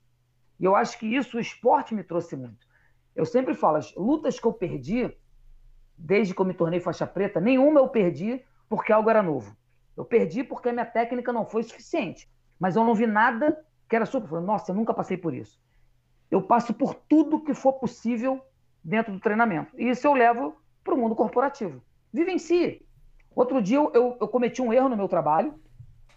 E 0.59 0.65
eu 0.65 0.75
acho 0.77 0.99
que 0.99 1.07
isso 1.07 1.37
o 1.37 1.41
esporte 1.41 1.95
me 1.95 2.03
trouxe 2.03 2.37
muito. 2.37 2.67
Eu 3.15 3.25
sempre 3.25 3.55
falo, 3.55 3.77
as 3.77 3.95
lutas 3.95 4.39
que 4.39 4.47
eu 4.47 4.53
perdi, 4.53 5.17
desde 5.97 6.35
que 6.35 6.41
eu 6.41 6.45
me 6.45 6.55
tornei 6.55 6.81
faixa 6.81 7.07
preta, 7.07 7.41
nenhuma 7.41 7.81
eu 7.81 7.89
perdi 7.89 8.45
porque 8.69 8.93
algo 8.93 9.09
era 9.09 9.23
novo. 9.23 9.57
Eu 9.97 10.05
perdi 10.05 10.43
porque 10.43 10.69
a 10.69 10.73
minha 10.73 10.87
técnica 10.87 11.33
não 11.33 11.47
foi 11.47 11.63
suficiente. 11.63 12.29
Mas 12.59 12.77
eu 12.77 12.85
não 12.85 12.95
vi 12.95 13.07
nada 13.07 13.65
que 13.89 13.95
era 13.95 14.07
super. 14.07 14.41
Nossa, 14.41 14.73
eu 14.73 14.75
nunca 14.75 14.93
passei 14.93 15.17
por 15.17 15.35
isso. 15.35 15.61
Eu 16.35 16.43
passo 16.43 16.75
por 16.75 16.95
tudo 16.95 17.45
que 17.45 17.55
for 17.55 17.75
possível 17.75 18.45
dentro 18.83 19.13
do 19.13 19.21
treinamento. 19.21 19.71
E 19.79 19.89
isso 19.89 20.05
eu 20.05 20.15
levo 20.15 20.57
para 20.83 20.93
o 20.93 20.99
mundo 20.99 21.15
corporativo. 21.15 21.81
Vivencie. 22.13 22.85
Outro 23.37 23.63
dia 23.63 23.77
eu, 23.77 23.93
eu, 23.95 24.17
eu, 24.21 24.27
cometi 24.27 24.61
um 24.61 24.73
erro 24.73 24.89
no 24.89 24.97
meu 24.97 25.07
trabalho, 25.07 25.55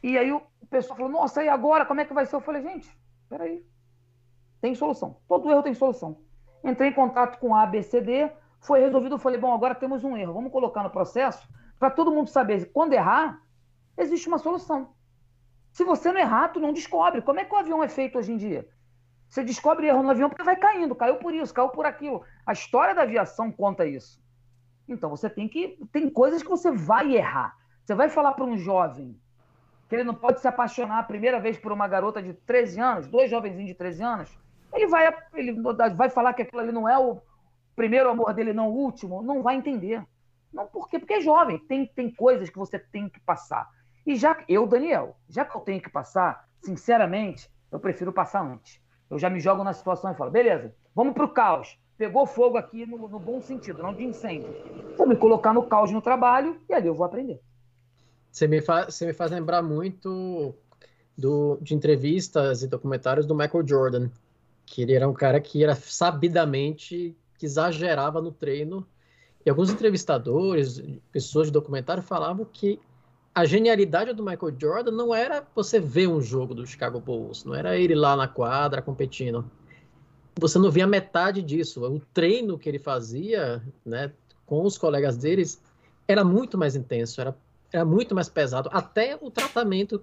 e 0.01 0.17
aí 0.17 0.31
o 0.31 0.41
pessoal 0.71 0.97
falou: 0.97 1.11
Nossa, 1.11 1.43
e 1.43 1.47
agora? 1.47 1.85
Como 1.85 2.01
é 2.01 2.05
que 2.05 2.15
vai 2.15 2.25
ser? 2.25 2.35
Eu 2.35 2.41
falei: 2.41 2.63
Gente, 2.63 2.89
peraí. 3.29 3.63
Tem 4.59 4.73
solução. 4.73 5.17
Todo 5.27 5.51
erro 5.51 5.61
tem 5.61 5.75
solução. 5.75 6.17
Entrei 6.63 6.89
em 6.89 6.93
contato 6.93 7.37
com 7.39 7.53
a 7.53 7.61
ABCD, 7.61 8.31
foi 8.59 8.79
resolvido. 8.79 9.13
Eu 9.15 9.19
falei: 9.19 9.39
Bom, 9.39 9.53
agora 9.53 9.75
temos 9.75 10.03
um 10.03 10.17
erro. 10.17 10.33
Vamos 10.33 10.51
colocar 10.51 10.81
no 10.81 10.89
processo 10.89 11.47
para 11.77 11.91
todo 11.91 12.11
mundo 12.11 12.31
saber. 12.31 12.71
Quando 12.71 12.93
errar, 12.93 13.39
existe 13.95 14.27
uma 14.27 14.39
solução. 14.39 14.95
Se 15.71 15.83
você 15.83 16.11
não 16.11 16.19
errar, 16.19 16.47
tu 16.47 16.59
não 16.59 16.73
descobre. 16.73 17.21
Como 17.21 17.39
é 17.39 17.45
que 17.45 17.53
o 17.53 17.57
avião 17.57 17.83
é 17.83 17.87
feito 17.87 18.17
hoje 18.17 18.31
em 18.31 18.37
dia? 18.37 18.67
Você 19.29 19.43
descobre 19.43 19.87
erro 19.87 20.03
no 20.03 20.11
avião 20.11 20.29
porque 20.29 20.43
vai 20.43 20.55
caindo, 20.55 20.95
caiu 20.95 21.17
por 21.17 21.33
isso, 21.33 21.53
caiu 21.53 21.69
por 21.69 21.85
aquilo. 21.85 22.23
A 22.45 22.53
história 22.53 22.95
da 22.95 23.01
aviação 23.01 23.51
conta 23.51 23.85
isso. 23.85 24.21
Então 24.87 25.09
você 25.09 25.29
tem 25.29 25.47
que. 25.47 25.77
Tem 25.91 26.09
coisas 26.09 26.41
que 26.41 26.49
você 26.49 26.71
vai 26.71 27.15
errar. 27.15 27.55
Você 27.83 27.93
vai 27.93 28.09
falar 28.09 28.33
para 28.33 28.45
um 28.45 28.57
jovem 28.57 29.19
que 29.87 29.95
ele 29.95 30.03
não 30.03 30.15
pode 30.15 30.41
se 30.41 30.47
apaixonar 30.47 30.99
a 30.99 31.03
primeira 31.03 31.39
vez 31.39 31.57
por 31.57 31.71
uma 31.71 31.87
garota 31.87 32.21
de 32.21 32.33
13 32.33 32.79
anos, 32.79 33.07
dois 33.07 33.29
jovenzinhos 33.29 33.69
de 33.69 33.75
13 33.75 34.03
anos, 34.03 34.37
ele 34.73 34.87
vai, 34.87 35.13
ele 35.33 35.61
vai 35.95 36.09
falar 36.09 36.33
que 36.33 36.41
aquilo 36.41 36.61
ali 36.61 36.71
não 36.71 36.87
é 36.87 36.97
o 36.97 37.21
primeiro 37.75 38.09
amor 38.09 38.33
dele, 38.33 38.53
não 38.53 38.69
o 38.69 38.75
último, 38.75 39.21
não 39.21 39.41
vai 39.41 39.55
entender. 39.55 40.03
Não, 40.51 40.67
por 40.67 40.89
quê? 40.89 40.99
Porque 40.99 41.15
é 41.15 41.21
jovem, 41.21 41.59
tem, 41.59 41.85
tem 41.85 42.13
coisas 42.13 42.49
que 42.49 42.57
você 42.57 42.79
tem 42.79 43.09
que 43.09 43.19
passar. 43.21 43.69
E 44.05 44.15
já 44.15 44.37
eu, 44.47 44.65
Daniel, 44.65 45.15
já 45.29 45.45
que 45.45 45.55
eu 45.55 45.61
tenho 45.61 45.81
que 45.81 45.89
passar, 45.89 46.47
sinceramente, 46.61 47.49
eu 47.71 47.79
prefiro 47.79 48.11
passar 48.11 48.41
antes. 48.41 48.81
Eu 49.09 49.17
já 49.17 49.29
me 49.29 49.39
jogo 49.39 49.63
na 49.63 49.73
situação 49.73 50.11
e 50.11 50.15
falo, 50.15 50.31
beleza, 50.31 50.73
vamos 50.93 51.13
para 51.13 51.25
o 51.25 51.29
caos. 51.29 51.77
Pegou 51.97 52.27
fogo 52.27 52.57
aqui 52.57 52.85
no, 52.85 53.07
no, 53.07 53.19
bom 53.19 53.41
sentido, 53.41 53.81
não 53.81 53.93
de 53.93 54.03
incêndio. 54.03 54.53
Vou 54.97 55.07
me 55.07 55.15
colocar 55.15 55.53
no 55.53 55.63
caos 55.63 55.91
no 55.91 56.01
trabalho 56.01 56.59
e 56.69 56.73
ali 56.73 56.87
eu 56.87 56.93
vou 56.93 57.05
aprender. 57.05 57.41
Você 58.31 58.47
me, 58.47 58.61
faz, 58.61 58.93
você 58.93 59.05
me 59.05 59.13
faz 59.13 59.31
lembrar 59.31 59.63
muito 59.63 60.53
do, 61.17 61.57
de 61.59 61.73
entrevistas 61.73 62.61
e 62.61 62.67
documentários 62.67 63.25
do 63.25 63.33
Michael 63.33 63.67
Jordan, 63.67 64.09
que 64.65 64.83
ele 64.83 64.93
era 64.93 65.09
um 65.09 65.13
cara 65.13 65.41
que 65.41 65.63
era 65.63 65.73
sabidamente 65.73 67.15
que 67.37 67.45
exagerava 67.45 68.21
no 68.21 68.31
treino. 68.31 68.85
E 69.45 69.49
alguns 69.49 69.71
entrevistadores, 69.71 70.83
pessoas 71.11 71.47
de 71.47 71.53
documentário 71.53 72.03
falavam 72.03 72.45
que 72.45 72.79
a 73.37 73.45
genialidade 73.45 74.13
do 74.13 74.23
Michael 74.23 74.55
Jordan 74.59 74.89
não 74.89 75.13
era 75.13 75.45
você 75.53 75.79
ver 75.79 76.07
um 76.07 76.19
jogo 76.19 76.55
do 76.55 76.65
Chicago 76.65 76.99
Bulls, 76.99 77.45
não 77.45 77.53
era 77.53 77.77
ele 77.77 77.93
lá 77.93 78.15
na 78.15 78.27
quadra 78.27 78.81
competindo. 78.81 79.45
Você 80.39 80.57
não 80.57 80.71
via 80.71 80.87
metade 80.87 81.43
disso. 81.43 81.85
O 81.85 81.99
treino 81.99 82.57
que 82.57 82.67
ele 82.67 82.79
fazia, 82.79 83.61
né, 83.85 84.11
com 84.43 84.63
os 84.65 84.75
colegas 84.75 85.17
deles, 85.17 85.61
era 86.07 86.23
muito 86.23 86.57
mais 86.57 86.75
intenso, 86.75 87.21
era, 87.21 87.37
era 87.71 87.85
muito 87.85 88.15
mais 88.15 88.27
pesado. 88.27 88.69
Até 88.73 89.15
o 89.21 89.29
tratamento 89.29 90.01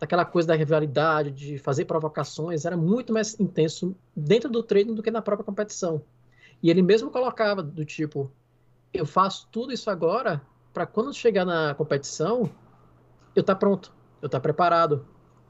daquela 0.00 0.24
coisa 0.24 0.48
da 0.48 0.56
rivalidade, 0.56 1.30
de 1.30 1.58
fazer 1.58 1.84
provocações, 1.84 2.64
era 2.64 2.76
muito 2.76 3.12
mais 3.12 3.38
intenso 3.38 3.94
dentro 4.16 4.50
do 4.50 4.64
treino 4.64 4.96
do 4.96 5.02
que 5.02 5.12
na 5.12 5.22
própria 5.22 5.44
competição. 5.44 6.02
E 6.60 6.70
ele 6.70 6.82
mesmo 6.82 7.08
colocava 7.08 7.62
do 7.62 7.84
tipo, 7.84 8.32
eu 8.92 9.06
faço 9.06 9.46
tudo 9.52 9.72
isso 9.72 9.88
agora 9.90 10.42
para 10.72 10.86
quando 10.86 11.14
chegar 11.14 11.44
na 11.44 11.72
competição 11.72 12.50
eu 13.34 13.42
tá 13.42 13.54
pronto, 13.54 13.92
eu 14.22 14.28
tá 14.28 14.38
preparado. 14.38 15.06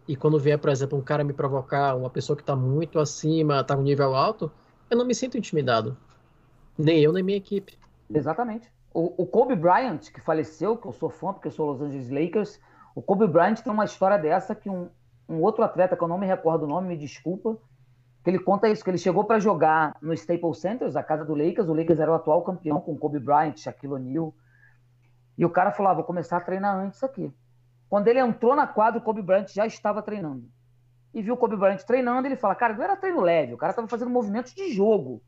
E 0.07 0.17
quando 0.17 0.39
vier, 0.39 0.59
por 0.59 0.71
exemplo, 0.71 0.99
um 0.99 1.03
cara 1.03 1.25
me 1.25 1.33
provocar, 1.33 1.95
uma 1.95 2.11
pessoa 2.11 2.37
que 2.37 2.43
está 2.43 2.55
muito 2.55 2.99
acima, 2.99 3.61
está 3.61 3.77
um 3.77 3.83
nível 3.83 4.15
alto, 4.15 4.51
eu 4.91 4.97
não 4.97 5.05
me 5.05 5.15
sinto 5.15 5.39
intimidado. 5.39 5.97
Nem 6.77 7.01
eu, 7.01 7.13
nem 7.13 7.23
minha 7.23 7.39
equipe. 7.39 7.79
Exatamente. 8.13 8.71
O, 8.93 9.23
o 9.23 9.27
Kobe 9.27 9.57
Bryant, 9.57 10.11
que 10.13 10.21
faleceu, 10.21 10.77
que 10.77 10.87
eu 10.87 10.93
sou 10.93 11.09
fã 11.09 11.33
porque 11.33 11.49
eu 11.49 11.53
sou 11.53 11.67
Los 11.67 11.81
Angeles 11.81 12.11
Lakers, 12.11 12.61
o 12.95 13.03
Kobe 13.03 13.27
Bryant 13.27 13.57
tem 13.57 13.73
uma 13.73 13.85
história 13.85 14.19
dessa 14.19 14.55
que 14.55 14.69
um, 14.69 14.89
um 15.29 15.41
outro 15.41 15.65
atleta, 15.65 15.97
que 15.97 16.03
eu 16.03 16.09
não 16.09 16.19
me 16.19 16.27
recordo 16.27 16.65
o 16.65 16.69
nome, 16.69 16.89
me 16.89 16.97
desculpa, 16.97 17.57
que 18.23 18.31
ele 18.31 18.39
conta 18.39 18.69
isso, 18.69 18.85
que 18.85 18.91
ele 18.91 18.99
chegou 18.99 19.25
para 19.25 19.39
jogar 19.39 19.97
no 20.01 20.13
Staples 20.13 20.59
Center, 20.59 20.97
a 20.97 21.03
casa 21.03 21.25
do 21.25 21.35
Lakers, 21.35 21.69
o 21.69 21.75
Lakers 21.75 21.99
era 21.99 22.11
o 22.11 22.15
atual 22.15 22.43
campeão 22.43 22.81
com 22.81 22.97
Kobe 22.97 23.19
Bryant, 23.19 23.57
Shaquille 23.57 23.95
O'Neal, 23.95 24.35
e 25.37 25.45
o 25.45 25.51
cara 25.51 25.73
falou, 25.73 25.91
ah, 25.91 25.95
vou 25.95 26.05
começar 26.05 26.37
a 26.37 26.41
treinar 26.41 26.77
antes 26.77 27.03
aqui. 27.03 27.33
Quando 27.95 28.09
ele 28.09 28.19
entrou 28.19 28.57
na 28.57 28.67
quadra, 28.67 28.99
o 28.99 29.05
Kobe 29.05 29.23
Bryant 29.23 29.47
já 29.47 29.65
estava 29.65 30.03
treinando. 30.03 30.51
E 31.15 31.23
viu 31.23 31.35
o 31.35 31.37
Kobe 31.37 31.57
Bryant 31.57 31.79
treinando, 31.85 32.27
ele 32.27 32.35
fala, 32.35 32.53
cara, 32.57 32.75
não 32.75 32.83
era 32.83 32.97
treino 32.97 33.21
leve, 33.21 33.55
o 33.55 33.57
cara 33.57 33.71
estava 33.71 33.87
fazendo 33.87 34.11
movimentos 34.11 34.53
de 34.53 34.73
jogo. 34.73 35.23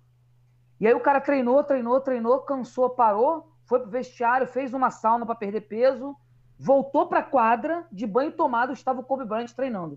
E 0.81 0.87
aí 0.89 0.93
o 0.93 0.99
cara 0.99 1.21
treinou, 1.21 1.63
treinou, 1.63 2.01
treinou, 2.01 2.41
cansou, 2.41 2.91
parou, 2.91 3.53
foi 3.67 3.79
pro 3.79 3.89
vestiário, 3.89 4.49
fez 4.49 4.75
uma 4.75 4.91
sauna 4.91 5.25
para 5.25 5.37
perder 5.37 5.61
peso, 5.61 6.17
voltou 6.59 7.07
para 7.07 7.21
a 7.21 7.23
quadra, 7.23 7.87
de 7.93 8.05
banho 8.05 8.33
tomado, 8.33 8.73
estava 8.73 8.99
o 8.99 9.05
Kobe 9.05 9.25
Bryant 9.25 9.53
treinando. 9.55 9.97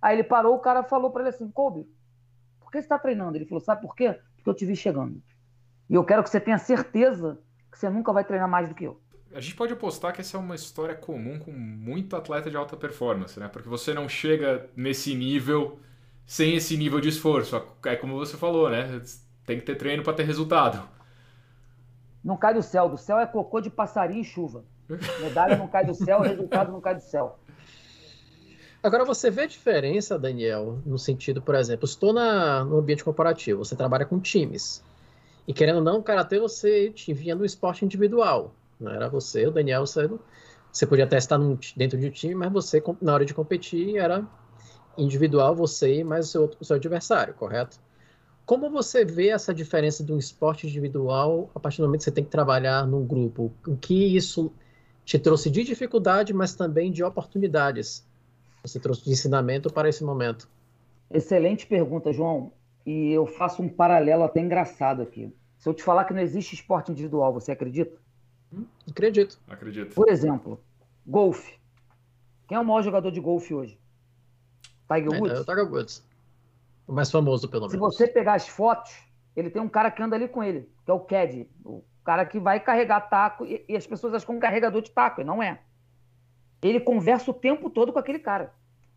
Aí 0.00 0.16
ele 0.16 0.24
parou, 0.24 0.54
o 0.54 0.60
cara 0.60 0.82
falou 0.82 1.10
para 1.10 1.20
ele 1.20 1.28
assim, 1.28 1.50
Kobe, 1.50 1.86
por 2.58 2.70
que 2.70 2.78
você 2.78 2.86
está 2.86 2.98
treinando? 2.98 3.36
Ele 3.36 3.44
falou, 3.44 3.60
sabe 3.60 3.82
por 3.82 3.94
quê? 3.94 4.18
Porque 4.36 4.48
eu 4.48 4.54
te 4.54 4.64
vi 4.64 4.74
chegando. 4.74 5.22
E 5.86 5.94
eu 5.94 6.02
quero 6.02 6.22
que 6.22 6.30
você 6.30 6.40
tenha 6.40 6.56
certeza 6.56 7.38
que 7.70 7.78
você 7.78 7.90
nunca 7.90 8.10
vai 8.10 8.24
treinar 8.24 8.48
mais 8.48 8.70
do 8.70 8.74
que 8.74 8.84
eu 8.84 8.98
a 9.36 9.40
gente 9.40 9.54
pode 9.54 9.70
apostar 9.70 10.14
que 10.14 10.22
essa 10.22 10.38
é 10.38 10.40
uma 10.40 10.54
história 10.54 10.94
comum 10.94 11.38
com 11.38 11.50
muito 11.50 12.16
atleta 12.16 12.50
de 12.50 12.56
alta 12.56 12.74
performance, 12.74 13.38
né? 13.38 13.48
Porque 13.48 13.68
você 13.68 13.92
não 13.92 14.08
chega 14.08 14.66
nesse 14.74 15.14
nível 15.14 15.78
sem 16.24 16.56
esse 16.56 16.74
nível 16.74 17.02
de 17.02 17.10
esforço. 17.10 17.62
É 17.84 17.96
como 17.96 18.16
você 18.16 18.34
falou, 18.38 18.70
né? 18.70 19.02
Tem 19.44 19.58
que 19.58 19.66
ter 19.66 19.74
treino 19.74 20.02
para 20.02 20.14
ter 20.14 20.22
resultado. 20.22 20.88
Não 22.24 22.34
cai 22.34 22.54
do 22.54 22.62
céu. 22.62 22.88
Do 22.88 22.96
céu 22.96 23.18
é 23.18 23.26
cocô 23.26 23.60
de 23.60 23.68
passarinho 23.68 24.22
e 24.22 24.24
chuva. 24.24 24.64
Medalha 25.20 25.58
não 25.58 25.68
cai 25.68 25.84
do 25.84 25.92
céu, 25.92 26.22
resultado 26.22 26.72
não 26.72 26.80
cai 26.80 26.94
do 26.94 27.02
céu. 27.02 27.38
Agora 28.82 29.04
você 29.04 29.30
vê 29.30 29.42
a 29.42 29.46
diferença, 29.46 30.18
Daniel, 30.18 30.78
no 30.86 30.98
sentido, 30.98 31.42
por 31.42 31.54
exemplo, 31.56 31.84
estou 31.84 32.10
na, 32.10 32.64
no 32.64 32.78
ambiente 32.78 33.04
corporativo, 33.04 33.62
você 33.62 33.76
trabalha 33.76 34.06
com 34.06 34.18
times. 34.18 34.82
E 35.46 35.52
querendo 35.52 35.76
ou 35.76 35.82
não, 35.82 35.98
o 35.98 36.02
karatê 36.02 36.38
você 36.38 36.90
te 36.90 37.10
envia 37.10 37.34
no 37.34 37.44
esporte 37.44 37.84
individual 37.84 38.54
Não 38.78 38.92
era 38.92 39.08
você, 39.08 39.46
o 39.46 39.50
Daniel, 39.50 39.86
você, 39.86 40.08
você 40.70 40.86
podia 40.86 41.04
até 41.04 41.16
estar 41.16 41.38
num, 41.38 41.58
dentro 41.76 41.98
de 41.98 42.06
um 42.06 42.10
time, 42.10 42.34
mas 42.34 42.52
você, 42.52 42.82
na 43.00 43.14
hora 43.14 43.24
de 43.24 43.32
competir, 43.32 43.96
era 43.96 44.26
individual, 44.96 45.54
você 45.54 45.96
e 45.96 46.04
mais 46.04 46.28
o 46.28 46.30
seu, 46.30 46.50
o 46.60 46.64
seu 46.64 46.76
adversário, 46.76 47.34
correto? 47.34 47.78
Como 48.44 48.70
você 48.70 49.04
vê 49.04 49.28
essa 49.30 49.52
diferença 49.52 50.04
de 50.04 50.12
um 50.12 50.18
esporte 50.18 50.66
individual 50.66 51.50
a 51.54 51.58
partir 51.58 51.78
do 51.78 51.86
momento 51.86 52.00
que 52.00 52.04
você 52.04 52.12
tem 52.12 52.24
que 52.24 52.30
trabalhar 52.30 52.86
num 52.86 53.04
grupo? 53.04 53.52
O 53.66 53.76
que 53.76 54.16
isso 54.16 54.52
te 55.04 55.18
trouxe 55.18 55.50
de 55.50 55.64
dificuldade, 55.64 56.32
mas 56.32 56.54
também 56.54 56.92
de 56.92 57.02
oportunidades? 57.02 58.06
Você 58.62 58.78
trouxe 58.78 59.04
de 59.04 59.10
ensinamento 59.10 59.72
para 59.72 59.88
esse 59.88 60.04
momento. 60.04 60.48
Excelente 61.10 61.66
pergunta, 61.66 62.12
João. 62.12 62.52
E 62.84 63.10
eu 63.10 63.26
faço 63.26 63.62
um 63.62 63.68
paralelo 63.68 64.22
até 64.22 64.40
engraçado 64.40 65.02
aqui. 65.02 65.34
Se 65.58 65.68
eu 65.68 65.74
te 65.74 65.82
falar 65.82 66.04
que 66.04 66.14
não 66.14 66.20
existe 66.20 66.54
esporte 66.54 66.92
individual, 66.92 67.32
você 67.32 67.50
acredita? 67.50 67.98
Acredito. 68.88 69.38
Acredito. 69.48 69.94
Por 69.94 70.08
exemplo, 70.08 70.60
golfe. 71.06 71.58
Quem 72.48 72.56
é 72.56 72.60
o 72.60 72.64
maior 72.64 72.82
jogador 72.82 73.10
de 73.10 73.20
golfe 73.20 73.54
hoje? 73.54 73.78
Tiger 74.88 75.12
é, 75.12 75.20
Woods? 75.20 75.38
É, 75.38 75.40
o 75.40 75.44
Tiger 75.44 75.72
Woods. 75.72 76.08
O 76.86 76.92
mais 76.92 77.10
famoso, 77.10 77.48
pelo 77.48 77.68
menos. 77.68 77.72
Se 77.72 77.78
você 77.78 78.06
pegar 78.06 78.34
as 78.34 78.48
fotos, 78.48 78.96
ele 79.34 79.50
tem 79.50 79.60
um 79.60 79.68
cara 79.68 79.90
que 79.90 80.02
anda 80.02 80.14
ali 80.14 80.28
com 80.28 80.42
ele, 80.42 80.70
que 80.84 80.90
é 80.90 80.94
o 80.94 81.00
Caddy. 81.00 81.48
O 81.64 81.82
cara 82.04 82.24
que 82.24 82.38
vai 82.38 82.60
carregar 82.60 83.00
taco, 83.00 83.44
e, 83.44 83.64
e 83.68 83.76
as 83.76 83.86
pessoas 83.86 84.14
acham 84.14 84.26
que 84.26 84.32
é 84.32 84.36
um 84.36 84.40
carregador 84.40 84.80
de 84.80 84.90
taco, 84.90 85.20
e 85.20 85.24
não 85.24 85.42
é. 85.42 85.60
Ele 86.62 86.80
conversa 86.80 87.30
o 87.30 87.34
tempo 87.34 87.68
todo 87.68 87.92
com 87.92 87.98
aquele 87.98 88.18
cara. 88.18 88.52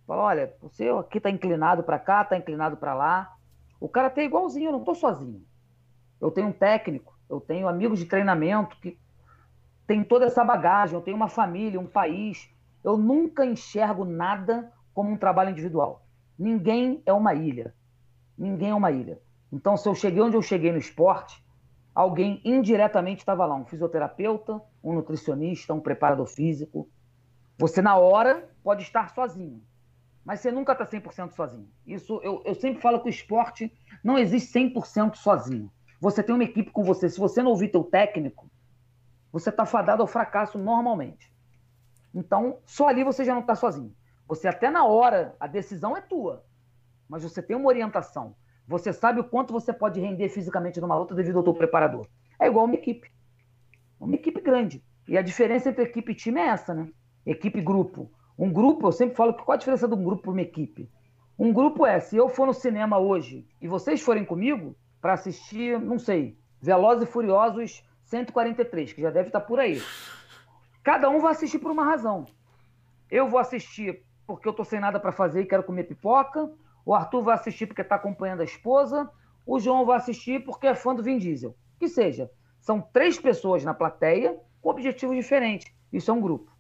Fala, 0.06 0.24
olha, 0.24 0.56
você 0.62 0.90
aqui 0.90 1.18
está 1.18 1.30
inclinado 1.30 1.84
para 1.84 2.00
cá, 2.00 2.22
está 2.22 2.38
inclinado 2.38 2.78
para 2.78 2.94
lá. 2.94 3.36
O 3.80 3.90
cara 3.90 4.10
tá 4.10 4.24
igualzinho, 4.24 4.68
eu 4.68 4.72
não 4.72 4.80
estou 4.80 4.96
sozinho. 4.96 5.44
Eu 6.20 6.32
tenho 6.32 6.48
um 6.48 6.52
técnico, 6.52 7.18
eu 7.30 7.40
tenho 7.40 7.68
amigos 7.68 8.00
de 8.00 8.06
treinamento 8.06 8.76
que 8.80 8.98
tem 9.90 10.04
toda 10.04 10.26
essa 10.26 10.44
bagagem, 10.44 10.94
eu 10.94 11.02
tenho 11.02 11.18
uma 11.18 11.28
família, 11.28 11.80
um 11.80 11.88
país. 11.88 12.48
Eu 12.84 12.96
nunca 12.96 13.44
enxergo 13.44 14.06
nada 14.06 14.72
como 14.94 15.10
um 15.10 15.18
trabalho 15.18 15.50
individual. 15.50 16.06
Ninguém 16.38 17.02
é 17.08 17.12
uma 17.12 17.34
ilha. 17.34 17.74
Ninguém 18.38 18.70
é 18.70 18.76
uma 18.76 18.92
ilha. 18.92 19.20
Então, 19.52 19.76
se 19.76 19.90
eu 19.90 19.96
cheguei 19.96 20.22
onde 20.22 20.36
eu 20.38 20.44
cheguei 20.44 20.72
no 20.72 20.78
esporte, 20.78 21.44
alguém 21.96 22.40
indiretamente 22.46 23.22
estava 23.22 23.48
lá, 23.48 23.56
um 23.56 23.66
fisioterapeuta, 23.66 24.62
um 24.84 24.94
nutricionista, 24.94 25.74
um 25.74 25.80
preparador 25.80 26.28
físico. 26.28 26.88
Você, 27.58 27.82
na 27.82 27.98
hora, 27.98 28.48
pode 28.64 28.84
estar 28.84 29.10
sozinho, 29.10 29.60
mas 30.24 30.40
você 30.40 30.52
nunca 30.52 30.74
está 30.74 30.86
100% 30.86 31.32
sozinho. 31.32 31.68
Isso 31.88 32.22
eu, 32.24 32.44
eu 32.46 32.54
sempre 32.54 32.80
falo 32.80 33.00
que 33.00 33.08
o 33.08 33.10
esporte 33.10 33.74
não 34.04 34.20
existe 34.20 34.54
100% 34.54 35.16
sozinho. 35.16 35.72
Você 36.00 36.22
tem 36.22 36.36
uma 36.36 36.44
equipe 36.44 36.70
com 36.70 36.84
você. 36.84 37.10
Se 37.10 37.20
você 37.20 37.42
não 37.42 37.50
ouvir 37.50 37.70
teu 37.70 37.84
técnico, 37.84 38.52
você 39.32 39.50
está 39.50 39.66
fadado 39.66 40.02
ao 40.02 40.08
fracasso 40.08 40.58
normalmente. 40.58 41.32
Então, 42.14 42.60
só 42.66 42.88
ali 42.88 43.04
você 43.04 43.24
já 43.24 43.34
não 43.34 43.42
está 43.42 43.56
sozinho. 43.56 43.94
Você 44.28 44.48
até 44.48 44.70
na 44.70 44.86
hora, 44.86 45.36
a 45.40 45.48
decisão 45.48 45.96
é 45.96 46.02
tua, 46.02 46.44
mas 47.08 47.24
você 47.24 47.42
tem 47.42 47.56
uma 47.56 47.68
orientação. 47.68 48.36
Você 48.68 48.94
sabe 48.94 49.20
o 49.20 49.24
quanto 49.24 49.52
você 49.52 49.74
pode 49.74 50.00
render 50.00 50.30
fisicamente 50.30 50.80
numa 50.80 50.96
luta 50.96 51.16
devido 51.16 51.38
ao 51.38 51.44
teu 51.44 51.54
preparador. 51.54 52.08
É 52.40 52.48
igual 52.48 52.66
uma 52.66 52.76
equipe. 52.76 53.12
Uma 54.00 54.16
equipe 54.16 54.40
grande. 54.42 54.84
E 55.08 55.18
a 55.18 55.22
diferença 55.24 55.70
entre 55.70 55.84
equipe 55.84 56.12
e 56.12 56.16
time 56.16 56.40
é 56.40 56.48
essa, 56.48 56.74
né? 56.74 56.88
Equipe 57.26 57.58
e 57.58 57.64
grupo. 57.64 58.12
Um 58.38 58.54
grupo, 58.54 58.88
eu 58.88 58.92
sempre 58.92 59.16
falo 59.16 59.34
qual 59.34 59.56
a 59.56 59.58
diferença 59.58 59.88
de 59.88 59.96
um 59.96 60.04
grupo 60.04 60.22
para 60.22 60.32
uma 60.32 60.42
equipe? 60.42 60.90
Um 61.38 61.52
grupo 61.52 61.86
é, 61.86 62.00
se 62.00 62.16
eu 62.16 62.30
for 62.30 62.46
no 62.46 62.54
cinema 62.54 63.00
hoje 63.00 63.48
e 63.60 63.68
vocês 63.68 64.02
forem 64.02 64.24
comigo 64.24 64.76
para 65.02 65.14
assistir, 65.14 65.80
não 65.80 65.98
sei, 65.98 66.38
Velozes 66.62 67.08
e 67.08 67.12
Furiosos 67.12 67.84
143, 68.10 68.94
que 68.94 69.02
já 69.02 69.12
deve 69.12 69.30
estar 69.30 69.42
por 69.42 69.60
aí. 69.60 69.82
Cada 70.84 71.10
um 71.10 71.20
vai 71.20 71.32
assistir 71.32 71.60
por 71.60 71.72
uma 71.72 71.84
razão. 71.84 72.26
Eu 73.10 73.28
vou 73.28 73.40
assistir 73.40 74.04
porque 74.26 74.48
eu 74.48 74.54
tô 74.54 74.64
sem 74.64 74.80
nada 74.80 75.00
para 75.00 75.12
fazer 75.12 75.42
e 75.42 75.46
quero 75.46 75.64
comer 75.64 75.84
pipoca. 75.84 76.52
O 76.86 76.94
Arthur 76.94 77.22
vai 77.22 77.36
assistir 77.36 77.68
porque 77.68 77.82
está 77.82 77.96
acompanhando 77.96 78.42
a 78.42 78.46
esposa. 78.46 79.10
O 79.46 79.60
João 79.60 79.86
vai 79.86 79.98
assistir 79.98 80.44
porque 80.44 80.68
é 80.68 80.76
fã 80.76 80.96
do 80.96 81.04
Vin 81.04 81.18
Diesel. 81.18 81.56
Que 81.80 81.88
seja, 81.88 82.32
são 82.60 82.82
três 82.82 83.20
pessoas 83.20 83.64
na 83.64 83.74
plateia 83.74 84.40
com 84.62 84.70
objetivos 84.70 85.16
diferentes. 85.16 85.72
Isso 85.94 86.10
é 86.10 86.14
um 86.14 86.22
grupo. 86.22 86.52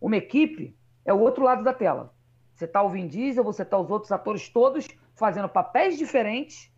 Uma 0.00 0.16
equipe 0.16 0.76
é 1.04 1.12
o 1.12 1.18
outro 1.18 1.44
lado 1.44 1.64
da 1.64 1.72
tela. 1.72 2.14
Você 2.54 2.66
está 2.66 2.82
o 2.82 2.88
Vin 2.88 3.08
Diesel, 3.08 3.42
você 3.42 3.62
está 3.62 3.76
os 3.76 3.90
outros 3.90 4.12
atores 4.12 4.48
todos 4.48 4.86
fazendo 5.14 5.48
papéis 5.48 5.98
diferentes, 5.98 6.72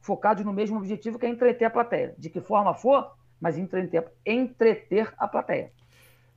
focados 0.00 0.44
no 0.44 0.52
mesmo 0.52 0.78
objetivo 0.78 1.18
que 1.18 1.26
é 1.26 1.28
entreter 1.28 1.66
a 1.66 1.70
plateia. 1.70 2.14
De 2.16 2.30
que 2.30 2.40
forma 2.40 2.74
for, 2.74 3.12
mas 3.40 3.58
entreter, 3.58 4.04
entreter 4.24 5.12
a 5.18 5.28
plateia. 5.28 5.72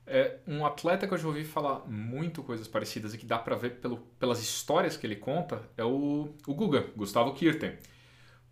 É 0.06 0.38
um 0.46 0.66
atleta 0.66 1.06
que 1.06 1.14
eu 1.14 1.18
já 1.18 1.28
ouvi 1.28 1.44
falar 1.44 1.86
muito 1.86 2.42
coisas 2.42 2.66
parecidas 2.66 3.14
e 3.14 3.18
que 3.18 3.24
dá 3.24 3.38
para 3.38 3.54
ver 3.54 3.76
pelo, 3.76 3.98
pelas 4.18 4.40
histórias 4.42 4.96
que 4.96 5.06
ele 5.06 5.16
conta 5.16 5.62
é 5.76 5.84
o, 5.84 6.34
o 6.46 6.54
Guga, 6.54 6.86
Gustavo 6.96 7.32
Kirten. 7.32 7.74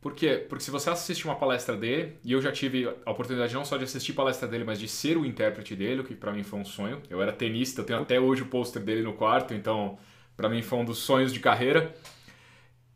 Por 0.01 0.14
quê? 0.14 0.46
Porque 0.49 0.62
se 0.62 0.70
você 0.70 0.90
assiste 0.90 1.24
uma 1.24 1.34
palestra 1.34 1.76
dele, 1.76 2.16
e 2.24 2.30
eu 2.30 2.40
já 2.40 2.53
tive 2.53 2.86
a 3.05 3.11
oportunidade 3.11 3.53
não 3.53 3.64
só 3.64 3.76
de 3.76 3.82
assistir 3.82 4.12
palestra 4.12 4.46
dele, 4.46 4.62
mas 4.62 4.78
de 4.78 4.86
ser 4.86 5.16
o 5.16 5.26
intérprete 5.26 5.74
dele, 5.74 6.03
o 6.03 6.05
que 6.05 6.14
para 6.14 6.32
mim 6.32 6.44
foi 6.44 6.61
um 6.61 6.64
sonho. 6.64 7.03
Eu 7.11 7.20
era 7.20 7.32
tenista, 7.32 7.80
eu 7.80 7.84
tenho 7.84 8.01
até 8.01 8.20
hoje 8.20 8.42
o 8.42 8.46
pôster 8.46 8.80
dele 8.80 9.03
no 9.03 9.14
quarto, 9.14 9.53
então 9.53 9.99
para 10.36 10.49
mim 10.49 10.62
foi 10.62 10.78
um 10.78 10.84
dos 10.84 10.99
sonhos 10.99 11.32
de 11.32 11.40
carreira. 11.40 11.92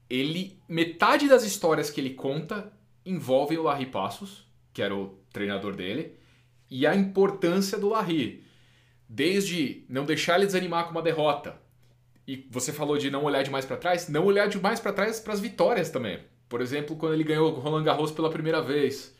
Ele, 0.09 0.61
metade 0.69 1.29
das 1.29 1.43
histórias 1.43 1.91
que 1.91 2.01
ele 2.01 2.11
conta 2.11 2.73
envolvem 3.05 3.59
o 3.59 3.63
Larry 3.65 3.87
Passos, 3.87 4.47
que 4.73 4.83
era 4.83 4.95
o 4.95 5.19
treinador 5.33 5.75
dele, 5.75 6.19
e 6.71 6.87
a 6.87 6.95
importância 6.95 7.79
do 7.79 7.91
Larry. 7.91 8.45
Desde 9.09 9.85
não 9.89 10.05
deixar 10.05 10.37
ele 10.37 10.47
desanimar 10.47 10.85
com 10.87 10.93
uma 10.93 11.03
derrota. 11.03 11.61
E 12.27 12.49
você 12.51 12.73
falou 12.73 12.97
de 12.97 13.11
não 13.11 13.25
olhar 13.25 13.43
demais 13.43 13.67
para 13.67 13.77
trás, 13.77 14.09
não 14.09 14.25
olhar 14.25 14.49
demais 14.49 14.81
para 14.81 14.93
trás 14.93 15.21
para 15.21 15.35
as 15.35 15.41
vitórias 15.41 15.91
também. 15.91 16.21
Por 16.49 16.61
exemplo, 16.61 16.97
quando 16.97 17.15
ele 17.15 17.25
ganhou 17.25 17.53
o 17.53 17.61
Roland 17.61 17.85
Garros 17.85 18.13
pela 18.13 18.31
primeira 18.31 18.63
vez. 18.63 19.17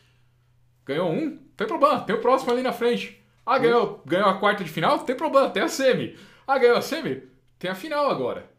Ganhou 0.85 1.11
um? 1.11 1.37
Tem 1.55 1.67
problema, 1.67 2.01
tem 2.01 2.15
o 2.15 2.21
próximo 2.21 2.51
ali 2.51 2.61
na 2.61 2.73
frente. 2.73 3.23
Ah, 3.45 3.59
ganhou, 3.59 4.01
ganhou 4.05 4.29
a 4.29 4.39
quarta 4.39 4.63
de 4.63 4.69
final? 4.69 4.99
Tem 4.99 5.15
problema, 5.15 5.49
tem 5.49 5.63
a 5.63 5.67
semi. 5.67 6.17
Ah, 6.47 6.57
ganhou 6.57 6.77
a 6.77 6.81
semi? 6.81 7.23
Tem 7.59 7.69
a 7.69 7.75
final 7.75 8.09
agora. 8.09 8.49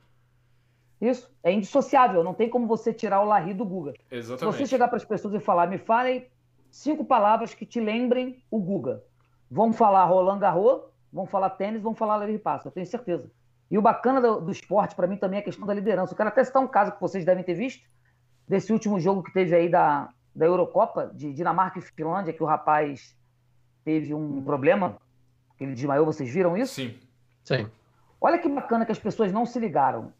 Isso, 1.00 1.28
é 1.42 1.52
indissociável, 1.52 2.22
não 2.22 2.34
tem 2.34 2.48
como 2.48 2.66
você 2.66 2.92
tirar 2.92 3.22
o 3.22 3.26
Larry 3.26 3.54
do 3.54 3.64
Guga. 3.64 3.94
Exatamente. 4.10 4.56
Se 4.56 4.62
você 4.62 4.68
chegar 4.68 4.88
para 4.88 4.96
as 4.96 5.04
pessoas 5.04 5.34
e 5.34 5.40
falar, 5.40 5.66
me 5.66 5.78
falem 5.78 6.26
cinco 6.74 7.04
palavras 7.04 7.54
que 7.54 7.64
te 7.64 7.80
lembrem 7.80 8.42
o 8.50 8.58
Guga. 8.58 9.02
Vão 9.48 9.72
falar 9.72 10.04
Roland 10.06 10.40
Garros, 10.40 10.82
vão 11.12 11.24
falar 11.24 11.50
tênis, 11.50 11.80
vão 11.80 11.94
falar 11.94 12.16
Larry 12.16 12.38
Passo, 12.38 12.66
eu 12.66 12.72
tenho 12.72 12.86
certeza. 12.86 13.30
E 13.70 13.78
o 13.78 13.82
bacana 13.82 14.20
do, 14.20 14.40
do 14.40 14.50
esporte, 14.50 14.94
para 14.94 15.06
mim, 15.06 15.16
também 15.16 15.38
é 15.38 15.40
a 15.40 15.44
questão 15.44 15.66
da 15.66 15.72
liderança. 15.72 16.12
Eu 16.12 16.16
quero 16.16 16.28
até 16.28 16.42
citar 16.42 16.60
um 16.60 16.66
caso 16.66 16.92
que 16.92 17.00
vocês 17.00 17.24
devem 17.24 17.44
ter 17.44 17.54
visto, 17.54 17.88
desse 18.46 18.72
último 18.72 18.98
jogo 18.98 19.22
que 19.22 19.32
teve 19.32 19.54
aí 19.54 19.68
da, 19.68 20.08
da 20.34 20.46
Eurocopa, 20.46 21.10
de 21.14 21.32
Dinamarca 21.32 21.78
e 21.78 21.82
Finlândia, 21.82 22.32
que 22.32 22.42
o 22.42 22.46
rapaz 22.46 23.16
teve 23.84 24.12
um 24.12 24.42
problema, 24.42 24.96
que 25.56 25.64
ele 25.64 25.74
desmaiou, 25.74 26.04
vocês 26.04 26.28
viram 26.28 26.56
isso? 26.56 26.74
Sim. 26.74 26.98
Sim. 27.44 27.70
Olha 28.20 28.38
que 28.38 28.48
bacana 28.48 28.84
que 28.84 28.92
as 28.92 28.98
pessoas 28.98 29.32
não 29.32 29.46
se 29.46 29.60
ligaram. 29.60 30.12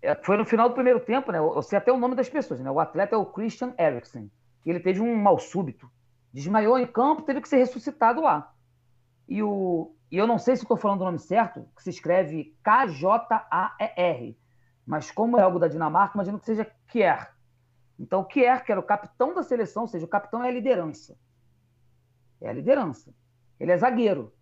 É, 0.00 0.14
foi 0.14 0.36
no 0.36 0.44
final 0.44 0.68
do 0.68 0.74
primeiro 0.74 1.00
tempo, 1.00 1.32
né? 1.32 1.38
Eu 1.38 1.62
sei 1.62 1.78
até 1.78 1.92
o 1.92 1.98
nome 1.98 2.14
das 2.14 2.28
pessoas, 2.28 2.60
né? 2.60 2.70
O 2.70 2.78
atleta 2.78 3.16
é 3.16 3.18
o 3.18 3.26
Christian 3.26 3.74
Eriksen 3.76 4.30
ele 4.68 4.80
teve 4.80 5.00
um 5.00 5.16
mal 5.16 5.38
súbito. 5.38 5.90
Desmaiou 6.32 6.78
em 6.78 6.86
campo, 6.86 7.22
teve 7.22 7.40
que 7.40 7.48
ser 7.48 7.56
ressuscitado 7.56 8.20
lá. 8.20 8.52
E, 9.28 9.42
o, 9.42 9.94
e 10.10 10.18
eu 10.18 10.26
não 10.26 10.38
sei 10.38 10.56
se 10.56 10.62
estou 10.62 10.76
falando 10.76 11.00
o 11.00 11.04
nome 11.04 11.18
certo, 11.18 11.66
que 11.74 11.82
se 11.82 11.90
escreve 11.90 12.56
K-J-A-E-R. 12.62 14.38
Mas 14.86 15.10
como 15.10 15.38
é 15.38 15.42
algo 15.42 15.58
da 15.58 15.68
Dinamarca, 15.68 16.14
imagino 16.14 16.38
que 16.38 16.46
seja 16.46 16.70
Kier. 16.88 17.32
Então, 17.98 18.24
Kier, 18.24 18.64
que 18.64 18.72
era 18.72 18.80
o 18.80 18.84
capitão 18.84 19.34
da 19.34 19.42
seleção, 19.42 19.82
ou 19.82 19.88
seja, 19.88 20.04
o 20.04 20.08
capitão 20.08 20.42
é 20.42 20.48
a 20.48 20.52
liderança. 20.52 21.16
É 22.40 22.48
a 22.48 22.52
liderança. 22.52 23.14
Ele 23.58 23.72
é 23.72 23.78
zagueiro. 23.78 24.32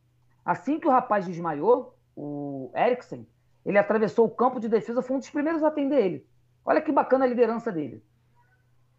Assim 0.44 0.80
que 0.80 0.86
o 0.86 0.90
rapaz 0.90 1.26
desmaiou, 1.26 1.98
o 2.16 2.70
Eriksen, 2.74 3.26
ele 3.64 3.78
atravessou 3.78 4.26
o 4.26 4.30
campo 4.30 4.58
de 4.58 4.68
defesa, 4.68 5.02
foi 5.02 5.16
um 5.16 5.18
dos 5.18 5.30
primeiros 5.30 5.62
a 5.62 5.68
atender 5.68 6.04
ele. 6.04 6.26
Olha 6.64 6.80
que 6.80 6.92
bacana 6.92 7.24
a 7.24 7.28
liderança 7.28 7.70
dele 7.70 8.02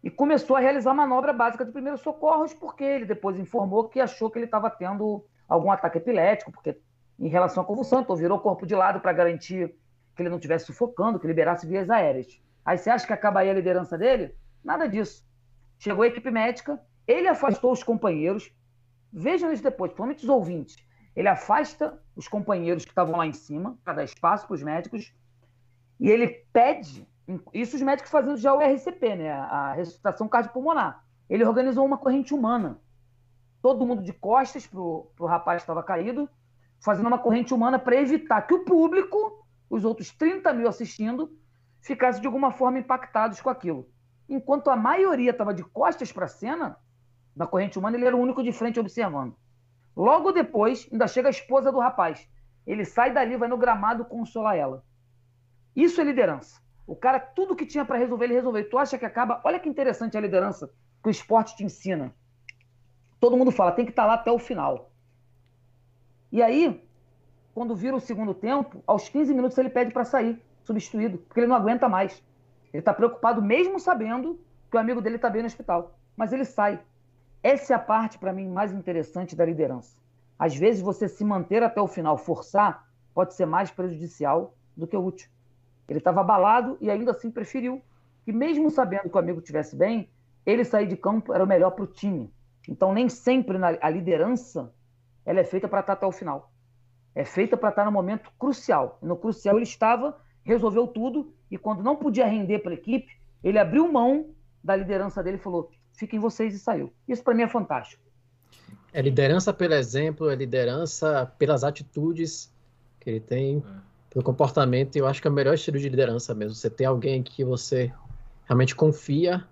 e 0.02 0.10
começou 0.10 0.56
a 0.56 0.60
realizar 0.60 0.94
manobra 0.94 1.32
básica 1.32 1.64
de 1.64 1.72
primeiros 1.72 2.00
socorros, 2.00 2.54
porque 2.54 2.82
ele 2.82 3.04
depois 3.04 3.38
informou 3.38 3.88
que 3.88 4.00
achou 4.00 4.30
que 4.30 4.38
ele 4.38 4.46
estava 4.46 4.70
tendo 4.70 5.24
algum 5.48 5.70
ataque 5.70 5.98
epilético, 5.98 6.50
porque 6.50 6.78
em 7.18 7.28
relação 7.28 7.62
à 7.62 7.66
convulsão, 7.66 8.00
então 8.00 8.16
virou 8.16 8.38
o 8.38 8.40
corpo 8.40 8.66
de 8.66 8.74
lado 8.74 9.00
para 9.00 9.12
garantir 9.12 9.74
que 10.16 10.22
ele 10.22 10.30
não 10.30 10.38
estivesse 10.38 10.66
sufocando, 10.66 11.18
que 11.18 11.26
liberasse 11.26 11.66
vias 11.66 11.90
aéreas. 11.90 12.40
Aí 12.64 12.78
você 12.78 12.88
acha 12.88 13.06
que 13.06 13.12
acabaria 13.12 13.52
a 13.52 13.54
liderança 13.54 13.98
dele? 13.98 14.34
Nada 14.64 14.88
disso. 14.88 15.26
Chegou 15.78 16.02
a 16.02 16.06
equipe 16.06 16.30
médica, 16.30 16.80
ele 17.06 17.28
afastou 17.28 17.72
os 17.72 17.82
companheiros. 17.82 18.52
Vejam 19.12 19.52
isso 19.52 19.62
depois, 19.62 19.90
principalmente 19.90 20.22
os 20.22 20.28
ouvintes. 20.28 20.76
Ele 21.14 21.28
afasta 21.28 22.00
os 22.14 22.28
companheiros 22.28 22.84
que 22.84 22.90
estavam 22.90 23.16
lá 23.16 23.26
em 23.26 23.32
cima, 23.32 23.78
para 23.84 23.94
dar 23.94 24.04
espaço 24.04 24.46
para 24.46 24.54
os 24.54 24.62
médicos, 24.62 25.12
e 25.98 26.08
ele 26.08 26.28
pede 26.52 27.06
isso 27.52 27.76
os 27.76 27.82
médicos 27.82 28.10
fazendo 28.10 28.36
já 28.36 28.54
o 28.54 28.60
RCP, 28.60 29.16
né? 29.16 29.32
A 29.32 29.72
ressuscitação 29.72 30.28
cardiopulmonar. 30.28 31.04
Ele 31.28 31.44
organizou 31.44 31.84
uma 31.84 31.98
corrente 31.98 32.34
humana. 32.34 32.80
todo 33.62 33.86
mundo 33.86 34.02
de 34.02 34.12
costas 34.12 34.66
pro, 34.66 35.10
pro 35.14 35.26
rapaz 35.26 35.58
que 35.58 35.64
estava 35.64 35.82
caído, 35.82 36.28
fazendo 36.80 37.06
uma 37.06 37.18
corrente 37.18 37.52
humana 37.52 37.78
para 37.78 37.96
evitar 37.96 38.40
que 38.42 38.54
o 38.54 38.64
público, 38.64 39.46
os 39.68 39.84
outros 39.84 40.10
30 40.10 40.52
mil 40.54 40.66
assistindo, 40.66 41.30
ficasse 41.82 42.20
de 42.20 42.26
alguma 42.26 42.50
forma 42.52 42.78
impactados 42.78 43.40
com 43.40 43.50
aquilo. 43.50 43.86
Enquanto 44.28 44.70
a 44.70 44.76
maioria 44.76 45.30
estava 45.30 45.52
de 45.52 45.62
costas 45.62 46.10
para 46.10 46.24
a 46.24 46.28
cena, 46.28 46.78
na 47.36 47.46
corrente 47.46 47.78
humana, 47.78 47.96
ele 47.96 48.06
era 48.06 48.16
o 48.16 48.20
único 48.20 48.42
de 48.42 48.52
frente 48.52 48.80
observando. 48.80 49.36
Logo 49.94 50.32
depois, 50.32 50.88
ainda 50.90 51.06
chega 51.06 51.28
a 51.28 51.30
esposa 51.30 51.70
do 51.70 51.78
rapaz. 51.78 52.28
Ele 52.66 52.84
sai 52.84 53.12
dali, 53.12 53.36
vai 53.36 53.48
no 53.48 53.58
gramado 53.58 54.04
consolar 54.04 54.56
ela. 54.56 54.84
Isso 55.74 56.00
é 56.00 56.04
liderança. 56.04 56.60
O 56.90 56.96
cara, 56.96 57.20
tudo 57.20 57.54
que 57.54 57.64
tinha 57.64 57.84
para 57.84 57.96
resolver, 57.96 58.24
ele 58.24 58.34
resolveu. 58.34 58.68
Tu 58.68 58.76
acha 58.76 58.98
que 58.98 59.04
acaba? 59.04 59.40
Olha 59.44 59.60
que 59.60 59.68
interessante 59.68 60.18
a 60.18 60.20
liderança 60.20 60.68
que 61.00 61.08
o 61.08 61.10
esporte 61.10 61.54
te 61.54 61.62
ensina. 61.62 62.12
Todo 63.20 63.36
mundo 63.36 63.52
fala, 63.52 63.70
tem 63.70 63.84
que 63.84 63.92
estar 63.92 64.02
tá 64.02 64.08
lá 64.08 64.14
até 64.14 64.32
o 64.32 64.40
final. 64.40 64.90
E 66.32 66.42
aí, 66.42 66.84
quando 67.54 67.76
vira 67.76 67.94
o 67.94 68.00
segundo 68.00 68.34
tempo, 68.34 68.82
aos 68.88 69.08
15 69.08 69.32
minutos 69.32 69.56
ele 69.56 69.70
pede 69.70 69.92
para 69.92 70.04
sair, 70.04 70.42
substituído, 70.64 71.18
porque 71.18 71.38
ele 71.38 71.46
não 71.46 71.54
aguenta 71.54 71.88
mais. 71.88 72.24
Ele 72.72 72.80
está 72.80 72.92
preocupado, 72.92 73.40
mesmo 73.40 73.78
sabendo 73.78 74.40
que 74.68 74.76
o 74.76 74.80
amigo 74.80 75.00
dele 75.00 75.14
está 75.14 75.30
bem 75.30 75.42
no 75.42 75.46
hospital. 75.46 75.96
Mas 76.16 76.32
ele 76.32 76.44
sai. 76.44 76.80
Essa 77.40 77.72
é 77.72 77.76
a 77.76 77.78
parte, 77.78 78.18
para 78.18 78.32
mim, 78.32 78.48
mais 78.48 78.72
interessante 78.72 79.36
da 79.36 79.44
liderança. 79.44 79.96
Às 80.36 80.56
vezes, 80.56 80.82
você 80.82 81.08
se 81.08 81.24
manter 81.24 81.62
até 81.62 81.80
o 81.80 81.86
final, 81.86 82.18
forçar, 82.18 82.84
pode 83.14 83.34
ser 83.34 83.46
mais 83.46 83.70
prejudicial 83.70 84.56
do 84.76 84.88
que 84.88 84.96
útil. 84.96 85.30
Ele 85.90 85.98
estava 85.98 86.20
abalado 86.20 86.78
e 86.80 86.88
ainda 86.88 87.10
assim 87.10 87.32
preferiu 87.32 87.82
que, 88.24 88.32
mesmo 88.32 88.70
sabendo 88.70 89.10
que 89.10 89.16
o 89.16 89.18
amigo 89.18 89.40
estivesse 89.40 89.74
bem, 89.74 90.08
ele 90.46 90.64
sair 90.64 90.86
de 90.86 90.96
campo 90.96 91.34
era 91.34 91.42
o 91.42 91.46
melhor 91.46 91.72
para 91.72 91.82
o 91.82 91.86
time. 91.86 92.32
Então, 92.68 92.94
nem 92.94 93.08
sempre 93.08 93.58
na, 93.58 93.76
a 93.80 93.90
liderança 93.90 94.72
ela 95.26 95.40
é 95.40 95.44
feita 95.44 95.66
para 95.68 95.80
estar 95.80 95.94
até 95.94 96.06
o 96.06 96.12
final. 96.12 96.52
É 97.12 97.24
feita 97.24 97.56
para 97.56 97.70
estar 97.70 97.84
no 97.84 97.90
momento 97.90 98.30
crucial. 98.38 98.98
E 99.02 99.06
no 99.06 99.16
crucial 99.16 99.56
ele 99.56 99.64
estava, 99.64 100.16
resolveu 100.44 100.86
tudo, 100.86 101.34
e 101.50 101.58
quando 101.58 101.82
não 101.82 101.96
podia 101.96 102.24
render 102.24 102.60
para 102.60 102.70
a 102.70 102.74
equipe, 102.74 103.10
ele 103.42 103.58
abriu 103.58 103.90
mão 103.90 104.30
da 104.62 104.76
liderança 104.76 105.22
dele 105.24 105.38
e 105.38 105.40
falou: 105.40 105.72
fiquem 105.92 106.20
vocês 106.20 106.54
e 106.54 106.58
saiu. 106.60 106.92
Isso 107.08 107.24
para 107.24 107.34
mim 107.34 107.42
é 107.42 107.48
fantástico. 107.48 108.02
É 108.92 109.02
liderança 109.02 109.52
pelo 109.52 109.74
exemplo, 109.74 110.30
é 110.30 110.36
liderança 110.36 111.32
pelas 111.36 111.64
atitudes 111.64 112.52
que 113.00 113.10
ele 113.10 113.20
tem, 113.20 113.58
é. 113.58 113.89
Pelo 114.10 114.24
comportamento. 114.24 114.96
Eu 114.96 115.06
acho 115.06 115.22
que 115.22 115.28
é 115.28 115.30
o 115.30 115.34
melhor 115.34 115.54
estilo 115.54 115.78
de 115.78 115.88
liderança 115.88 116.34
mesmo. 116.34 116.54
Você 116.54 116.68
tem 116.68 116.86
alguém 116.86 117.22
que 117.22 117.44
você 117.44 117.92
realmente 118.44 118.74
confia. 118.74 119.44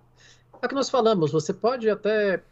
É 0.60 0.66
o 0.66 0.68
que 0.68 0.74
nós 0.74 0.90
falamos, 0.90 1.30
você 1.30 1.54
pode 1.54 1.88
até 1.88 2.42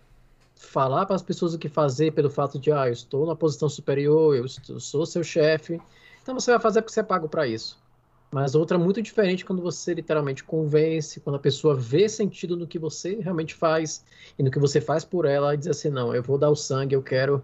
falar 0.54 1.04
para 1.04 1.16
as 1.16 1.22
pessoas 1.22 1.52
o 1.52 1.59
que 1.59 1.68
fazer 1.68 2.12
pelo 2.12 2.30
fato 2.30 2.59
de, 2.59 2.72
ah, 2.72 2.86
eu 2.86 2.92
estou 2.92 3.26
numa 3.26 3.36
posição 3.36 3.68
superior, 3.68 4.34
eu, 4.34 4.46
estou, 4.46 4.76
eu 4.76 4.80
sou 4.80 5.04
seu 5.04 5.22
chefe. 5.22 5.80
Então 6.22 6.34
você 6.34 6.50
vai 6.52 6.61
fazer 6.61 6.80
porque 6.80 6.94
você 6.94 7.00
é 7.00 7.02
pago 7.02 7.28
para 7.28 7.46
isso. 7.46 7.78
Mas 8.30 8.54
outra 8.54 8.78
muito 8.78 9.00
diferente 9.02 9.44
quando 9.44 9.62
você 9.62 9.94
literalmente 9.94 10.42
convence, 10.42 11.20
quando 11.20 11.36
a 11.36 11.38
pessoa 11.38 11.74
vê 11.74 12.09
sentido 12.09 12.57
no 12.57 12.66
que 12.66 12.78
você 12.78 13.16
realmente 13.20 13.54
faz 13.54 14.04
e 14.38 14.42
no 14.42 14.50
que 14.50 14.59
você 14.59 14.80
faz 14.80 15.04
por 15.04 15.24
ela 15.24 15.54
e 15.54 15.57
diz 15.57 15.68
assim, 15.68 15.90
não, 15.90 16.14
eu 16.14 16.22
vou 16.22 16.38
dar 16.38 16.50
o 16.50 16.57
sangue, 16.57 16.94
eu 16.94 17.02
quero 17.02 17.42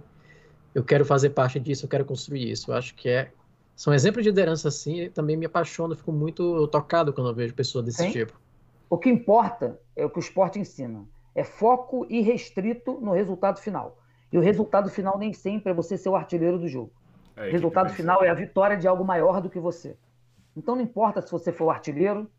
eu 0.74 0.82
quero 0.82 1.04
fazer 1.04 1.30
parte 1.30 1.60
disso, 1.60 1.84
eu 1.84 1.88
quero 1.88 2.04
construir 2.04 2.50
isso. 2.50 2.70
Eu 2.70 2.74
acho 2.74 2.94
que 2.94 3.08
é 3.08 3.30
são 3.74 3.92
exemplos 3.92 4.22
de 4.22 4.30
liderança 4.30 4.68
assim, 4.68 5.10
também 5.10 5.36
me 5.36 5.46
apaixona, 5.46 5.96
fico 5.96 6.12
muito 6.12 6.66
tocado 6.68 7.12
quando 7.12 7.30
eu 7.30 7.34
vejo 7.34 7.54
pessoas 7.54 7.84
desse 7.84 8.02
Sim. 8.04 8.10
tipo. 8.10 8.40
O 8.88 8.98
que 8.98 9.08
importa 9.08 9.80
é 9.96 10.04
o 10.04 10.10
que 10.10 10.18
o 10.18 10.20
esporte 10.20 10.58
ensina. 10.58 11.06
É 11.34 11.42
foco 11.42 12.06
irrestrito 12.10 12.98
no 13.00 13.12
resultado 13.12 13.58
final. 13.58 13.98
E 14.30 14.38
o 14.38 14.40
resultado 14.40 14.90
final 14.90 15.18
nem 15.18 15.32
sempre 15.32 15.72
é 15.72 15.74
você 15.74 15.96
ser 15.96 16.08
o 16.08 16.16
artilheiro 16.16 16.58
do 16.58 16.68
jogo. 16.68 16.92
É, 17.36 17.48
o 17.48 17.52
resultado 17.52 17.90
final 17.90 18.22
é 18.22 18.28
a 18.28 18.34
vitória 18.34 18.76
de 18.76 18.86
algo 18.86 19.04
maior 19.04 19.40
do 19.40 19.48
que 19.48 19.58
você. 19.58 19.96
Então 20.56 20.74
não 20.74 20.82
importa 20.82 21.22
se 21.22 21.32
você 21.32 21.50
for 21.50 21.66
o 21.66 21.70
artilheiro, 21.70 22.30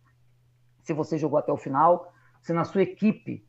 se 0.84 0.94
você 0.94 1.18
jogou 1.18 1.40
até 1.40 1.52
o 1.52 1.58
final, 1.58 2.14
se 2.42 2.54
na 2.54 2.64
sua 2.64 2.84
equipe 2.84 3.46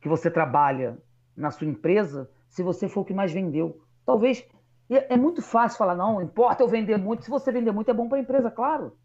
que 0.00 0.08
você 0.08 0.30
trabalha, 0.30 0.98
na 1.36 1.50
sua 1.50 1.66
empresa, 1.66 2.30
se 2.48 2.62
você 2.62 2.88
for 2.88 3.00
o 3.00 3.04
que 3.04 3.14
mais 3.14 3.32
vendeu. 3.32 3.80
Talvez 4.06 4.46
é 4.90 5.16
muito 5.16 5.40
fácil 5.40 5.78
falar, 5.78 5.94
não, 5.94 6.20
importa 6.20 6.62
eu 6.62 6.68
vender 6.68 6.96
muito. 6.98 7.24
Se 7.24 7.30
você 7.30 7.50
vender 7.50 7.72
muito, 7.72 7.90
é 7.90 7.94
bom 7.94 8.08
para 8.08 8.18
a 8.18 8.20
empresa, 8.20 8.50
claro. 8.50 8.96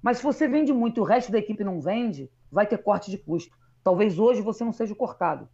Mas 0.00 0.18
se 0.18 0.22
você 0.22 0.46
vende 0.46 0.72
muito 0.72 0.98
e 0.98 1.00
o 1.00 1.04
resto 1.04 1.32
da 1.32 1.38
equipe 1.38 1.64
não 1.64 1.80
vende, 1.80 2.30
vai 2.50 2.66
ter 2.66 2.78
corte 2.78 3.10
de 3.10 3.18
custo. 3.18 3.56
Talvez 3.82 4.18
hoje 4.18 4.40
você 4.40 4.64
não 4.64 4.72
seja 4.72 4.94
cortado. 4.94 5.48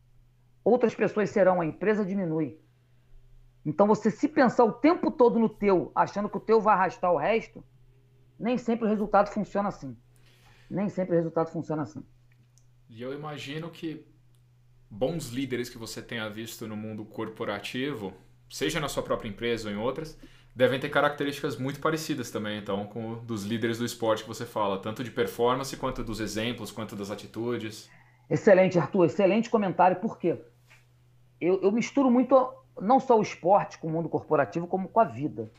Outras 0.65 0.95
pessoas 0.95 1.31
serão, 1.31 1.61
a 1.61 1.67
empresa 1.67 2.05
diminui. 2.05 2.59
Então 3.65 3.87
você 3.87 4.11
se 4.11 4.29
pensar 4.29 4.65
o 4.65 4.73
tempo 4.73 5.11
todo 5.11 5.39
no 5.39 5.49
teu, 5.49 5.91
achando 5.95 6.29
que 6.29 6.37
o 6.37 6.41
teu 6.41 6.61
vai 6.61 6.75
arrastar 6.75 7.13
o 7.13 7.17
resto, 7.17 7.65
nem 8.39 8.59
sempre 8.59 8.85
o 8.85 8.89
resultado 8.89 9.29
funciona 9.29 9.69
assim. 9.69 9.97
Nem 10.69 10.89
sempre 10.89 11.15
o 11.15 11.17
resultado 11.17 11.51
funciona 11.51 11.83
assim. 11.83 12.03
E 12.89 13.01
eu 13.01 13.15
imagino 13.15 13.71
que 13.71 14.05
bons 14.91 15.29
líderes 15.29 15.71
que 15.71 15.79
você 15.79 16.03
tenha 16.03 16.29
visto 16.29 16.67
no 16.67 16.77
mundo 16.77 17.05
corporativo, 17.05 18.13
seja 18.53 18.79
na 18.79 18.89
sua 18.89 19.03
própria 19.03 19.31
empresa 19.31 19.71
ou 19.71 19.75
em 19.75 19.79
outras, 19.79 20.19
devem 20.55 20.79
ter 20.79 20.91
características 20.91 21.57
muito 21.57 21.81
parecidas 21.81 22.31
também, 22.31 22.59
então, 22.59 22.85
com 22.85 23.15
dos 23.25 23.45
líderes 23.45 23.79
do 23.79 23.85
esporte 23.85 24.23
que 24.23 24.29
você 24.29 24.45
fala, 24.45 24.79
tanto 24.79 25.03
de 25.03 25.11
performance 25.11 25.75
quanto 25.79 26.05
dos 26.05 26.21
exemplos, 26.21 26.71
quanto 26.71 26.95
das 26.95 27.11
atitudes. 27.11 27.89
Excelente, 28.29 28.79
Arthur, 28.79 29.07
excelente 29.07 29.49
comentário, 29.49 29.97
por 29.97 30.19
quê? 30.19 30.39
Eu, 31.41 31.63
eu 31.63 31.73
misturo 31.73 32.11
muito 32.11 32.37
não 32.79 33.01
só 33.01 33.19
o 33.19 33.23
esporte 33.23 33.79
com 33.79 33.89
o 33.89 33.91
mundo 33.91 34.09
corporativo, 34.09 34.67
como 34.67 34.87
com 34.87 35.01
a 35.01 35.05
vida. 35.05 35.51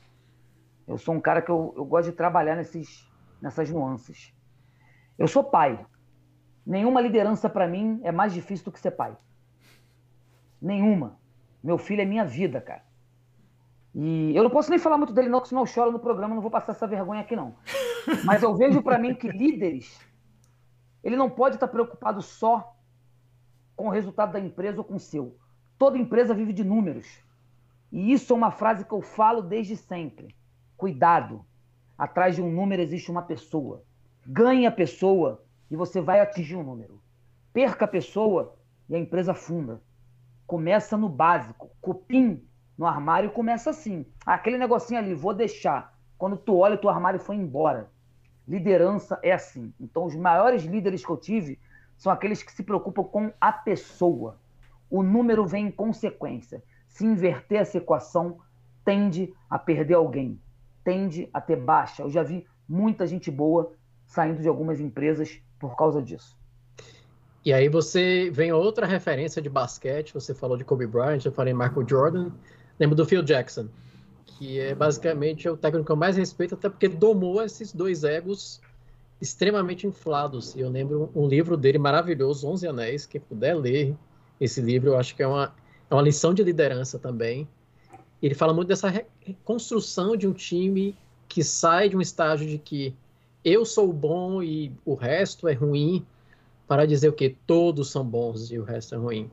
Eu 0.87 0.99
sou 0.99 1.15
um 1.15 1.19
cara 1.19 1.41
que 1.41 1.49
eu, 1.49 1.73
eu 1.75 1.85
gosto 1.85 2.11
de 2.11 2.15
trabalhar 2.15 2.55
nesses, 2.55 3.09
nessas 3.41 3.71
nuances. 3.71 4.31
Eu 5.17 5.27
sou 5.27 5.43
pai. 5.43 5.83
Nenhuma 6.65 7.01
liderança 7.01 7.49
para 7.49 7.67
mim 7.67 7.99
é 8.03 8.11
mais 8.11 8.33
difícil 8.33 8.65
do 8.65 8.71
que 8.71 8.79
ser 8.79 8.91
pai. 8.91 9.17
Nenhuma. 10.61 11.19
Meu 11.63 11.77
filho 11.77 12.01
é 12.01 12.05
minha 12.05 12.25
vida, 12.25 12.59
cara. 12.59 12.83
E 13.95 14.35
eu 14.35 14.43
não 14.43 14.49
posso 14.49 14.69
nem 14.69 14.79
falar 14.79 14.97
muito 14.97 15.13
dele, 15.13 15.29
não, 15.29 15.39
porque 15.39 15.49
senão 15.49 15.61
eu 15.61 15.67
choro 15.67 15.91
no 15.91 15.99
programa, 15.99 16.33
não 16.33 16.41
vou 16.41 16.51
passar 16.51 16.71
essa 16.71 16.87
vergonha 16.87 17.21
aqui, 17.21 17.35
não. 17.35 17.55
Mas 18.25 18.41
eu 18.41 18.55
vejo 18.55 18.81
para 18.81 18.97
mim 18.97 19.13
que 19.13 19.29
líderes, 19.29 19.99
ele 21.03 21.15
não 21.15 21.29
pode 21.29 21.55
estar 21.55 21.67
preocupado 21.67 22.21
só 22.21 22.75
com 23.75 23.87
o 23.87 23.91
resultado 23.91 24.33
da 24.33 24.39
empresa 24.39 24.79
ou 24.79 24.83
com 24.83 24.95
o 24.95 24.99
seu. 24.99 25.37
Toda 25.77 25.97
empresa 25.97 26.33
vive 26.33 26.53
de 26.53 26.63
números. 26.63 27.19
E 27.91 28.11
isso 28.11 28.33
é 28.33 28.35
uma 28.35 28.51
frase 28.51 28.85
que 28.85 28.93
eu 28.93 29.01
falo 29.01 29.41
desde 29.41 29.77
sempre. 29.77 30.35
Cuidado. 30.75 31.45
Atrás 31.97 32.35
de 32.35 32.41
um 32.41 32.51
número 32.51 32.81
existe 32.81 33.11
uma 33.11 33.21
pessoa. 33.21 33.83
Ganhe 34.25 34.65
a 34.65 34.71
pessoa 34.71 35.43
e 35.69 35.75
você 35.75 36.01
vai 36.01 36.19
atingir 36.19 36.55
um 36.55 36.63
número. 36.63 36.99
Perca 37.51 37.85
a 37.85 37.87
pessoa 37.87 38.55
e 38.89 38.95
a 38.95 38.99
empresa 38.99 39.33
funda. 39.33 39.81
Começa 40.45 40.97
no 40.97 41.09
básico. 41.09 41.69
Cupim 41.81 42.43
no 42.77 42.85
armário 42.85 43.31
começa 43.31 43.69
assim. 43.69 44.05
Aquele 44.25 44.57
negocinho 44.57 44.99
ali, 44.99 45.13
vou 45.13 45.33
deixar. 45.33 45.97
Quando 46.17 46.37
tu 46.37 46.57
olha, 46.57 46.79
o 46.81 46.89
armário 46.89 47.19
foi 47.19 47.35
embora. 47.35 47.91
Liderança 48.47 49.19
é 49.23 49.31
assim. 49.31 49.73
Então, 49.79 50.05
os 50.05 50.15
maiores 50.15 50.63
líderes 50.63 51.05
que 51.05 51.11
eu 51.11 51.17
tive 51.17 51.59
são 51.97 52.11
aqueles 52.11 52.43
que 52.43 52.51
se 52.51 52.63
preocupam 52.63 53.03
com 53.03 53.33
a 53.39 53.51
pessoa. 53.51 54.39
O 54.89 55.01
número 55.01 55.45
vem 55.45 55.67
em 55.67 55.71
consequência. 55.71 56.63
Se 56.87 57.05
inverter 57.05 57.61
essa 57.61 57.77
equação, 57.77 58.39
tende 58.83 59.33
a 59.49 59.57
perder 59.57 59.95
alguém 59.95 60.39
tende 60.83 61.29
a 61.33 61.39
ter 61.39 61.55
baixa. 61.55 62.03
Eu 62.03 62.09
já 62.09 62.21
vi 62.21 62.45
muita 62.67 63.07
gente 63.07 63.31
boa 63.31 63.73
saindo 64.05 64.41
de 64.41 64.47
algumas 64.47 64.79
empresas 64.79 65.41
por 65.57 65.75
causa 65.75 66.01
disso. 66.01 66.37
E 67.45 67.51
aí 67.51 67.67
você 67.67 68.29
vem 68.31 68.53
outra 68.53 68.85
referência 68.85 69.41
de 69.41 69.49
basquete, 69.49 70.13
você 70.13 70.33
falou 70.33 70.55
de 70.55 70.63
Kobe 70.63 70.87
Bryant, 70.87 71.25
eu 71.25 71.31
falei 71.31 71.53
Michael 71.53 71.85
Jordan, 71.87 72.31
lembro 72.79 72.95
do 72.95 73.05
Phil 73.05 73.21
Jackson, 73.21 73.67
que 74.25 74.59
é 74.59 74.73
basicamente 74.73 75.47
o 75.49 75.57
técnico 75.57 75.85
que 75.85 75.91
eu 75.91 75.95
mais 75.97 76.15
respeito, 76.15 76.55
até 76.55 76.69
porque 76.69 76.87
domou 76.87 77.43
esses 77.43 77.73
dois 77.73 78.05
egos 78.05 78.61
extremamente 79.19 79.85
inflados. 79.85 80.55
E 80.55 80.61
eu 80.61 80.69
lembro 80.69 81.11
um 81.13 81.27
livro 81.27 81.57
dele 81.57 81.77
maravilhoso, 81.77 82.47
Onze 82.47 82.65
Anéis, 82.65 83.05
quem 83.05 83.19
puder 83.19 83.55
ler 83.55 83.93
esse 84.39 84.61
livro, 84.61 84.91
eu 84.91 84.97
acho 84.97 85.13
que 85.13 85.21
é 85.21 85.27
uma, 85.27 85.53
é 85.89 85.93
uma 85.93 86.01
lição 86.01 86.33
de 86.33 86.43
liderança 86.43 86.97
também. 86.97 87.47
Ele 88.21 88.33
fala 88.33 88.53
muito 88.53 88.69
dessa 88.69 88.87
reconstrução 89.19 90.15
de 90.15 90.25
um 90.25 90.33
time 90.33 90.95
que 91.27 91.43
sai 91.43 91.89
de 91.89 91.97
um 91.97 92.01
estágio 92.01 92.47
de 92.47 92.57
que 92.57 92.95
eu 93.43 93.65
sou 93.65 93.91
bom 93.91 94.41
e 94.41 94.71
o 94.85 94.93
resto 94.93 95.47
é 95.49 95.53
ruim, 95.53 96.05
para 96.73 96.87
dizer 96.87 97.07
o 97.07 97.13
que 97.13 97.29
todos 97.29 97.91
são 97.91 98.03
bons 98.03 98.49
e 98.49 98.57
o 98.57 98.63
resto 98.63 98.95
é 98.95 98.97
ruim. 98.97 99.29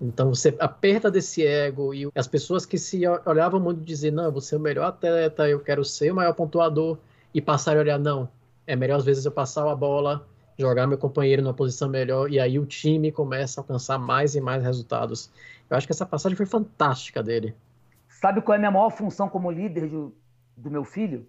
Então 0.00 0.30
você 0.30 0.56
aperta 0.58 1.10
desse 1.10 1.46
ego 1.46 1.92
e 1.92 2.08
as 2.14 2.26
pessoas 2.26 2.64
que 2.64 2.78
se 2.78 3.02
olhavam 3.26 3.60
muito 3.60 3.82
dizer 3.82 4.10
não, 4.10 4.32
você 4.32 4.54
é 4.54 4.58
o 4.58 4.60
melhor 4.62 4.86
atleta, 4.86 5.46
eu 5.46 5.60
quero 5.60 5.84
ser 5.84 6.10
o 6.10 6.14
maior 6.14 6.32
pontuador 6.32 6.96
e 7.34 7.42
passar 7.42 7.76
a 7.76 7.80
olhar 7.80 7.98
não, 7.98 8.30
é 8.66 8.74
melhor 8.74 8.96
às 8.96 9.04
vezes 9.04 9.26
eu 9.26 9.30
passar 9.30 9.70
a 9.70 9.76
bola, 9.76 10.26
jogar 10.58 10.86
meu 10.86 10.96
companheiro 10.96 11.42
numa 11.42 11.52
posição 11.52 11.86
melhor, 11.86 12.30
e 12.30 12.40
aí 12.40 12.58
o 12.58 12.64
time 12.64 13.12
começa 13.12 13.60
a 13.60 13.62
alcançar 13.62 13.98
mais 13.98 14.34
e 14.34 14.40
mais 14.40 14.62
resultados. 14.62 15.30
Eu 15.68 15.76
acho 15.76 15.86
que 15.86 15.92
essa 15.92 16.06
passagem 16.06 16.34
foi 16.34 16.46
fantástica 16.46 17.22
dele. 17.22 17.54
Sabe 18.08 18.40
qual 18.40 18.54
é 18.54 18.56
a 18.56 18.58
minha 18.58 18.70
maior 18.70 18.88
função 18.88 19.28
como 19.28 19.50
líder 19.50 19.86
de, 19.86 20.08
do 20.56 20.70
meu 20.70 20.82
filho? 20.82 21.26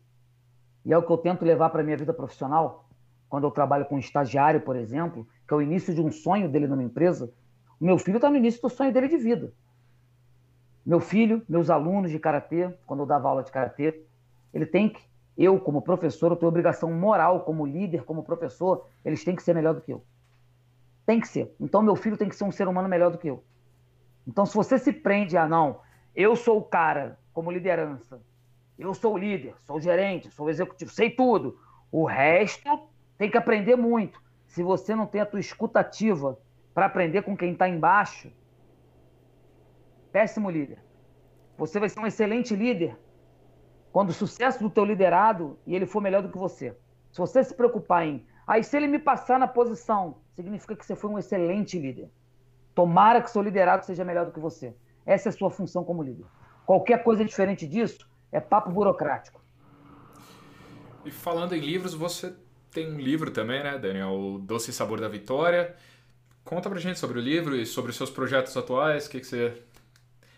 E 0.86 0.94
é 0.94 0.98
o 0.98 1.04
que 1.04 1.12
eu 1.12 1.18
tento 1.18 1.44
levar 1.44 1.72
para 1.72 1.84
minha 1.84 1.98
vida 1.98 2.14
profissional? 2.14 2.88
Quando 3.32 3.46
eu 3.46 3.52
trabalho 3.52 3.86
com 3.86 3.96
um 3.96 4.00
estagiário, 4.00 4.60
por 4.60 4.76
exemplo, 4.76 5.26
que 5.52 5.54
é 5.54 5.58
o 5.58 5.62
início 5.62 5.94
de 5.94 6.00
um 6.00 6.10
sonho 6.10 6.48
dele 6.48 6.66
numa 6.66 6.82
empresa, 6.82 7.30
o 7.78 7.84
meu 7.84 7.98
filho 7.98 8.16
está 8.16 8.30
no 8.30 8.38
início 8.38 8.62
do 8.62 8.70
sonho 8.70 8.94
dele 8.94 9.10
de 9.10 9.18
vida. 9.18 9.54
Meu 10.86 11.02
filho, 11.02 11.44
meus 11.48 11.70
alunos 11.70 12.10
de 12.10 12.18
karatê, 12.18 12.74
quando 12.86 13.02
eu 13.02 13.06
dava 13.06 13.28
aula 13.28 13.44
de 13.44 13.52
karatê, 13.52 14.02
ele 14.54 14.66
tem 14.66 14.88
que, 14.88 15.02
eu 15.38 15.60
como 15.60 15.82
professor, 15.82 16.32
eu 16.32 16.38
tenho 16.38 16.48
obrigação 16.48 16.90
moral, 16.94 17.42
como 17.42 17.66
líder, 17.66 18.06
como 18.06 18.24
professor, 18.24 18.88
eles 19.04 19.26
têm 19.26 19.36
que 19.36 19.44
ser 19.44 19.54
melhor 19.54 19.74
do 19.74 19.82
que 19.82 19.92
eu. 19.92 20.02
Tem 21.06 21.20
que 21.20 21.28
ser. 21.28 21.54
Então 21.60 21.82
meu 21.82 21.98
filho 21.98 22.16
tem 22.16 22.30
que 22.30 22.36
ser 22.36 22.46
um 22.46 22.52
ser 22.52 22.70
humano 22.70 22.88
melhor 22.88 23.12
do 23.12 23.18
que 23.18 23.28
eu. 23.28 23.44
Então 24.26 24.46
se 24.46 24.56
você 24.56 24.80
se 24.80 24.94
prende 24.94 25.36
a 25.36 25.46
não, 25.50 25.82
eu 26.16 26.34
sou 26.34 26.60
o 26.60 26.64
cara 26.64 27.20
como 27.34 27.52
liderança, 27.52 28.22
eu 28.80 28.94
sou 28.94 29.16
o 29.16 29.18
líder, 29.18 29.54
sou 29.68 29.76
o 29.76 29.82
gerente, 29.82 30.32
sou 30.32 30.46
o 30.46 30.50
executivo, 30.50 30.90
sei 30.90 31.10
tudo. 31.10 31.60
O 31.92 32.06
resto 32.06 32.88
tem 33.18 33.30
que 33.30 33.38
aprender 33.38 33.76
muito. 33.76 34.18
Se 34.52 34.62
você 34.62 34.94
não 34.94 35.06
tem 35.06 35.22
a 35.22 35.26
tua 35.26 35.40
escutativa 35.40 36.38
para 36.74 36.86
aprender 36.86 37.22
com 37.22 37.38
quem 37.38 37.54
está 37.54 37.70
embaixo, 37.70 38.30
péssimo 40.12 40.50
líder. 40.50 40.84
Você 41.58 41.80
vai 41.80 41.88
ser 41.88 42.02
um 42.02 42.06
excelente 42.06 42.54
líder 42.54 43.00
quando 43.94 44.10
o 44.10 44.14
sucesso 44.14 44.60
do 44.60 44.70
teu 44.70 44.84
liderado 44.84 45.58
e 45.66 45.74
ele 45.74 45.86
for 45.86 46.02
melhor 46.02 46.22
do 46.22 46.30
que 46.30 46.38
você. 46.38 46.78
Se 47.14 47.20
você 47.20 47.42
se 47.46 47.56
preocupar 47.56 48.06
em, 48.06 48.26
aí 48.46 48.62
se 48.62 48.76
ele 48.76 48.88
me 48.88 49.00
passar 49.00 49.40
na 49.40 49.48
posição, 49.48 50.18
significa 50.36 50.76
que 50.76 50.86
você 50.86 50.98
foi 50.98 51.10
um 51.10 51.18
excelente 51.18 51.80
líder. 51.80 52.12
Tomara 52.76 53.22
que 53.22 53.32
seu 53.32 53.42
liderado 53.42 53.86
seja 53.86 54.04
melhor 54.04 54.26
do 54.26 54.34
que 54.34 54.40
você. 54.42 54.76
Essa 55.06 55.30
é 55.30 55.32
a 55.32 55.34
sua 55.34 55.50
função 55.50 55.86
como 55.86 56.04
líder. 56.04 56.26
Qualquer 56.66 57.02
coisa 57.06 57.24
diferente 57.24 57.66
disso 57.66 58.06
é 58.34 58.42
papo 58.42 58.70
burocrático. 58.70 59.42
E 61.06 61.10
falando 61.10 61.56
em 61.56 61.62
livros, 61.62 61.94
você 61.94 62.36
tem 62.72 62.92
um 62.92 63.00
livro 63.00 63.32
também, 63.32 63.64
né, 63.64 63.78
Daniel? 63.78 64.12
O 64.12 64.40
Doce 64.40 64.72
Sabor 64.72 65.00
da 65.00 65.08
Vitória. 65.08 65.76
Conta 66.44 66.70
pra 66.70 66.80
gente 66.80 67.00
sobre 67.00 67.20
o 67.20 67.22
livro 67.22 67.56
e 67.56 67.66
sobre 67.66 67.92
os 67.92 67.98
seus 67.98 68.10
projetos 68.10 68.56
atuais. 68.56 69.08
Que 69.08 69.20
que 69.20 69.28
você... 69.28 69.62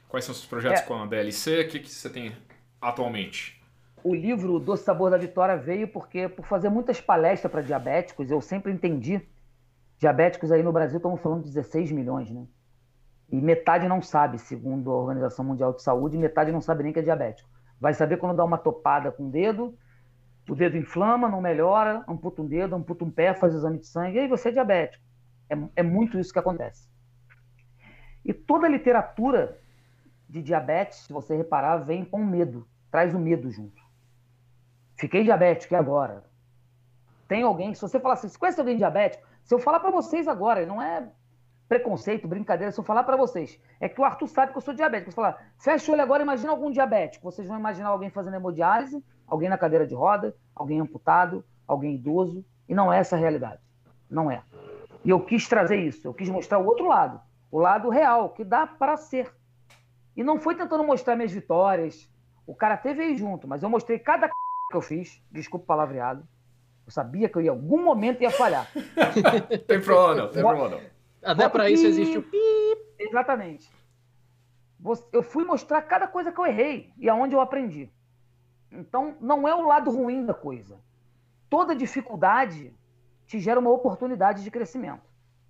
Quais 0.10 0.26
são 0.26 0.34
os 0.34 0.40
seus 0.40 0.50
projetos 0.50 0.82
é. 0.82 0.86
com 0.86 0.96
a 0.96 1.06
DLC? 1.06 1.62
O 1.62 1.68
que, 1.70 1.80
que 1.80 1.90
você 1.90 2.10
tem 2.10 2.36
atualmente? 2.82 3.62
O 4.04 4.14
livro 4.14 4.60
Doce 4.60 4.84
Sabor 4.84 5.10
da 5.10 5.18
Vitória 5.18 5.56
veio 5.56 5.88
porque, 5.88 6.28
por 6.28 6.46
fazer 6.46 6.70
muitas 6.70 7.00
palestras 7.00 7.52
para 7.52 7.62
diabéticos, 7.62 8.30
eu 8.30 8.42
sempre 8.42 8.72
entendi. 8.72 9.22
Diabéticos 9.98 10.52
aí 10.52 10.62
no 10.62 10.74
Brasil 10.74 10.98
estamos 10.98 11.22
falando 11.22 11.44
de 11.44 11.50
16 11.50 11.92
milhões, 11.92 12.30
né? 12.30 12.46
E 13.32 13.42
metade 13.42 13.88
não 13.88 14.02
sabe, 14.02 14.38
segundo 14.38 14.92
a 14.92 14.96
Organização 14.96 15.46
Mundial 15.46 15.74
de 15.74 15.82
Saúde, 15.82 16.18
metade 16.18 16.52
não 16.52 16.62
sabe 16.62 16.84
nem 16.84 16.92
que 16.92 17.00
é 17.00 17.02
diabético. 17.02 17.50
Vai 17.80 17.94
saber 17.94 18.18
quando 18.18 18.36
dá 18.36 18.44
uma 18.44 18.58
topada 18.58 19.12
com 19.12 19.28
o 19.28 19.32
dedo, 19.32 19.76
o 20.50 20.56
dedo 20.56 20.78
inflama, 20.78 21.30
não 21.30 21.42
melhora, 21.42 22.04
amputa 22.08 22.42
um 22.42 22.48
dedo, 22.48 22.76
amputa 22.76 23.06
um 23.06 23.12
pé, 23.12 23.34
faz 23.34 23.54
exame 23.54 23.80
de 23.80 23.88
sangue, 23.88 24.18
e 24.18 24.20
aí 24.22 24.28
você 24.28 24.50
é 24.50 24.52
diabético. 24.52 25.04
É, 25.50 25.56
é 25.78 25.84
muito 25.84 26.20
isso 26.20 26.34
que 26.34 26.40
acontece. 26.40 26.88
E 28.26 28.34
toda 28.34 28.68
a 28.68 28.70
literatura 28.70 29.60
de 30.28 30.42
diabetes, 30.42 31.00
se 31.00 31.14
você 31.14 31.36
reparar, 31.36 31.78
vem 31.78 32.04
com 32.04 32.24
medo, 32.24 32.68
traz 32.92 33.14
o 33.14 33.20
medo 33.20 33.50
junto. 33.52 33.82
Fiquei 34.98 35.24
diabético, 35.24 35.74
e 35.74 35.78
agora? 35.78 36.24
Tem 37.28 37.44
alguém, 37.44 37.74
se 37.74 37.82
você 37.82 38.00
falar 38.00 38.16
assim, 38.16 38.28
você 38.28 38.38
conhece 38.38 38.60
alguém 38.60 38.78
diabético? 38.78 39.26
Se 39.44 39.54
eu 39.54 39.60
falar 39.60 39.80
para 39.80 39.92
vocês 39.92 40.28
agora, 40.28 40.66
não 40.66 40.82
é 40.82 41.08
preconceito, 41.68 42.28
brincadeira, 42.28 42.72
se 42.72 42.80
eu 42.80 42.84
falar 42.84 43.04
para 43.04 43.18
vocês, 43.18 43.60
é 43.80 43.90
que 43.90 44.00
o 44.00 44.04
Arthur 44.04 44.28
sabe 44.28 44.52
que 44.52 44.58
eu 44.58 44.62
sou 44.62 44.74
diabético. 44.74 45.12
Se 45.12 45.18
eu 45.18 45.24
falar, 45.24 45.54
fecha 45.58 45.92
o 45.92 45.94
olho 45.94 46.04
agora, 46.04 46.24
imagina 46.24 46.52
algum 46.52 46.70
diabético. 46.70 47.30
Vocês 47.32 47.48
vão 47.48 47.58
imaginar 47.58 47.90
alguém 47.90 48.10
fazendo 48.10 48.36
hemodiálise, 48.36 49.04
alguém 49.28 49.50
na 49.50 49.58
cadeira 49.58 49.86
de 49.86 49.96
roda, 49.96 50.36
alguém 50.56 50.80
amputado, 50.80 51.44
alguém 51.68 51.96
idoso, 51.96 52.46
e 52.68 52.74
não 52.76 52.92
é 52.92 53.00
essa 53.00 53.16
a 53.16 53.20
realidade. 53.20 53.62
Não 54.10 54.30
é. 54.30 54.44
E 55.04 55.10
eu 55.10 55.20
quis 55.20 55.48
trazer 55.48 55.78
isso, 55.78 56.08
eu 56.08 56.14
quis 56.14 56.30
mostrar 56.30 56.60
o 56.60 56.66
outro 56.66 56.88
lado, 56.88 57.20
o 57.52 57.60
lado 57.60 57.90
real, 57.90 58.30
que 58.30 58.44
dá 58.44 58.66
para 58.66 58.96
ser. 58.98 59.34
E 60.16 60.24
não 60.24 60.40
foi 60.40 60.56
tentando 60.56 60.84
mostrar 60.84 61.16
minhas 61.16 61.32
vitórias. 61.32 62.10
O 62.46 62.56
cara 62.56 62.78
teve 62.78 63.02
aí 63.02 63.18
junto, 63.18 63.48
mas 63.48 63.64
eu 63.64 63.70
mostrei 63.70 64.00
cada 64.00 64.30
que 64.30 64.78
eu 64.78 64.82
fiz, 64.82 65.22
desculpa 65.32 65.64
o 65.64 65.68
palavreado. 65.68 66.28
Eu 66.86 66.92
sabia 66.92 67.30
que 67.30 67.38
eu 67.38 67.42
ia, 67.42 67.48
em 67.48 67.50
algum 67.50 67.84
momento 67.84 68.22
ia 68.22 68.32
falhar. 68.32 68.68
tem 69.68 69.82
problema 69.82 70.16
não, 70.16 70.30
tem 70.30 70.44
problema 70.44 70.70
não. 70.70 70.82
Até 71.24 71.48
para 71.48 71.70
isso 71.70 71.86
existe 71.86 72.18
o. 72.18 72.26
Exatamente. 73.00 73.70
Eu 75.12 75.24
fui 75.24 75.46
mostrar 75.46 75.82
cada 75.84 76.08
coisa 76.08 76.32
que 76.32 76.40
eu 76.40 76.46
errei 76.46 76.92
e 76.98 77.10
aonde 77.10 77.34
eu 77.34 77.40
aprendi. 77.40 77.90
Então, 78.74 79.16
não 79.22 79.48
é 79.48 79.54
o 79.54 79.68
lado 79.68 79.92
ruim 79.92 80.26
da 80.26 80.34
coisa. 80.34 80.80
Toda 81.50 81.76
dificuldade 81.76 82.74
te 83.28 83.40
gera 83.40 83.60
uma 83.60 83.70
oportunidade 83.70 84.44
de 84.44 84.52
crescimento. 84.52 85.04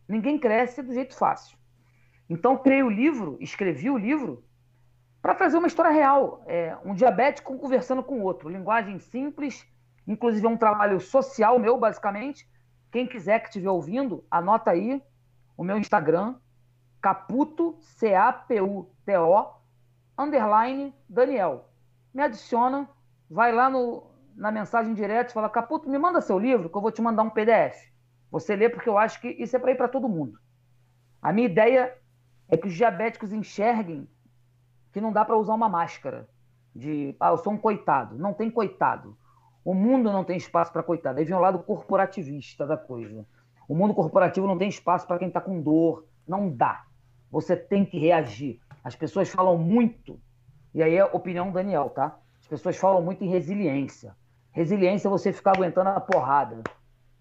Ninguém 0.08 0.38
cresce 0.38 0.82
do 0.82 0.94
jeito 0.94 1.16
fácil. 1.16 1.58
Então, 2.30 2.58
criei 2.58 2.84
o 2.84 2.90
livro, 2.90 3.38
escrevi 3.40 3.90
o 3.90 3.98
livro, 3.98 4.44
para 5.22 5.34
trazer 5.34 5.58
uma 5.58 5.68
história 5.68 5.92
real. 5.92 6.44
É, 6.46 6.78
um 6.84 6.94
diabético 6.94 7.58
conversando 7.58 8.04
com 8.04 8.22
outro. 8.22 8.50
Linguagem 8.50 9.00
simples, 9.00 9.66
inclusive 10.06 10.46
é 10.46 10.50
um 10.50 10.58
trabalho 10.58 11.00
social 11.00 11.58
meu, 11.58 11.78
basicamente. 11.78 12.48
Quem 12.92 13.08
quiser 13.08 13.40
que 13.40 13.48
estiver 13.48 13.70
ouvindo, 13.70 14.24
anota 14.30 14.72
aí 14.72 15.02
o 15.58 15.64
meu 15.64 15.78
Instagram, 15.78 16.36
Caputo, 17.02 17.78
C-A-P-U-T-O, 17.80 19.54
underline 20.18 20.94
Daniel. 21.08 21.70
Me 22.14 22.22
adiciona, 22.22 22.88
vai 23.34 23.52
lá 23.52 23.68
no, 23.68 24.04
na 24.36 24.52
mensagem 24.52 24.94
direta 24.94 25.32
e 25.32 25.34
fala: 25.34 25.50
Caputo, 25.50 25.90
me 25.90 25.98
manda 25.98 26.22
seu 26.22 26.38
livro 26.38 26.70
que 26.70 26.78
eu 26.78 26.82
vou 26.82 26.92
te 26.92 27.02
mandar 27.02 27.24
um 27.24 27.30
PDF. 27.30 27.92
Você 28.32 28.56
lê 28.56 28.70
porque 28.70 28.88
eu 28.88 28.98
acho 28.98 29.20
que 29.20 29.28
isso 29.28 29.56
é 29.56 29.60
para 29.60 29.72
ir 29.72 29.76
para 29.76 29.88
todo 29.88 30.08
mundo. 30.08 30.40
A 31.22 31.34
minha 31.34 31.48
ideia 31.48 31.96
é 32.48 32.56
que 32.56 32.68
os 32.68 32.74
diabéticos 32.74 33.34
enxerguem 33.34 34.08
que 34.92 35.02
não 35.02 35.12
dá 35.12 35.26
para 35.26 35.38
usar 35.38 35.56
uma 35.56 35.68
máscara 35.68 36.30
de, 36.76 37.16
ah, 37.20 37.30
eu 37.30 37.38
sou 37.38 37.54
um 37.54 37.58
coitado. 37.58 38.18
Não 38.18 38.34
tem 38.34 38.50
coitado. 38.52 39.18
O 39.66 39.74
mundo 39.74 40.12
não 40.12 40.24
tem 40.24 40.38
espaço 40.38 40.72
para 40.72 40.84
coitado. 40.84 41.20
Aí 41.20 41.26
vem 41.26 41.36
o 41.36 41.40
lado 41.40 41.60
corporativista 41.60 42.68
da 42.68 42.78
coisa. 42.78 43.26
O 43.68 43.76
mundo 43.76 43.94
corporativo 43.94 44.46
não 44.46 44.58
tem 44.58 44.70
espaço 44.70 45.08
para 45.08 45.18
quem 45.18 45.30
está 45.30 45.42
com 45.42 45.62
dor. 45.62 46.06
Não 46.28 46.50
dá. 46.50 46.86
Você 47.32 47.56
tem 47.56 47.86
que 47.86 47.98
reagir. 47.98 48.60
As 48.84 48.96
pessoas 48.96 49.30
falam 49.30 49.58
muito, 49.58 50.20
e 50.74 50.84
aí 50.84 50.96
é 50.96 51.06
opinião 51.06 51.52
Daniel, 51.52 51.90
tá? 51.90 52.20
As 52.54 52.60
pessoas 52.60 52.78
falam 52.78 53.02
muito 53.02 53.24
em 53.24 53.30
resiliência. 53.30 54.16
Resiliência 54.52 55.08
é 55.08 55.10
você 55.10 55.34
ficar 55.34 55.56
aguentando 55.56 55.90
a 55.90 56.00
porrada. 56.00 56.62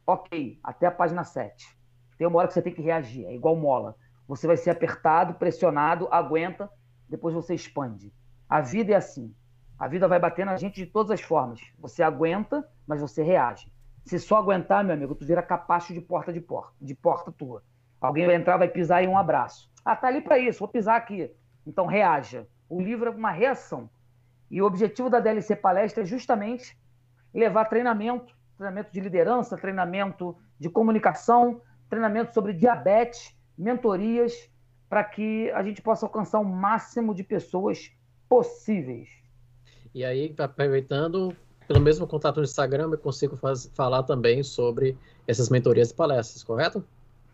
Ok, 0.07 0.61
até 0.63 0.85
a 0.85 0.91
página 0.91 1.25
7. 1.25 1.75
Tem 2.19 2.27
uma 2.27 2.39
hora 2.39 2.49
que 2.49 2.53
você 2.53 2.61
tem 2.61 2.75
que 2.75 2.83
reagir, 2.83 3.25
é 3.25 3.35
igual 3.35 3.57
mola. 3.57 3.97
Você 4.29 4.47
vai 4.47 4.59
ser 4.59 4.69
apertado, 4.69 5.33
pressionado, 5.33 6.07
aguenta, 6.11 6.71
depois 7.09 7.35
você 7.35 7.55
expande. 7.55 8.13
A 8.47 8.61
vida 8.61 8.93
é 8.93 8.95
assim. 8.95 9.35
A 9.79 9.89
vida 9.89 10.07
vai 10.07 10.21
bater 10.21 10.45
na 10.45 10.59
gente 10.59 10.75
de 10.75 10.87
todas 10.87 11.11
as 11.11 11.23
formas. 11.23 11.61
Você 11.79 12.03
aguenta, 12.03 12.63
mas 12.87 13.01
você 13.01 13.23
reage. 13.23 13.73
Se 14.05 14.19
só 14.19 14.37
aguentar, 14.37 14.85
meu 14.85 14.95
amigo, 14.95 15.15
tu 15.15 15.25
vira 15.25 15.43
capacho 15.43 15.95
de 15.95 16.01
porta 16.03 16.31
de 16.31 16.43
porta, 16.43 16.75
de 16.79 16.95
porta 16.95 17.33
tua. 17.33 17.63
Alguém 17.99 18.27
vai 18.27 18.35
entrar, 18.35 18.59
vai 18.59 18.69
pisar 18.69 19.03
e 19.03 19.09
um 19.09 19.17
abraço. 19.17 19.73
Ah, 19.83 19.97
tá 19.97 20.09
ali 20.09 20.21
para 20.21 20.39
isso, 20.39 20.59
vou 20.59 20.69
pisar 20.69 20.97
aqui. 20.97 21.35
Então 21.67 21.87
reaja. 21.87 22.47
O 22.69 22.83
livro 22.83 23.09
é 23.09 23.15
uma 23.15 23.31
reação. 23.31 23.89
E 24.53 24.61
o 24.61 24.67
objetivo 24.67 25.09
da 25.09 25.19
DLC 25.19 25.57
Palestra 25.57 26.03
é 26.03 26.07
justamente 26.07 26.77
levar 27.33 27.65
treinamento, 27.65 28.35
treinamento 28.59 28.93
de 28.93 29.01
liderança, 29.01 29.57
treinamento 29.57 30.37
de 30.61 30.69
comunicação, 30.69 31.63
treinamento 31.89 32.35
sobre 32.35 32.53
diabetes, 32.53 33.35
mentorias, 33.57 34.51
para 34.91 35.03
que 35.05 35.51
a 35.53 35.63
gente 35.63 35.81
possa 35.81 36.05
alcançar 36.05 36.39
o 36.39 36.45
máximo 36.45 37.15
de 37.15 37.25
pessoas 37.25 37.91
possíveis. 38.29 39.09
E 39.95 40.05
aí, 40.05 40.35
aproveitando, 40.37 41.35
pelo 41.67 41.81
mesmo 41.81 42.07
contato 42.07 42.37
no 42.37 42.45
Instagram, 42.45 42.91
eu 42.93 42.99
consigo 42.99 43.37
faz, 43.37 43.73
falar 43.75 44.03
também 44.03 44.43
sobre 44.43 44.99
essas 45.27 45.49
mentorias 45.49 45.91
e 45.91 45.95
palestras, 45.95 46.45
correto? 46.45 46.85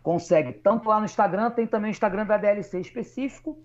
Consegue. 0.01 0.53
Tanto 0.53 0.87
lá 0.87 0.99
no 0.99 1.05
Instagram, 1.05 1.51
tem 1.51 1.67
também 1.67 1.89
o 1.89 1.91
Instagram 1.91 2.25
da 2.25 2.37
DLC 2.37 2.79
específico, 2.79 3.61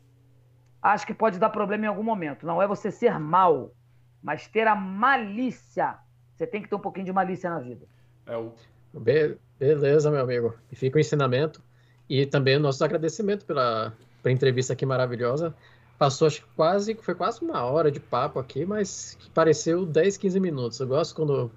acho 0.81 1.07
que 1.07 1.13
pode 1.13 1.39
dar 1.39 1.49
problema 1.49 1.85
em 1.85 1.87
algum 1.87 2.03
momento. 2.03 2.45
Não 2.45 2.61
é 2.61 2.67
você 2.67 2.91
ser 2.91 3.17
mal, 3.19 3.73
mas 4.21 4.47
ter 4.47 4.67
a 4.67 4.75
malícia. 4.75 5.97
Você 6.35 6.45
tem 6.45 6.61
que 6.61 6.67
ter 6.67 6.75
um 6.75 6.79
pouquinho 6.79 7.05
de 7.05 7.13
malícia 7.13 7.49
na 7.49 7.59
vida. 7.59 7.85
É 8.25 8.35
o... 8.35 8.53
Be 8.93 9.37
beleza, 9.57 10.11
meu 10.11 10.21
amigo. 10.21 10.53
E 10.71 10.75
fica 10.75 10.97
o 10.97 10.99
ensinamento 10.99 11.61
e 12.09 12.25
também 12.25 12.57
o 12.57 12.59
nosso 12.59 12.83
agradecimento 12.83 13.45
pela, 13.45 13.93
pela 14.21 14.33
entrevista 14.33 14.73
aqui 14.73 14.85
maravilhosa. 14.85 15.55
Passou, 15.97 16.27
acho 16.27 16.41
que 16.41 16.47
quase, 16.55 16.95
foi 16.95 17.15
quase 17.15 17.41
uma 17.41 17.63
hora 17.63 17.89
de 17.89 17.99
papo 17.99 18.39
aqui, 18.39 18.65
mas 18.65 19.17
pareceu 19.33 19.85
10, 19.85 20.17
15 20.17 20.39
minutos. 20.39 20.79
Eu 20.79 20.87
gosto 20.87 21.15
quando 21.15 21.51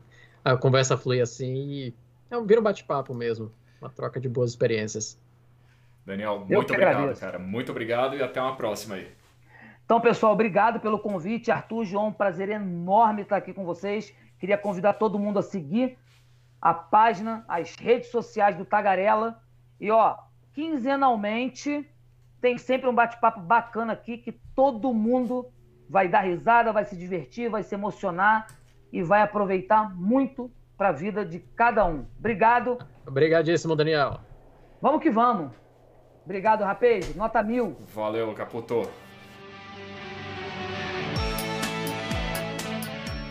a 0.45 0.57
conversa 0.57 0.97
flui 0.97 1.21
assim 1.21 1.53
e 1.53 1.95
é, 2.31 2.41
vira 2.41 2.61
um 2.61 2.65
bate-papo 2.65 3.13
mesmo, 3.13 3.51
uma 3.87 3.93
troca 3.93 4.21
de 4.21 4.29
boas 4.29 4.51
experiências. 4.51 5.19
Daniel, 6.05 6.41
muito 6.41 6.73
obrigado, 6.73 6.97
agradeço. 6.97 7.21
cara. 7.21 7.39
Muito 7.39 7.71
obrigado 7.71 8.17
e 8.17 8.23
até 8.23 8.41
uma 8.41 8.57
próxima 8.57 8.97
aí. 8.97 9.09
Então, 9.85 10.01
pessoal, 10.01 10.33
obrigado 10.33 10.81
pelo 10.81 10.99
convite. 10.99 11.51
Arthur, 11.51 11.85
João, 11.85 12.09
um 12.09 12.13
prazer 12.13 12.49
enorme 12.49 13.23
estar 13.23 13.37
aqui 13.37 13.53
com 13.53 13.65
vocês. 13.65 14.13
Queria 14.39 14.59
convidar 14.59 14.95
todo 14.95 15.19
mundo 15.19 15.39
a 15.39 15.43
seguir 15.43 15.97
a 16.61 16.75
página, 16.75 17.45
as 17.49 17.77
redes 17.77 18.11
sociais 18.11 18.57
do 18.57 18.65
Tagarela. 18.65 19.41
E, 19.81 19.91
ó, 19.91 20.17
quinzenalmente 20.53 21.89
tem 22.41 22.59
sempre 22.59 22.89
um 22.89 22.95
bate-papo 22.95 23.41
bacana 23.41 23.93
aqui 23.93 24.19
que 24.19 24.33
todo 24.55 24.93
mundo 24.93 25.49
vai 25.89 26.09
dar 26.09 26.23
risada, 26.23 26.73
vai 26.73 26.85
se 26.85 26.97
divertir, 26.97 27.49
vai 27.49 27.63
se 27.63 27.75
emocionar 27.75 28.49
e 28.93 29.03
vai 29.03 29.23
aproveitar 29.23 29.95
muito 29.95 30.51
para 30.77 30.89
a 30.89 30.93
vida 30.93 31.25
de 31.25 31.39
cada 31.39 31.85
um. 31.85 32.07
Obrigado. 32.19 32.79
Obrigadíssimo, 33.07 33.77
Daniel. 33.77 34.21
Vamos 34.81 35.03
que 35.03 35.11
vamos. 35.11 35.53
Obrigado, 36.25 36.65
rapaz. 36.65 37.15
Nota 37.15 37.43
mil. 37.43 37.77
Valeu, 37.95 38.33
Caputo. 38.35 38.83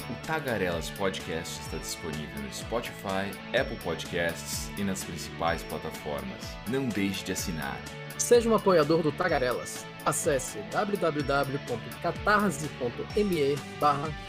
O 0.09 0.15
Tagarelas 0.25 0.89
Podcast 0.91 1.59
está 1.61 1.77
disponível 1.77 2.41
no 2.41 2.53
Spotify, 2.53 3.29
Apple 3.49 3.77
Podcasts 3.83 4.71
e 4.77 4.83
nas 4.83 5.03
principais 5.03 5.61
plataformas. 5.63 6.55
Não 6.67 6.87
deixe 6.87 7.25
de 7.25 7.33
assinar. 7.33 7.77
Seja 8.17 8.49
um 8.49 8.55
apoiador 8.55 9.03
do 9.03 9.11
Tagarelas. 9.11 9.85
Acesse 10.05 10.59
www.catarse.me 10.71 13.55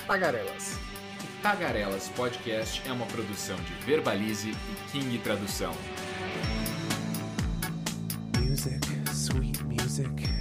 Tagarelas. 0.07 0.79
Tagarelas 1.47 2.09
Podcast 2.09 2.83
é 2.89 2.91
uma 2.91 3.07
produção 3.07 3.55
de 3.55 3.73
Verbalize 3.87 4.51
e 4.51 4.91
King 4.91 5.17
Tradução. 5.19 5.73
Music, 8.37 8.81
sweet 9.13 9.63
music, 9.63 10.36